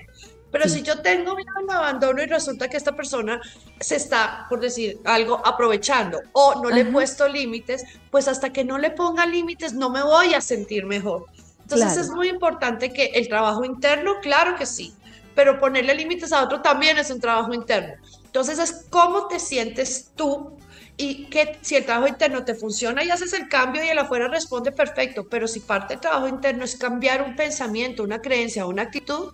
Pero 0.51 0.69
si 0.69 0.83
yo 0.83 1.01
tengo 1.01 1.35
miedo 1.35 1.49
al 1.57 1.77
abandono 1.77 2.21
y 2.21 2.27
resulta 2.27 2.67
que 2.67 2.77
esta 2.77 2.95
persona 2.95 3.41
se 3.79 3.95
está, 3.95 4.45
por 4.49 4.59
decir 4.59 4.99
algo, 5.03 5.41
aprovechando 5.43 6.21
o 6.33 6.61
no 6.61 6.69
le 6.69 6.81
he 6.81 6.85
puesto 6.85 7.27
límites, 7.27 7.85
pues 8.11 8.27
hasta 8.27 8.53
que 8.53 8.63
no 8.63 8.77
le 8.77 8.91
ponga 8.91 9.25
límites 9.25 9.73
no 9.73 9.89
me 9.89 10.03
voy 10.03 10.35
a 10.35 10.41
sentir 10.41 10.85
mejor. 10.85 11.25
Entonces 11.71 12.05
es 12.05 12.11
muy 12.11 12.29
importante 12.29 12.91
que 12.91 13.05
el 13.05 13.27
trabajo 13.27 13.63
interno, 13.63 14.19
claro 14.21 14.55
que 14.55 14.65
sí, 14.65 14.93
pero 15.35 15.59
ponerle 15.59 15.95
límites 15.95 16.31
a 16.33 16.43
otro 16.43 16.61
también 16.61 16.97
es 16.97 17.09
un 17.09 17.19
trabajo 17.19 17.53
interno. 17.53 17.95
Entonces 18.25 18.59
es 18.59 18.85
cómo 18.89 19.27
te 19.27 19.39
sientes 19.39 20.11
tú 20.15 20.57
y 20.97 21.25
que 21.25 21.57
si 21.61 21.75
el 21.75 21.85
trabajo 21.85 22.07
interno 22.07 22.45
te 22.45 22.53
funciona 22.53 23.03
y 23.03 23.09
haces 23.09 23.33
el 23.33 23.47
cambio 23.49 23.83
y 23.83 23.87
el 23.87 23.97
afuera 23.97 24.27
responde 24.27 24.71
perfecto, 24.71 25.27
pero 25.27 25.47
si 25.47 25.59
parte 25.61 25.93
del 25.93 26.01
trabajo 26.01 26.27
interno 26.27 26.63
es 26.63 26.75
cambiar 26.75 27.23
un 27.23 27.35
pensamiento, 27.35 28.03
una 28.03 28.21
creencia, 28.21 28.65
una 28.65 28.83
actitud, 28.83 29.33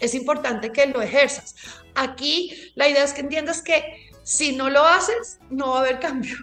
es 0.00 0.14
importante 0.14 0.70
que 0.70 0.86
lo 0.86 1.02
ejerzas. 1.02 1.56
Aquí 1.94 2.72
la 2.74 2.88
idea 2.88 3.04
es 3.04 3.12
que 3.12 3.22
entiendas 3.22 3.62
que 3.62 4.10
si 4.22 4.54
no 4.54 4.70
lo 4.70 4.84
haces, 4.84 5.38
no 5.50 5.70
va 5.70 5.78
a 5.78 5.80
haber 5.80 6.00
cambio. 6.00 6.36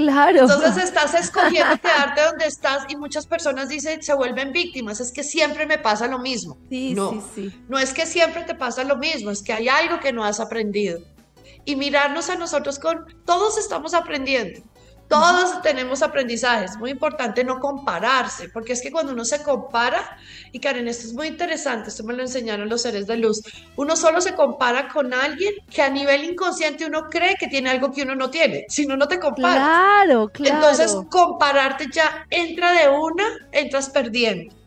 Claro. 0.00 0.40
Entonces 0.40 0.84
estás 0.84 1.12
escogiendo 1.14 1.76
quedarte 1.78 2.22
donde 2.22 2.46
estás 2.46 2.84
y 2.88 2.96
muchas 2.96 3.26
personas 3.26 3.68
dicen, 3.68 4.02
se 4.02 4.14
vuelven 4.14 4.50
víctimas, 4.50 4.98
es 4.98 5.12
que 5.12 5.22
siempre 5.22 5.66
me 5.66 5.76
pasa 5.76 6.06
lo 6.06 6.18
mismo. 6.18 6.56
Sí, 6.70 6.94
no, 6.94 7.10
sí, 7.10 7.20
sí. 7.34 7.62
no 7.68 7.78
es 7.78 7.92
que 7.92 8.06
siempre 8.06 8.44
te 8.44 8.54
pasa 8.54 8.82
lo 8.84 8.96
mismo, 8.96 9.30
es 9.30 9.42
que 9.42 9.52
hay 9.52 9.68
algo 9.68 10.00
que 10.00 10.12
no 10.12 10.24
has 10.24 10.40
aprendido. 10.40 11.00
Y 11.66 11.76
mirarnos 11.76 12.30
a 12.30 12.36
nosotros 12.36 12.78
con, 12.78 13.04
todos 13.26 13.58
estamos 13.58 13.92
aprendiendo. 13.92 14.62
Todos 15.10 15.60
tenemos 15.62 16.02
aprendizajes, 16.02 16.76
muy 16.76 16.90
importante 16.90 17.42
no 17.42 17.58
compararse, 17.58 18.48
porque 18.48 18.74
es 18.74 18.80
que 18.80 18.92
cuando 18.92 19.12
uno 19.12 19.24
se 19.24 19.42
compara, 19.42 20.16
y 20.52 20.60
Karen, 20.60 20.86
esto 20.86 21.08
es 21.08 21.14
muy 21.14 21.26
interesante, 21.26 21.88
esto 21.88 22.04
me 22.04 22.14
lo 22.14 22.22
enseñaron 22.22 22.68
los 22.68 22.82
seres 22.82 23.08
de 23.08 23.16
luz, 23.16 23.42
uno 23.74 23.96
solo 23.96 24.20
se 24.20 24.36
compara 24.36 24.86
con 24.86 25.12
alguien 25.12 25.52
que 25.68 25.82
a 25.82 25.90
nivel 25.90 26.22
inconsciente 26.22 26.86
uno 26.86 27.08
cree 27.10 27.34
que 27.34 27.48
tiene 27.48 27.70
algo 27.70 27.90
que 27.90 28.04
uno 28.04 28.14
no 28.14 28.30
tiene, 28.30 28.66
si 28.68 28.86
no, 28.86 28.96
no 28.96 29.08
te 29.08 29.18
comparas. 29.18 29.56
Claro, 29.56 30.30
claro. 30.32 30.54
Entonces, 30.54 30.96
compararte 31.10 31.86
ya 31.92 32.24
entra 32.30 32.70
de 32.70 32.88
una, 32.88 33.24
entras 33.50 33.90
perdiendo. 33.90 34.59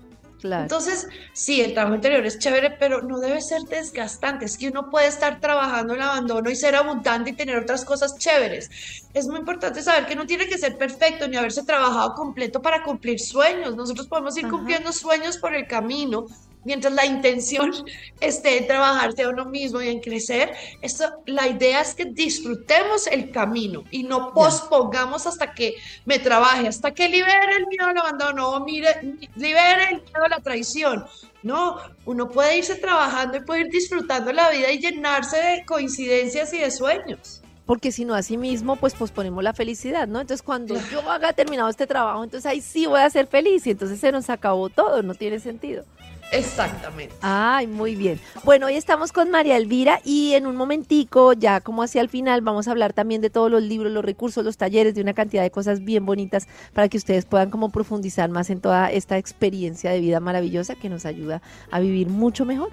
Entonces, 0.43 1.07
sí, 1.33 1.61
el 1.61 1.73
trabajo 1.73 1.95
interior 1.95 2.25
es 2.25 2.39
chévere, 2.39 2.71
pero 2.71 3.01
no 3.01 3.19
debe 3.19 3.41
ser 3.41 3.61
desgastante. 3.63 4.45
Es 4.45 4.57
que 4.57 4.67
uno 4.67 4.89
puede 4.89 5.07
estar 5.07 5.39
trabajando 5.39 5.93
el 5.93 6.01
abandono 6.01 6.49
y 6.49 6.55
ser 6.55 6.75
abundante 6.75 7.31
y 7.31 7.33
tener 7.33 7.57
otras 7.57 7.85
cosas 7.85 8.17
chéveres. 8.17 8.69
Es 9.13 9.27
muy 9.27 9.39
importante 9.39 9.81
saber 9.81 10.05
que 10.05 10.15
no 10.15 10.25
tiene 10.25 10.47
que 10.47 10.57
ser 10.57 10.77
perfecto 10.77 11.27
ni 11.27 11.37
haberse 11.37 11.63
trabajado 11.63 12.13
completo 12.15 12.61
para 12.61 12.83
cumplir 12.83 13.19
sueños. 13.19 13.75
Nosotros 13.75 14.07
podemos 14.07 14.37
ir 14.37 14.47
cumpliendo 14.49 14.91
sueños 14.91 15.37
por 15.37 15.53
el 15.53 15.67
camino, 15.67 16.25
mientras 16.65 16.93
la 16.93 17.05
intención 17.05 17.71
esté 18.19 18.57
en 18.59 18.67
trabajarse 18.67 19.23
a 19.23 19.29
uno 19.29 19.45
mismo 19.45 19.81
y 19.81 19.89
en 19.89 19.99
crecer, 19.99 20.53
esto, 20.81 21.05
la 21.25 21.47
idea 21.47 21.81
es 21.81 21.93
que 21.95 22.05
disfrutemos 22.05 23.07
el 23.07 23.31
camino 23.31 23.83
y 23.91 24.03
no 24.03 24.33
pospongamos 24.33 25.27
hasta 25.27 25.53
que 25.53 25.75
me 26.05 26.19
trabaje, 26.19 26.67
hasta 26.67 26.91
que 26.91 27.09
libere 27.09 27.57
el 27.57 27.67
miedo 27.67 27.85
al 27.85 27.97
abandono 27.97 28.49
o 28.49 28.59
mire, 28.65 29.17
libere 29.35 29.83
el 29.91 30.01
miedo 30.01 30.23
a 30.25 30.29
la 30.29 30.39
traición. 30.39 31.05
No, 31.41 31.77
uno 32.05 32.29
puede 32.29 32.57
irse 32.57 32.75
trabajando 32.75 33.37
y 33.37 33.41
puede 33.41 33.61
ir 33.61 33.69
disfrutando 33.69 34.31
la 34.31 34.49
vida 34.49 34.71
y 34.71 34.79
llenarse 34.79 35.37
de 35.37 35.65
coincidencias 35.65 36.53
y 36.53 36.59
de 36.59 36.71
sueños 36.71 37.43
porque 37.65 37.91
si 37.91 38.03
no, 38.03 38.13
así 38.13 38.37
mismo, 38.37 38.75
pues 38.75 38.93
posponemos 38.93 39.43
la 39.43 39.53
felicidad, 39.53 40.07
¿no? 40.07 40.19
Entonces, 40.19 40.43
cuando 40.43 40.75
yo 40.91 41.09
haga 41.09 41.33
terminado 41.33 41.69
este 41.69 41.87
trabajo, 41.87 42.23
entonces 42.23 42.45
ahí 42.45 42.61
sí 42.61 42.85
voy 42.85 42.99
a 42.99 43.09
ser 43.09 43.27
feliz 43.27 43.65
y 43.67 43.71
entonces 43.71 43.99
se 43.99 44.11
nos 44.11 44.29
acabó 44.29 44.69
todo, 44.69 45.01
no 45.01 45.15
tiene 45.15 45.39
sentido. 45.39 45.85
Exactamente. 46.33 47.15
Ay, 47.21 47.67
muy 47.67 47.95
bien. 47.95 48.19
Bueno, 48.43 48.65
hoy 48.65 48.75
estamos 48.75 49.11
con 49.11 49.29
María 49.29 49.55
Elvira 49.55 50.01
y 50.03 50.33
en 50.33 50.47
un 50.47 50.55
momentico, 50.55 51.33
ya 51.33 51.61
como 51.61 51.83
hacia 51.83 52.01
el 52.01 52.09
final, 52.09 52.41
vamos 52.41 52.67
a 52.67 52.71
hablar 52.71 52.91
también 52.91 53.21
de 53.21 53.29
todos 53.29 53.51
los 53.51 53.61
libros, 53.61 53.91
los 53.91 54.03
recursos, 54.03 54.43
los 54.43 54.57
talleres, 54.57 54.95
de 54.95 55.01
una 55.01 55.13
cantidad 55.13 55.43
de 55.43 55.51
cosas 55.51 55.83
bien 55.83 56.05
bonitas 56.05 56.47
para 56.73 56.89
que 56.89 56.97
ustedes 56.97 57.25
puedan 57.25 57.51
como 57.51 57.69
profundizar 57.69 58.29
más 58.29 58.49
en 58.49 58.61
toda 58.61 58.91
esta 58.91 59.17
experiencia 59.17 59.91
de 59.91 59.99
vida 59.99 60.19
maravillosa 60.19 60.75
que 60.75 60.89
nos 60.89 61.05
ayuda 61.05 61.41
a 61.69 61.79
vivir 61.79 62.09
mucho 62.09 62.45
mejor. 62.45 62.69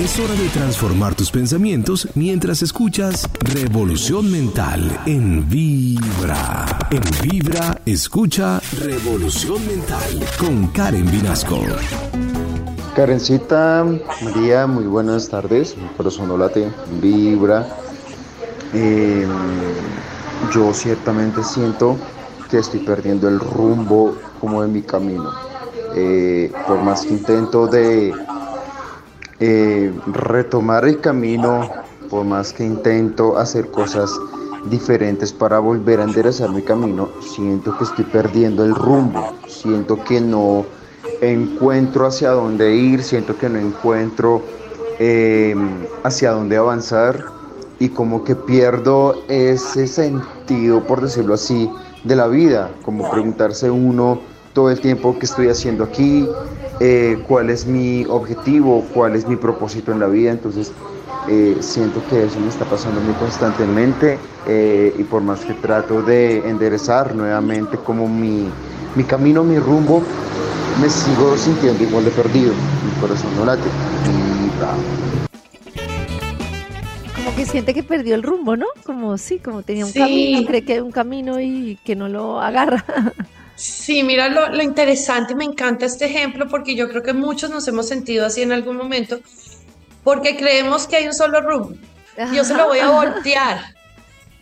Es 0.00 0.18
hora 0.18 0.34
de 0.34 0.48
transformar 0.48 1.14
tus 1.14 1.30
pensamientos 1.30 2.08
mientras 2.14 2.62
escuchas 2.62 3.28
Revolución 3.40 4.30
Mental 4.30 5.00
en 5.06 5.48
Vibra. 5.48 6.66
En 6.90 7.02
Vibra, 7.22 7.80
escucha 7.84 8.60
Revolución 8.80 9.66
Mental 9.66 10.26
con 10.38 10.68
Karen 10.68 11.10
Vinasco. 11.10 11.60
Karencita, 12.98 13.86
María, 14.22 14.66
muy 14.66 14.82
buenas 14.82 15.28
tardes. 15.28 15.76
Mi 15.76 15.86
corazón 15.90 16.26
no 16.26 16.36
late, 16.36 16.68
vibra. 17.00 17.64
Em, 18.72 19.30
yo 20.52 20.74
ciertamente 20.74 21.44
siento 21.44 21.96
que 22.50 22.58
estoy 22.58 22.80
perdiendo 22.80 23.28
el 23.28 23.38
rumbo 23.38 24.16
como 24.40 24.62
de 24.62 24.66
mi 24.66 24.82
camino. 24.82 25.30
Eh, 25.94 26.50
por 26.66 26.82
más 26.82 27.02
que 27.02 27.10
intento 27.10 27.68
de 27.68 28.12
eh, 29.38 29.92
retomar 30.08 30.84
el 30.84 31.00
camino, 31.00 31.70
por 32.10 32.24
más 32.24 32.52
que 32.52 32.64
intento 32.64 33.38
hacer 33.38 33.70
cosas 33.70 34.10
diferentes 34.68 35.32
para 35.32 35.60
volver 35.60 36.00
a 36.00 36.02
enderezar 36.02 36.50
mi 36.50 36.62
camino, 36.62 37.10
siento 37.20 37.78
que 37.78 37.84
estoy 37.84 38.06
perdiendo 38.06 38.64
el 38.64 38.74
rumbo. 38.74 39.34
Siento 39.46 40.02
que 40.02 40.20
no 40.20 40.66
encuentro 41.20 42.06
hacia 42.06 42.30
dónde 42.30 42.74
ir, 42.74 43.02
siento 43.02 43.36
que 43.36 43.48
no 43.48 43.58
encuentro 43.58 44.42
em, 44.98 45.68
hacia 46.04 46.32
dónde 46.32 46.56
avanzar 46.56 47.24
y 47.78 47.88
como 47.90 48.24
que 48.24 48.34
pierdo 48.34 49.22
ese 49.28 49.86
sentido, 49.86 50.80
por 50.82 51.00
decirlo 51.00 51.34
así, 51.34 51.70
de 52.04 52.16
la 52.16 52.26
vida, 52.26 52.70
como 52.84 53.10
preguntarse 53.10 53.70
uno 53.70 54.20
todo 54.52 54.70
el 54.70 54.80
tiempo 54.80 55.18
que 55.18 55.26
estoy 55.26 55.48
haciendo 55.48 55.84
aquí, 55.84 56.28
eh, 56.80 57.18
cuál 57.28 57.50
es 57.50 57.66
mi 57.66 58.04
objetivo, 58.08 58.84
cuál 58.94 59.14
es 59.14 59.26
mi 59.26 59.36
propósito 59.36 59.92
en 59.92 60.00
la 60.00 60.06
vida, 60.06 60.30
entonces 60.30 60.72
eh, 61.28 61.58
siento 61.60 62.00
que 62.08 62.24
eso 62.24 62.40
me 62.40 62.48
está 62.48 62.64
pasando 62.64 63.00
muy 63.00 63.14
constantemente 63.14 64.18
eh, 64.46 64.94
y 64.98 65.02
por 65.04 65.22
más 65.22 65.44
que 65.44 65.54
trato 65.54 66.02
de 66.02 66.48
enderezar 66.48 67.14
nuevamente 67.14 67.76
como 67.78 68.08
mi, 68.08 68.48
mi 68.94 69.04
camino, 69.04 69.44
mi 69.44 69.58
rumbo, 69.58 70.02
me 70.80 70.88
sigo 70.88 71.36
sintiendo 71.36 71.82
igual 71.82 72.04
de 72.04 72.10
perdido. 72.12 72.52
Mi 72.52 73.00
corazón 73.00 73.34
no 73.36 73.44
late. 73.44 73.68
Como 77.16 77.34
que 77.34 77.46
siente 77.46 77.74
que 77.74 77.82
perdió 77.82 78.14
el 78.14 78.22
rumbo, 78.22 78.56
¿no? 78.56 78.66
Como 78.84 79.18
sí, 79.18 79.38
como 79.38 79.62
tenía 79.62 79.84
un 79.84 79.92
camino, 79.92 80.46
cree 80.46 80.64
que 80.64 80.74
hay 80.74 80.78
un 80.80 80.92
camino 80.92 81.40
y 81.40 81.78
que 81.84 81.96
no 81.96 82.08
lo 82.08 82.40
agarra. 82.40 82.84
Sí, 83.56 84.04
mira 84.04 84.28
lo, 84.28 84.50
lo 84.50 84.62
interesante, 84.62 85.34
me 85.34 85.44
encanta 85.44 85.84
este 85.84 86.06
ejemplo 86.06 86.46
porque 86.46 86.76
yo 86.76 86.88
creo 86.88 87.02
que 87.02 87.12
muchos 87.12 87.50
nos 87.50 87.66
hemos 87.66 87.88
sentido 87.88 88.24
así 88.24 88.42
en 88.42 88.52
algún 88.52 88.76
momento, 88.76 89.18
porque 90.04 90.36
creemos 90.36 90.86
que 90.86 90.94
hay 90.94 91.06
un 91.08 91.14
solo 91.14 91.40
rumbo. 91.40 91.74
Yo 92.32 92.44
se 92.44 92.54
lo 92.54 92.68
voy 92.68 92.78
a 92.78 92.90
voltear. 92.90 93.74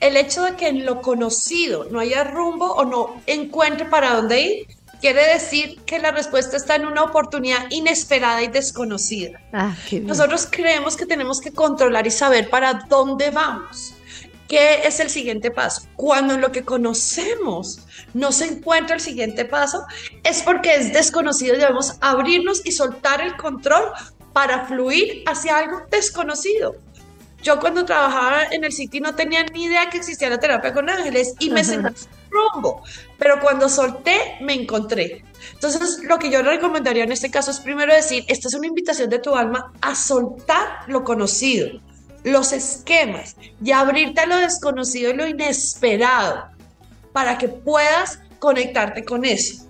El 0.01 0.19
hecho 0.19 0.43
de 0.43 0.55
que 0.57 0.69
en 0.69 0.85
lo 0.85 1.01
conocido 1.01 1.87
no 1.91 2.01
haya 2.01 2.25
rumbo 2.25 2.73
o 2.73 2.85
no 2.85 3.17
encuentre 3.27 3.87
para 3.87 4.15
dónde 4.15 4.41
ir, 4.43 4.76
quiere 5.01 5.27
decir 5.33 5.81
que 5.87 5.99
la 5.99 6.11
respuesta 6.11 6.57
está 6.57 6.77
en 6.77 6.87
una 6.87 7.03
oportunidad 7.03 7.67
inesperada 7.71 8.43
y 8.43 8.49
desconocida. 8.49 9.41
Ah, 9.53 9.75
Nosotros 10.03 10.49
creemos 10.51 10.97
que 10.97 11.07
tenemos 11.07 11.41
que 11.41 11.53
controlar 11.53 12.07
y 12.07 12.11
saber 12.11 12.51
para 12.51 12.75
dónde 12.89 13.31
vamos. 13.31 13.95
¿Qué 14.49 14.87
es 14.87 15.01
el 15.01 15.11
siguiente 15.11 15.51
paso? 15.51 15.83
Cuando 15.97 16.35
en 16.35 16.41
lo 16.41 16.53
que 16.53 16.65
conocemos 16.65 17.81
no 18.15 18.31
se 18.31 18.47
encuentra 18.47 18.95
el 18.95 19.01
siguiente 19.01 19.45
paso, 19.45 19.85
es 20.23 20.43
porque 20.43 20.75
es 20.75 20.93
desconocido 20.93 21.57
y 21.57 21.59
debemos 21.59 21.95
abrirnos 22.01 22.65
y 22.65 22.71
soltar 22.71 23.21
el 23.21 23.37
control 23.37 23.91
para 24.33 24.67
fluir 24.67 25.25
hacia 25.27 25.59
algo 25.59 25.83
desconocido. 25.91 26.77
Yo 27.43 27.59
cuando 27.59 27.85
trabajaba 27.85 28.45
en 28.51 28.65
el 28.65 28.73
City 28.73 29.01
no 29.01 29.15
tenía 29.15 29.45
ni 29.45 29.65
idea 29.65 29.91
que 29.91 29.99
existía 29.99 30.31
la 30.31 30.39
terapia 30.39 30.73
con 30.73 30.89
ángeles 30.89 31.35
y 31.39 31.51
me 31.51 31.65
sentí 31.65 32.07
rumbo, 32.37 32.83
pero 33.19 33.41
cuando 33.41 33.69
solté 33.69 34.37
me 34.41 34.55
encontré. 34.55 35.25
Entonces, 35.53 36.01
lo 36.05 36.19
que 36.19 36.31
yo 36.31 36.43
recomendaría 36.43 37.05
en 37.05 37.13
este 37.13 37.31
caso 37.31 37.51
es 37.51 37.61
primero 37.61 37.95
decir, 37.95 38.25
esta 38.29 38.49
es 38.49 38.55
una 38.55 38.67
invitación 38.67 39.11
de 39.11 39.19
tu 39.19 39.35
alma 39.35 39.73
a 39.81 39.95
soltar 39.95 40.81
lo 40.87 41.05
conocido, 41.05 41.81
los 42.25 42.53
esquemas 42.53 43.37
y 43.63 43.73
abrirte 43.73 44.21
a 44.21 44.27
lo 44.27 44.37
desconocido 44.37 45.11
y 45.11 45.15
lo 45.15 45.27
inesperado 45.27 46.47
para 47.13 47.39
que 47.39 47.49
puedas 47.49 48.21
conectarte 48.39 49.05
con 49.05 49.25
eso. 49.25 49.67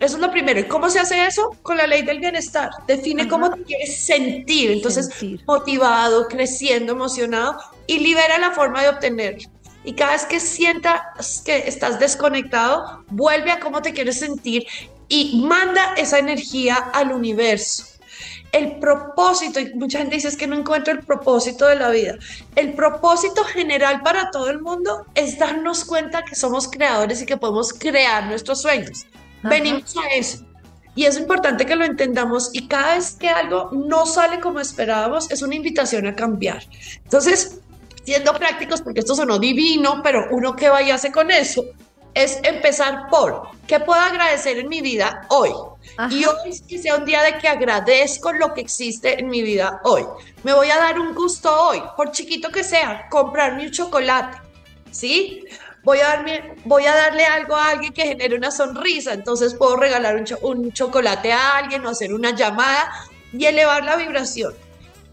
Eso 0.00 0.16
es 0.16 0.20
lo 0.20 0.30
primero. 0.30 0.60
¿Y 0.60 0.64
cómo 0.64 0.90
se 0.90 0.98
hace 0.98 1.26
eso? 1.26 1.56
Con 1.62 1.76
la 1.76 1.86
ley 1.86 2.02
del 2.02 2.18
bienestar. 2.18 2.70
Define 2.86 3.26
cómo 3.28 3.50
te 3.50 3.62
quieres 3.62 4.04
sentir. 4.04 4.72
Entonces, 4.72 5.08
motivado, 5.46 6.28
creciendo, 6.28 6.92
emocionado 6.92 7.56
y 7.86 8.00
libera 8.00 8.38
la 8.38 8.50
forma 8.50 8.82
de 8.82 8.88
obtenerlo. 8.88 9.48
Y 9.84 9.94
cada 9.94 10.12
vez 10.12 10.24
que 10.24 10.40
sientas 10.40 11.42
que 11.44 11.68
estás 11.68 11.98
desconectado, 11.98 13.04
vuelve 13.08 13.50
a 13.50 13.60
cómo 13.60 13.82
te 13.82 13.92
quieres 13.92 14.18
sentir 14.18 14.66
y 15.08 15.42
manda 15.46 15.94
esa 15.96 16.18
energía 16.18 16.76
al 16.76 17.12
universo 17.12 17.84
el 18.54 18.76
propósito, 18.78 19.58
y 19.58 19.74
mucha 19.74 19.98
gente 19.98 20.14
dice 20.14 20.28
es 20.28 20.36
que 20.36 20.46
no 20.46 20.56
encuentro 20.56 20.92
el 20.92 21.00
propósito 21.00 21.66
de 21.66 21.74
la 21.74 21.90
vida. 21.90 22.14
El 22.54 22.74
propósito 22.74 23.42
general 23.42 24.00
para 24.02 24.30
todo 24.30 24.48
el 24.48 24.60
mundo 24.60 25.04
es 25.16 25.40
darnos 25.40 25.84
cuenta 25.84 26.24
que 26.24 26.36
somos 26.36 26.68
creadores 26.68 27.20
y 27.20 27.26
que 27.26 27.36
podemos 27.36 27.72
crear 27.72 28.26
nuestros 28.26 28.62
sueños. 28.62 29.06
Venimos 29.42 29.96
a 29.96 30.06
eso. 30.14 30.44
Y 30.94 31.06
es 31.06 31.18
importante 31.18 31.66
que 31.66 31.74
lo 31.74 31.84
entendamos 31.84 32.50
y 32.52 32.68
cada 32.68 32.94
vez 32.94 33.16
que 33.18 33.28
algo 33.28 33.70
no 33.72 34.06
sale 34.06 34.38
como 34.38 34.60
esperábamos, 34.60 35.28
es 35.32 35.42
una 35.42 35.56
invitación 35.56 36.06
a 36.06 36.14
cambiar. 36.14 36.62
Entonces, 37.02 37.58
siendo 38.04 38.34
prácticos, 38.34 38.82
porque 38.82 39.00
esto 39.00 39.14
sonó 39.14 39.38
divino, 39.38 40.00
pero 40.02 40.26
uno 40.30 40.54
que 40.54 40.68
vaya 40.68 40.94
hace 40.94 41.10
con 41.10 41.30
eso, 41.30 41.64
es 42.14 42.38
empezar 42.44 43.08
por, 43.10 43.48
¿qué 43.66 43.80
puedo 43.80 44.00
agradecer 44.00 44.58
en 44.58 44.68
mi 44.68 44.80
vida 44.80 45.26
hoy? 45.28 45.50
Y 46.10 46.24
hoy 46.24 46.60
que 46.68 46.78
sea 46.78 46.96
un 46.96 47.04
día 47.04 47.22
de 47.22 47.38
que 47.38 47.48
agradezco 47.48 48.32
lo 48.32 48.54
que 48.54 48.60
existe 48.60 49.18
en 49.20 49.28
mi 49.28 49.42
vida 49.42 49.80
hoy. 49.84 50.04
Me 50.44 50.52
voy 50.52 50.70
a 50.70 50.76
dar 50.76 50.98
un 50.98 51.14
gusto 51.14 51.52
hoy, 51.68 51.82
por 51.96 52.12
chiquito 52.12 52.50
que 52.50 52.62
sea, 52.62 53.08
comprarme 53.10 53.66
un 53.66 53.72
chocolate, 53.72 54.38
¿sí? 54.90 55.44
Voy 55.82 55.98
a, 55.98 56.04
darme, 56.04 56.54
voy 56.64 56.86
a 56.86 56.94
darle 56.94 57.26
algo 57.26 57.56
a 57.56 57.70
alguien 57.70 57.92
que 57.92 58.04
genere 58.04 58.36
una 58.36 58.50
sonrisa, 58.50 59.12
entonces 59.12 59.54
puedo 59.54 59.76
regalar 59.76 60.16
un, 60.16 60.24
un 60.42 60.72
chocolate 60.72 61.32
a 61.32 61.58
alguien 61.58 61.84
o 61.84 61.90
hacer 61.90 62.14
una 62.14 62.30
llamada 62.34 62.90
y 63.32 63.44
elevar 63.44 63.84
la 63.84 63.96
vibración. 63.96 64.54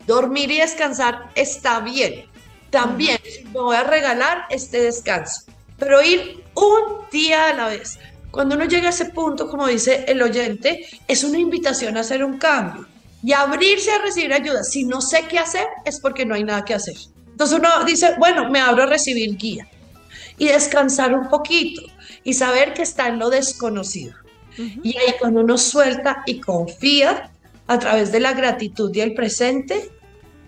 Dormir 0.07 0.49
y 0.49 0.59
descansar 0.59 1.29
está 1.35 1.81
bien. 1.81 2.30
También 2.71 3.19
me 3.53 3.59
voy 3.59 3.75
a 3.75 3.83
regalar 3.83 4.45
este 4.49 4.81
descanso, 4.81 5.41
pero 5.77 6.01
ir 6.01 6.43
un 6.55 7.05
día 7.11 7.49
a 7.49 7.53
la 7.53 7.67
vez. 7.67 7.99
Cuando 8.31 8.55
uno 8.55 8.65
llega 8.65 8.87
a 8.87 8.91
ese 8.91 9.05
punto, 9.05 9.49
como 9.49 9.67
dice 9.67 10.05
el 10.07 10.21
oyente, 10.21 10.87
es 11.07 11.23
una 11.23 11.37
invitación 11.37 11.97
a 11.97 11.99
hacer 11.99 12.23
un 12.23 12.37
cambio 12.37 12.87
y 13.21 13.33
abrirse 13.33 13.91
a 13.91 14.01
recibir 14.01 14.33
ayuda. 14.33 14.63
Si 14.63 14.85
no 14.85 15.01
sé 15.01 15.25
qué 15.29 15.37
hacer, 15.37 15.67
es 15.85 15.99
porque 15.99 16.25
no 16.25 16.33
hay 16.33 16.45
nada 16.45 16.63
que 16.63 16.73
hacer. 16.73 16.95
Entonces 17.29 17.59
uno 17.59 17.83
dice, 17.85 18.15
bueno, 18.17 18.49
me 18.49 18.59
abro 18.59 18.83
a 18.83 18.85
recibir 18.85 19.35
guía 19.35 19.67
y 20.37 20.47
descansar 20.47 21.13
un 21.13 21.27
poquito 21.27 21.81
y 22.23 22.33
saber 22.33 22.73
que 22.73 22.83
está 22.83 23.07
en 23.07 23.19
lo 23.19 23.29
desconocido. 23.29 24.13
Y 24.57 24.97
ahí 24.97 25.15
cuando 25.19 25.41
uno 25.41 25.57
suelta 25.57 26.23
y 26.25 26.39
confía 26.39 27.31
a 27.67 27.79
través 27.79 28.11
de 28.11 28.19
la 28.19 28.33
gratitud 28.33 28.93
y 28.93 29.01
el 29.01 29.13
presente, 29.13 29.91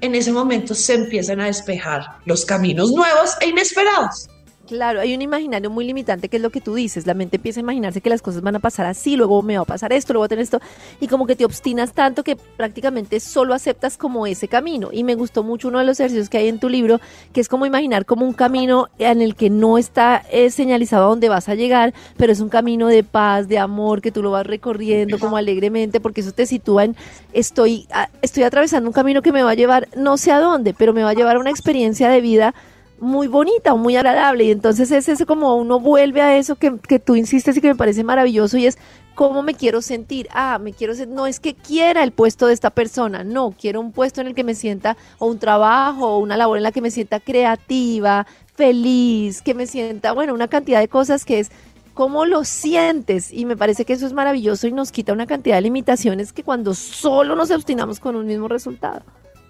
en 0.04 0.16
ese 0.16 0.34
momento 0.34 0.76
se 0.76 0.96
empiezan 0.96 1.40
a 1.40 1.46
despejar 1.46 2.02
los 2.26 2.46
caminos 2.46 2.92
nuevos 2.92 3.36
e 3.40 3.48
inesperados. 3.48 4.28
Claro, 4.66 5.02
hay 5.02 5.14
un 5.14 5.22
imaginario 5.22 5.70
muy 5.70 5.84
limitante 5.84 6.30
que 6.30 6.38
es 6.38 6.42
lo 6.42 6.50
que 6.50 6.62
tú 6.62 6.74
dices. 6.74 7.06
La 7.06 7.14
mente 7.14 7.36
empieza 7.36 7.60
a 7.60 7.64
imaginarse 7.64 8.00
que 8.00 8.10
las 8.10 8.22
cosas 8.22 8.42
van 8.42 8.56
a 8.56 8.60
pasar 8.60 8.86
así, 8.86 9.18
luego 9.18 9.42
me 9.42 9.58
va 9.58 9.64
a 9.64 9.66
pasar 9.66 9.92
esto, 9.92 10.14
luego 10.14 10.22
va 10.22 10.28
a 10.28 10.30
tener 10.30 10.44
esto, 10.44 10.62
y 11.02 11.08
como 11.08 11.28
que 11.28 11.36
te 11.36 11.44
obstinas 11.44 11.92
tanto 11.92 12.24
que 12.24 12.38
prácticamente 12.38 13.20
solo 13.20 13.54
aceptas 13.54 13.98
como 13.98 14.26
ese 14.26 14.48
camino. 14.48 14.90
Y 14.94 15.04
me 15.04 15.16
gustó 15.16 15.44
mucho 15.44 15.68
uno 15.68 15.80
de 15.80 15.86
los 15.86 16.00
ejercicios 16.00 16.30
que 16.30 16.38
hay 16.38 16.48
en 16.48 16.60
tu 16.62 16.70
libro, 16.70 17.02
que 17.34 17.42
es 17.42 17.50
como 17.50 17.66
imaginar 17.66 18.06
como 18.06 18.26
un 18.26 18.32
camino 18.32 18.88
en 19.00 19.22
el 19.22 19.36
que 19.36 19.50
no 19.50 19.78
está 19.78 20.24
eh, 20.32 20.50
señalizado 20.50 21.06
a 21.06 21.10
dónde 21.10 21.28
vas 21.28 21.50
a 21.50 21.56
llegar, 21.56 21.94
pero 22.16 22.32
es 22.32 22.40
un 22.40 22.48
camino 22.48 22.88
de 22.88 23.04
paz, 23.04 23.50
de 23.50 23.60
amor, 23.60 24.02
que 24.02 24.14
tú 24.14 24.24
lo 24.24 24.32
vas 24.32 24.48
recorriendo 24.48 25.20
como 25.20 25.36
alegremente, 25.36 26.00
porque 26.00 26.22
eso 26.22 26.32
te 26.32 26.46
sitúa 26.46 26.86
en 26.86 26.96
estoy, 27.34 27.86
estoy 28.22 28.44
atravesando 28.44 28.88
un 28.88 28.94
camino 28.94 29.22
que 29.22 29.34
me 29.34 29.44
va 29.44 29.52
a 29.52 29.56
llevar 29.56 29.90
no 29.98 30.16
sé 30.16 30.32
a 30.32 30.40
dónde, 30.40 30.74
pero 30.74 30.94
me 30.94 31.04
va 31.04 31.10
a 31.10 31.16
llevar 31.16 31.36
a 31.36 31.40
una 31.40 31.50
experiencia 31.50 32.08
de 32.08 32.22
vida 32.22 32.56
muy 33.00 33.28
bonita 33.28 33.74
o 33.74 33.78
muy 33.78 33.96
agradable. 33.96 34.46
Y 34.46 34.52
entonces 34.52 34.92
es 34.92 35.10
eso 35.10 35.26
como 35.26 35.56
uno 35.56 35.80
vuelve 35.80 36.22
a 36.22 36.38
eso 36.38 36.56
que, 36.56 36.78
que, 36.80 37.00
tú 37.00 37.16
insistes 37.16 37.58
y 37.58 37.62
que 37.62 37.68
me 37.68 37.76
parece 37.76 38.04
maravilloso 38.04 38.58
y 38.58 38.66
es 38.66 38.78
cómo 39.16 39.44
me 39.44 39.54
quiero 39.54 39.82
sentir. 39.82 40.28
Ah, 40.32 40.60
me 40.60 40.74
quiero 40.74 40.96
sentir, 40.96 41.16
no 41.16 41.28
es 41.28 41.40
que 41.40 41.54
quiera 41.54 42.04
el 42.04 42.12
puesto 42.12 42.48
de 42.48 42.54
esta 42.54 42.70
persona, 42.70 43.24
no, 43.24 43.54
quiero 43.60 43.80
un 43.80 43.92
puesto 43.92 44.22
en 44.22 44.28
el 44.28 44.36
que 44.36 44.44
me 44.44 44.56
sienta 44.56 44.98
o 45.20 45.28
un 45.28 45.40
trabajo 45.40 46.08
o 46.08 46.20
una 46.20 46.38
labor 46.38 46.58
en 46.58 46.64
la 46.64 46.72
que 46.72 46.82
me 46.82 46.92
sienta 46.92 47.20
creativa, 47.20 48.26
feliz, 48.56 49.42
que 49.42 49.54
me 49.54 49.68
sienta, 49.68 50.14
bueno, 50.14 50.34
una 50.34 50.48
cantidad 50.48 50.80
de 50.80 50.88
cosas 50.88 51.26
que 51.26 51.40
es 51.40 51.52
cómo 51.94 52.26
lo 52.26 52.44
sientes 52.44 53.32
y 53.32 53.46
me 53.46 53.56
parece 53.56 53.86
que 53.86 53.94
eso 53.94 54.08
es 54.08 54.14
maravilloso 54.14 54.68
y 54.68 54.72
nos 54.72 54.92
quita 54.92 55.14
una 55.14 55.28
cantidad 55.28 55.56
de 55.56 55.62
limitaciones 55.62 56.34
que 56.34 56.44
cuando 56.44 56.74
solo 56.74 57.36
nos 57.36 57.52
obstinamos 57.52 58.00
con 58.00 58.16
un 58.16 58.26
mismo 58.26 58.48
resultado. 58.48 59.04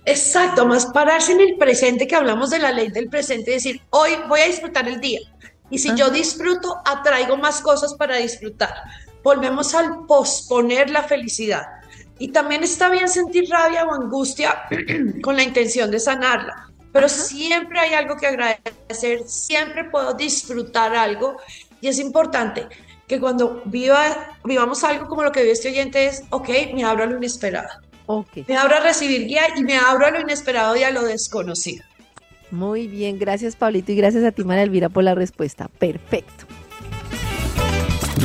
Exacto, 0.05 0.65
más 0.65 0.87
pararse 0.87 1.31
en 1.31 1.41
el 1.41 1.55
presente, 1.55 2.07
que 2.07 2.15
hablamos 2.15 2.49
de 2.49 2.59
la 2.59 2.71
ley 2.71 2.89
del 2.89 3.09
presente, 3.09 3.51
y 3.51 3.53
decir, 3.55 3.81
hoy 3.89 4.11
voy 4.27 4.41
a 4.41 4.47
disfrutar 4.47 4.87
el 4.87 4.99
día. 4.99 5.21
Y 5.69 5.79
si 5.79 5.95
yo 5.95 6.09
disfruto, 6.09 6.75
atraigo 6.85 7.37
más 7.37 7.61
cosas 7.61 7.93
para 7.95 8.17
disfrutar. 8.17 8.73
Volvemos 9.23 9.73
al 9.73 10.05
posponer 10.05 10.89
la 10.89 11.03
felicidad. 11.03 11.63
Y 12.19 12.27
también 12.27 12.63
está 12.63 12.89
bien 12.89 13.07
sentir 13.07 13.49
rabia 13.49 13.85
o 13.85 13.93
angustia 13.93 14.63
con 15.23 15.37
la 15.37 15.43
intención 15.43 15.89
de 15.89 15.99
sanarla. 15.99 16.69
Pero 16.91 17.09
siempre 17.09 17.79
hay 17.79 17.93
algo 17.93 18.17
que 18.17 18.27
agradecer, 18.27 19.23
siempre 19.25 19.85
puedo 19.85 20.13
disfrutar 20.13 20.95
algo. 20.95 21.37
Y 21.81 21.87
es 21.87 21.97
importante 21.97 22.67
que 23.07 23.19
cuando 23.19 23.63
viva, 23.65 24.37
vivamos 24.43 24.83
algo 24.83 25.07
como 25.07 25.23
lo 25.23 25.31
que 25.31 25.41
vive 25.41 25.53
este 25.53 25.69
oyente 25.69 26.05
es, 26.05 26.23
ok, 26.29 26.49
me 26.73 26.83
abro 26.83 27.03
a 27.03 27.07
lo 27.07 27.17
inesperado 27.17 27.82
me 28.47 28.57
abro 28.57 28.75
a 28.75 28.79
recibir 28.79 29.27
guía 29.27 29.43
y 29.55 29.63
me 29.63 29.77
abro 29.77 30.05
a 30.05 30.11
lo 30.11 30.21
inesperado 30.21 30.75
y 30.75 30.83
a 30.83 30.91
lo 30.91 31.03
desconocido. 31.03 31.83
Muy 32.51 32.87
bien, 32.87 33.17
gracias 33.17 33.55
Pablito 33.55 33.91
y 33.91 33.95
gracias 33.95 34.23
a 34.23 34.31
ti 34.31 34.43
María 34.43 34.63
Elvira 34.63 34.89
por 34.89 35.03
la 35.03 35.15
respuesta. 35.15 35.69
Perfecto. 35.79 36.45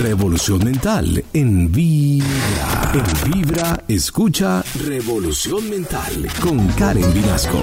Revolución 0.03 0.65
Mental 0.65 1.25
en 1.33 1.73
Vibra. 1.73 2.93
En 2.93 3.33
Vibra, 3.33 3.83
escucha 3.89 4.63
Revolución 4.87 5.69
Mental 5.71 6.29
con 6.41 6.67
Karen 6.69 7.13
Vinasco. 7.13 7.59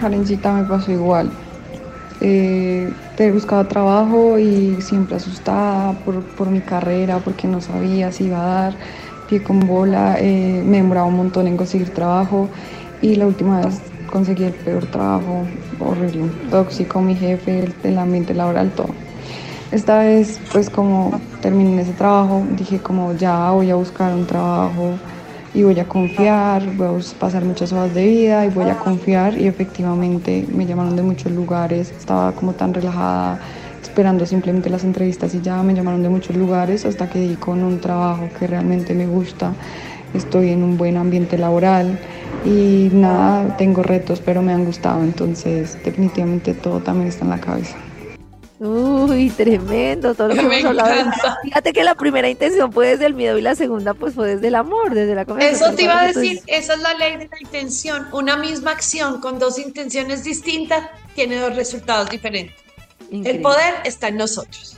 Karencita 0.00 0.52
me 0.52 0.64
pasó 0.68 0.92
igual. 0.92 1.30
Eh, 2.20 2.92
te 3.16 3.32
buscaba 3.32 3.66
trabajo 3.66 4.38
y 4.38 4.80
siempre 4.80 5.16
asustada 5.16 5.92
por, 6.04 6.22
por 6.22 6.48
mi 6.48 6.60
carrera, 6.60 7.18
porque 7.18 7.48
no 7.48 7.60
sabía 7.60 8.12
si 8.12 8.24
iba 8.24 8.40
a 8.40 8.62
dar 8.62 8.74
con 9.40 9.60
bola, 9.60 10.16
eh, 10.18 10.62
me 10.64 10.78
demoraba 10.78 11.06
un 11.06 11.16
montón 11.16 11.46
en 11.46 11.56
conseguir 11.56 11.90
trabajo 11.90 12.50
y 13.00 13.16
la 13.16 13.26
última 13.26 13.60
vez 13.60 13.80
conseguí 14.06 14.44
el 14.44 14.54
peor 14.54 14.86
trabajo, 14.86 15.46
horrible, 15.78 16.30
tóxico, 16.50 17.00
mi 17.00 17.16
jefe, 17.16 17.60
el, 17.60 17.74
el 17.82 17.98
ambiente 17.98 18.34
laboral, 18.34 18.72
todo. 18.72 18.94
Esta 19.70 19.98
vez, 20.00 20.38
pues 20.52 20.68
como 20.68 21.22
terminé 21.40 21.80
ese 21.80 21.94
trabajo, 21.94 22.46
dije 22.50 22.80
como 22.82 23.14
ya 23.14 23.50
voy 23.52 23.70
a 23.70 23.74
buscar 23.74 24.12
un 24.12 24.26
trabajo 24.26 25.00
y 25.54 25.62
voy 25.62 25.78
a 25.80 25.88
confiar, 25.88 26.70
voy 26.72 26.88
a 26.88 27.18
pasar 27.18 27.44
muchas 27.44 27.72
horas 27.72 27.94
de 27.94 28.04
vida 28.04 28.44
y 28.46 28.50
voy 28.50 28.68
a 28.68 28.78
confiar 28.78 29.38
y 29.38 29.46
efectivamente 29.46 30.46
me 30.52 30.66
llamaron 30.66 30.94
de 30.96 31.02
muchos 31.02 31.32
lugares, 31.32 31.90
estaba 31.90 32.34
como 32.34 32.54
tan 32.54 32.74
relajada, 32.74 33.40
esperando 33.82 34.24
simplemente 34.26 34.70
las 34.70 34.84
entrevistas 34.84 35.34
y 35.34 35.40
ya 35.40 35.62
me 35.62 35.74
llamaron 35.74 36.02
de 36.02 36.08
muchos 36.08 36.36
lugares 36.36 36.84
hasta 36.84 37.08
que 37.10 37.18
di 37.18 37.34
con 37.36 37.62
un 37.62 37.80
trabajo 37.80 38.28
que 38.38 38.46
realmente 38.46 38.94
me 38.94 39.06
gusta, 39.06 39.52
estoy 40.14 40.50
en 40.50 40.62
un 40.62 40.76
buen 40.76 40.96
ambiente 40.96 41.36
laboral 41.38 41.98
y 42.44 42.88
nada, 42.92 43.56
tengo 43.56 43.82
retos 43.82 44.20
pero 44.20 44.42
me 44.42 44.52
han 44.52 44.64
gustado, 44.64 45.02
entonces 45.02 45.76
definitivamente 45.84 46.54
todo 46.54 46.80
también 46.80 47.08
está 47.08 47.24
en 47.24 47.30
la 47.30 47.40
cabeza. 47.40 47.76
Uy, 48.64 49.28
tremendo, 49.30 50.14
todo 50.14 50.28
lo 50.28 50.34
que 50.40 50.42
Me 50.42 50.60
hemos 50.60 50.70
hablado. 50.70 50.92
encanta. 50.92 51.36
Fíjate 51.42 51.72
que 51.72 51.82
la 51.82 51.96
primera 51.96 52.28
intención 52.28 52.72
fue 52.72 52.90
desde 52.90 53.06
el 53.06 53.14
miedo 53.14 53.36
y 53.36 53.42
la 53.42 53.56
segunda 53.56 53.92
pues 53.92 54.14
fue 54.14 54.36
desde 54.36 54.46
el 54.48 54.54
amor, 54.54 54.94
desde 54.94 55.16
la 55.16 55.24
conversación. 55.24 55.70
Eso 55.70 55.76
te 55.76 55.82
iba 55.82 56.00
a 56.00 56.06
decir, 56.06 56.40
esa 56.46 56.74
es 56.74 56.80
la 56.80 56.94
ley 56.94 57.16
de 57.16 57.28
la 57.28 57.40
intención. 57.40 58.06
Una 58.12 58.36
misma 58.36 58.70
acción 58.70 59.20
con 59.20 59.40
dos 59.40 59.58
intenciones 59.58 60.22
distintas 60.22 60.88
tiene 61.16 61.38
dos 61.38 61.56
resultados 61.56 62.08
diferentes. 62.08 62.54
El 63.12 63.42
poder 63.42 63.74
está 63.84 64.08
en 64.08 64.16
nosotros. 64.16 64.76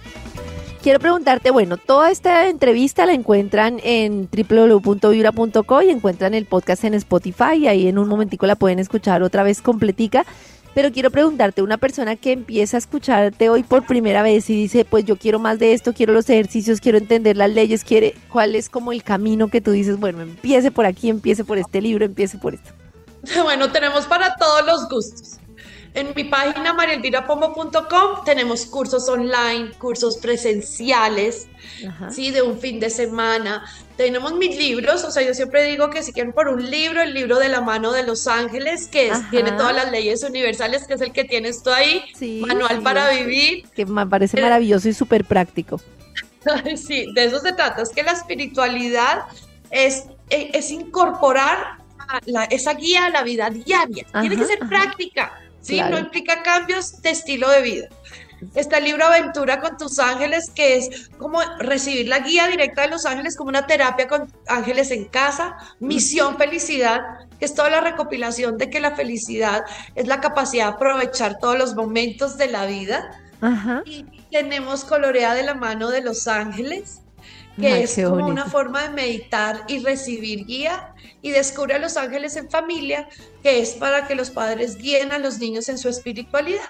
Quiero 0.82 1.00
preguntarte, 1.00 1.50
bueno, 1.50 1.78
toda 1.78 2.10
esta 2.10 2.46
entrevista 2.48 3.06
la 3.06 3.14
encuentran 3.14 3.80
en 3.82 4.28
www.vibra.co 4.30 5.82
y 5.82 5.88
encuentran 5.88 6.34
el 6.34 6.44
podcast 6.44 6.84
en 6.84 6.92
Spotify 6.92 7.54
y 7.56 7.68
ahí 7.68 7.88
en 7.88 7.96
un 7.96 8.06
momentico 8.06 8.46
la 8.46 8.54
pueden 8.54 8.78
escuchar 8.78 9.22
otra 9.22 9.42
vez 9.42 9.62
completica. 9.62 10.26
Pero 10.74 10.92
quiero 10.92 11.10
preguntarte, 11.10 11.62
una 11.62 11.78
persona 11.78 12.16
que 12.16 12.32
empieza 12.32 12.76
a 12.76 12.78
escucharte 12.78 13.48
hoy 13.48 13.62
por 13.62 13.86
primera 13.86 14.22
vez 14.22 14.50
y 14.50 14.54
dice, 14.54 14.84
pues 14.84 15.04
yo 15.04 15.16
quiero 15.16 15.38
más 15.38 15.58
de 15.58 15.72
esto, 15.72 15.94
quiero 15.94 16.12
los 16.12 16.28
ejercicios, 16.28 16.80
quiero 16.80 16.98
entender 16.98 17.36
las 17.36 17.50
leyes, 17.50 17.84
quiere, 17.84 18.14
¿cuál 18.28 18.54
es 18.56 18.68
como 18.68 18.92
el 18.92 19.04
camino 19.04 19.48
que 19.48 19.60
tú 19.60 19.70
dices, 19.70 19.98
bueno, 19.98 20.20
empiece 20.20 20.70
por 20.72 20.84
aquí, 20.84 21.08
empiece 21.08 21.44
por 21.44 21.58
este 21.58 21.80
libro, 21.80 22.04
empiece 22.04 22.36
por 22.36 22.54
esto? 22.54 22.72
Bueno, 23.42 23.72
tenemos 23.72 24.04
para 24.04 24.36
todos 24.36 24.66
los 24.66 24.88
gustos. 24.90 25.38
En 25.94 26.12
mi 26.16 26.24
página 26.24 26.72
marielvirapombo.com 26.74 28.24
tenemos 28.24 28.66
cursos 28.66 29.08
online, 29.08 29.70
cursos 29.78 30.16
presenciales, 30.16 31.46
Ajá. 31.88 32.10
sí, 32.10 32.32
de 32.32 32.42
un 32.42 32.58
fin 32.58 32.80
de 32.80 32.90
semana. 32.90 33.64
Tenemos 33.96 34.32
mis 34.34 34.56
libros, 34.58 35.04
o 35.04 35.12
sea, 35.12 35.22
yo 35.22 35.34
siempre 35.34 35.62
digo 35.64 35.90
que 35.90 36.02
si 36.02 36.12
quieren 36.12 36.32
por 36.32 36.48
un 36.48 36.68
libro, 36.68 37.00
el 37.00 37.14
libro 37.14 37.38
de 37.38 37.48
la 37.48 37.60
mano 37.60 37.92
de 37.92 38.02
los 38.02 38.26
ángeles, 38.26 38.88
que 38.88 39.08
es- 39.10 39.30
tiene 39.30 39.52
todas 39.52 39.72
las 39.74 39.92
leyes 39.92 40.24
universales, 40.24 40.84
que 40.88 40.94
es 40.94 41.00
el 41.00 41.12
que 41.12 41.22
tienes 41.24 41.62
tú 41.62 41.70
ahí, 41.70 42.02
Sí, 42.18 42.42
manual 42.44 42.78
sí, 42.78 42.82
para 42.82 43.10
vivir. 43.10 43.64
Que 43.70 43.86
me 43.86 44.04
parece 44.04 44.36
Eh, 44.38 44.42
maravilloso 44.42 44.88
y 44.88 44.94
súper 44.94 45.24
práctico. 45.24 45.80
Sí, 46.76 47.06
de 47.14 47.24
eso 47.24 47.38
se 47.38 47.52
trata, 47.52 47.82
es 47.82 47.90
que 47.90 48.02
la 48.02 48.12
espiritualidad 48.12 49.22
es, 49.70 50.04
e- 50.28 50.50
es 50.54 50.70
incorporar 50.72 51.78
la- 52.26 52.44
esa 52.44 52.74
guía 52.74 53.06
a 53.06 53.10
la 53.10 53.22
vida 53.22 53.48
diaria. 53.48 54.04
Tiene 54.20 54.36
que 54.36 54.44
ser 54.44 54.58
ajá. 54.60 54.68
práctica, 54.68 55.32
¿sí? 55.64 55.74
Claro. 55.74 55.96
No 55.96 55.98
implica 55.98 56.42
cambios 56.42 57.02
de 57.02 57.10
estilo 57.10 57.48
de 57.50 57.62
vida. 57.62 57.88
Está 58.54 58.78
el 58.78 58.84
libro 58.84 59.04
Aventura 59.04 59.60
con 59.60 59.76
tus 59.78 59.98
ángeles, 59.98 60.50
que 60.50 60.76
es 60.76 61.08
como 61.18 61.40
recibir 61.58 62.08
la 62.08 62.18
guía 62.18 62.46
directa 62.46 62.82
de 62.82 62.88
los 62.88 63.06
ángeles, 63.06 63.36
como 63.36 63.48
una 63.48 63.66
terapia 63.66 64.06
con 64.06 64.30
ángeles 64.46 64.90
en 64.90 65.06
casa. 65.06 65.56
Misión 65.80 66.36
Felicidad, 66.36 67.00
que 67.38 67.46
es 67.46 67.54
toda 67.54 67.70
la 67.70 67.80
recopilación 67.80 68.58
de 68.58 68.68
que 68.68 68.80
la 68.80 68.94
felicidad 68.94 69.64
es 69.94 70.06
la 70.06 70.20
capacidad 70.20 70.66
de 70.66 70.74
aprovechar 70.74 71.38
todos 71.38 71.56
los 71.56 71.74
momentos 71.74 72.36
de 72.36 72.48
la 72.48 72.66
vida. 72.66 73.22
Ajá. 73.40 73.82
Y 73.86 74.04
tenemos 74.30 74.84
Colorea 74.84 75.34
de 75.34 75.42
la 75.42 75.54
mano 75.54 75.90
de 75.90 76.02
los 76.02 76.28
ángeles, 76.28 77.00
que 77.60 77.68
Ay, 77.72 77.82
es 77.84 77.94
como 77.96 78.10
bonito. 78.10 78.26
una 78.28 78.46
forma 78.46 78.82
de 78.82 78.90
meditar 78.90 79.62
y 79.68 79.78
recibir 79.80 80.44
guía. 80.46 80.94
Y 81.22 81.30
descubre 81.30 81.74
a 81.74 81.78
los 81.78 81.96
ángeles 81.96 82.36
en 82.36 82.50
familia, 82.50 83.08
que 83.42 83.60
es 83.60 83.70
para 83.74 84.06
que 84.06 84.14
los 84.14 84.30
padres 84.30 84.76
guíen 84.76 85.10
a 85.12 85.18
los 85.18 85.38
niños 85.38 85.68
en 85.70 85.78
su 85.78 85.88
espiritualidad. 85.88 86.60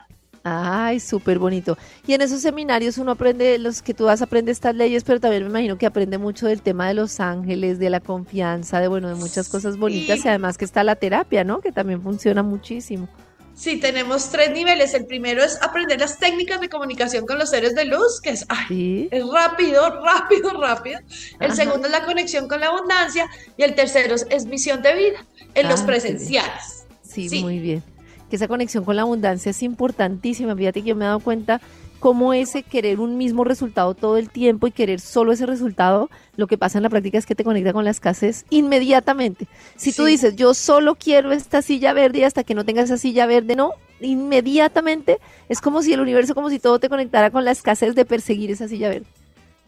Ay, 0.46 1.00
súper 1.00 1.38
bonito. 1.38 1.76
Y 2.06 2.12
en 2.12 2.20
esos 2.20 2.42
seminarios 2.42 2.98
uno 2.98 3.12
aprende, 3.12 3.58
los 3.58 3.80
que 3.82 3.94
tú 3.94 4.04
vas 4.04 4.20
aprende 4.22 4.52
estas 4.52 4.74
leyes, 4.74 5.02
pero 5.02 5.18
también 5.18 5.42
me 5.44 5.48
imagino 5.48 5.78
que 5.78 5.86
aprende 5.86 6.18
mucho 6.18 6.46
del 6.46 6.60
tema 6.60 6.86
de 6.86 6.94
los 6.94 7.18
ángeles, 7.18 7.78
de 7.78 7.88
la 7.90 8.00
confianza, 8.00 8.78
de 8.78 8.88
bueno, 8.88 9.08
de 9.08 9.14
muchas 9.14 9.48
cosas 9.48 9.78
bonitas 9.78 10.18
Sí. 10.20 10.26
y 10.26 10.28
además 10.28 10.58
que 10.58 10.66
está 10.66 10.84
la 10.84 10.96
terapia, 10.96 11.44
¿no? 11.44 11.60
Que 11.60 11.72
también 11.72 12.02
funciona 12.02 12.42
muchísimo. 12.42 13.08
Sí, 13.56 13.78
tenemos 13.78 14.30
tres 14.30 14.50
niveles. 14.50 14.94
El 14.94 15.06
primero 15.06 15.42
es 15.42 15.62
aprender 15.62 16.00
las 16.00 16.18
técnicas 16.18 16.60
de 16.60 16.68
comunicación 16.68 17.24
con 17.24 17.38
los 17.38 17.50
seres 17.50 17.74
de 17.74 17.84
luz, 17.84 18.20
que 18.20 18.30
es, 18.30 18.44
ay, 18.48 18.64
Sí. 18.68 19.08
es 19.10 19.24
rápido, 19.28 19.82
rápido, 20.04 20.60
rápido. 20.60 20.98
El 21.40 21.46
Ajá. 21.52 21.54
segundo 21.56 21.86
es 21.86 21.92
la 21.92 22.04
conexión 22.04 22.48
con 22.48 22.60
la 22.60 22.66
abundancia 22.66 23.26
y 23.56 23.62
el 23.62 23.74
tercero 23.74 24.14
es, 24.16 24.26
es 24.30 24.46
misión 24.46 24.82
de 24.82 24.94
vida 24.94 25.24
en 25.54 25.68
los 25.68 25.82
Ah, 25.82 25.86
presenciales. 25.86 26.84
Sí, 27.02 27.28
Sí. 27.28 27.42
muy 27.42 27.60
bien. 27.60 27.82
Que 28.28 28.36
esa 28.36 28.48
conexión 28.48 28.84
con 28.84 28.96
la 28.96 29.02
abundancia 29.02 29.50
es 29.50 29.62
importantísima. 29.62 30.56
Fíjate 30.56 30.82
que 30.82 30.88
yo 30.88 30.96
me 30.96 31.04
he 31.04 31.08
dado 31.08 31.20
cuenta 31.20 31.60
cómo 32.00 32.34
ese 32.34 32.62
querer 32.62 33.00
un 33.00 33.16
mismo 33.16 33.44
resultado 33.44 33.94
todo 33.94 34.16
el 34.18 34.28
tiempo 34.30 34.66
y 34.66 34.72
querer 34.72 35.00
solo 35.00 35.32
ese 35.32 35.46
resultado, 35.46 36.10
lo 36.36 36.46
que 36.46 36.58
pasa 36.58 36.78
en 36.78 36.82
la 36.82 36.90
práctica 36.90 37.16
es 37.18 37.24
que 37.26 37.34
te 37.34 37.44
conecta 37.44 37.72
con 37.72 37.84
la 37.84 37.90
escasez 37.90 38.44
inmediatamente. 38.50 39.46
Si 39.76 39.92
tú 39.92 40.04
dices, 40.04 40.36
yo 40.36 40.52
solo 40.54 40.94
quiero 40.96 41.32
esta 41.32 41.62
silla 41.62 41.92
verde 41.92 42.18
y 42.20 42.24
hasta 42.24 42.44
que 42.44 42.54
no 42.54 42.64
tengas 42.64 42.84
esa 42.86 42.98
silla 42.98 43.26
verde, 43.26 43.56
no, 43.56 43.72
inmediatamente 44.00 45.18
es 45.48 45.60
como 45.60 45.82
si 45.82 45.92
el 45.92 46.00
universo, 46.00 46.34
como 46.34 46.50
si 46.50 46.58
todo 46.58 46.78
te 46.78 46.88
conectara 46.88 47.30
con 47.30 47.44
la 47.44 47.52
escasez 47.52 47.94
de 47.94 48.04
perseguir 48.04 48.50
esa 48.50 48.68
silla 48.68 48.88
verde. 48.88 49.06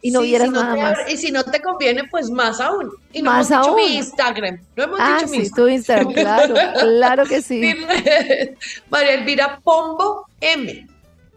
Y 0.02 0.10
no 0.10 0.20
Sí, 0.20 0.26
vieras 0.26 0.48
si 0.48 0.52
no 0.54 0.62
nada 0.62 0.74
te 0.74 0.82
más. 0.82 1.12
y 1.12 1.16
si 1.16 1.32
no 1.32 1.42
te 1.42 1.60
conviene, 1.60 2.04
pues 2.10 2.30
más 2.30 2.60
aún. 2.60 2.90
Y 3.12 3.22
no 3.22 3.30
Más 3.30 3.50
hemos 3.50 3.62
dicho 3.66 3.70
aún. 3.76 3.90
mi 3.90 3.96
Instagram. 3.96 4.58
No 4.76 4.84
hemos 4.84 5.00
Ah, 5.00 5.18
dicho 5.22 5.30
mi 5.32 5.50
tu 5.50 5.66
Instagram, 5.68 6.12
claro, 6.12 6.54
claro 6.80 7.24
que 7.24 7.40
sí. 7.40 7.74
María 8.90 9.14
Elvira 9.14 9.58
Pombo 9.64 10.26
M. 10.40 10.86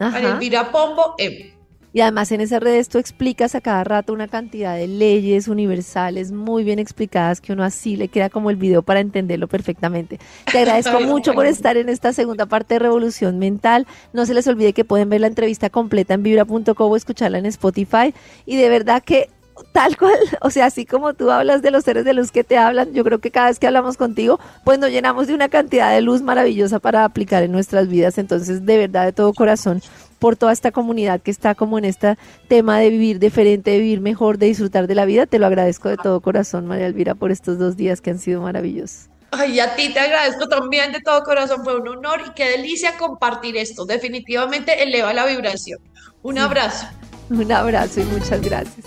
Elvira 0.00 0.72
Pombo 0.72 1.14
M. 1.18 1.60
Y 1.92 2.00
además 2.02 2.30
en 2.30 2.40
esa 2.40 2.60
red 2.60 2.86
tú 2.86 2.98
explicas 2.98 3.54
a 3.54 3.60
cada 3.60 3.82
rato 3.82 4.12
una 4.12 4.28
cantidad 4.28 4.76
de 4.76 4.86
leyes 4.86 5.48
universales 5.48 6.30
muy 6.30 6.62
bien 6.62 6.78
explicadas 6.78 7.40
que 7.40 7.52
uno 7.52 7.64
así 7.64 7.96
le 7.96 8.08
queda 8.08 8.30
como 8.30 8.50
el 8.50 8.56
video 8.56 8.82
para 8.82 9.00
entenderlo 9.00 9.48
perfectamente. 9.48 10.20
Te 10.50 10.58
agradezco 10.58 11.00
mucho 11.00 11.34
por 11.34 11.46
estar 11.46 11.76
en 11.76 11.88
esta 11.88 12.12
segunda 12.12 12.46
parte 12.46 12.74
de 12.74 12.78
Revolución 12.78 13.38
Mental. 13.38 13.88
No 14.12 14.24
se 14.24 14.34
les 14.34 14.46
olvide 14.46 14.72
que 14.72 14.84
pueden 14.84 15.08
ver 15.08 15.22
la 15.22 15.26
entrevista 15.26 15.68
completa 15.68 16.14
en 16.14 16.22
vibra.co 16.22 16.86
o 16.86 16.96
escucharla 16.96 17.38
en 17.38 17.46
Spotify. 17.46 18.14
Y 18.46 18.56
de 18.56 18.68
verdad 18.68 19.02
que 19.02 19.28
tal 19.72 19.96
cual, 19.96 20.18
o 20.40 20.50
sea, 20.50 20.66
así 20.66 20.86
como 20.86 21.14
tú 21.14 21.30
hablas 21.30 21.62
de 21.62 21.70
los 21.70 21.84
seres 21.84 22.04
de 22.04 22.14
luz 22.14 22.32
que 22.32 22.44
te 22.44 22.58
hablan, 22.58 22.92
yo 22.92 23.04
creo 23.04 23.18
que 23.18 23.30
cada 23.30 23.48
vez 23.48 23.58
que 23.58 23.66
hablamos 23.66 23.96
contigo, 23.96 24.40
pues 24.64 24.78
nos 24.78 24.90
llenamos 24.90 25.26
de 25.26 25.34
una 25.34 25.48
cantidad 25.48 25.92
de 25.92 26.00
luz 26.00 26.22
maravillosa 26.22 26.78
para 26.78 27.04
aplicar 27.04 27.42
en 27.42 27.52
nuestras 27.52 27.88
vidas. 27.88 28.18
Entonces, 28.18 28.64
de 28.66 28.78
verdad, 28.78 29.04
de 29.06 29.12
todo 29.12 29.32
corazón, 29.32 29.82
por 30.18 30.36
toda 30.36 30.52
esta 30.52 30.70
comunidad 30.70 31.20
que 31.20 31.30
está 31.30 31.54
como 31.54 31.78
en 31.78 31.86
este 31.86 32.16
tema 32.48 32.78
de 32.78 32.90
vivir 32.90 33.18
diferente, 33.18 33.70
de 33.70 33.78
vivir 33.78 34.00
mejor, 34.00 34.38
de 34.38 34.46
disfrutar 34.46 34.86
de 34.86 34.94
la 34.94 35.06
vida, 35.06 35.26
te 35.26 35.38
lo 35.38 35.46
agradezco 35.46 35.88
de 35.88 35.96
todo 35.96 36.20
corazón, 36.20 36.66
María 36.66 36.86
Elvira, 36.86 37.14
por 37.14 37.30
estos 37.30 37.58
dos 37.58 37.76
días 37.76 38.00
que 38.00 38.10
han 38.10 38.18
sido 38.18 38.42
maravillosos. 38.42 39.08
Ay, 39.32 39.60
a 39.60 39.76
ti 39.76 39.92
te 39.92 40.00
agradezco 40.00 40.48
también 40.48 40.92
de 40.92 41.00
todo 41.00 41.22
corazón. 41.22 41.62
Fue 41.62 41.76
un 41.76 41.86
honor 41.86 42.20
y 42.26 42.30
qué 42.34 42.50
delicia 42.50 42.96
compartir 42.98 43.56
esto. 43.56 43.84
Definitivamente 43.84 44.82
eleva 44.82 45.12
la 45.14 45.24
vibración. 45.24 45.78
Un 46.22 46.38
abrazo. 46.38 46.86
Un 47.30 47.52
abrazo 47.52 48.00
y 48.00 48.04
muchas 48.04 48.40
gracias. 48.42 48.84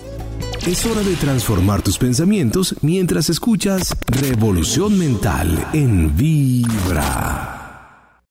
Es 0.66 0.86
hora 0.86 1.02
de 1.02 1.18
transformar 1.18 1.82
tus 1.82 1.98
pensamientos 1.98 2.76
mientras 2.82 3.30
escuchas 3.30 3.94
Revolución 4.08 4.98
Mental 4.98 5.68
en 5.74 6.16
Vibra. 6.16 7.63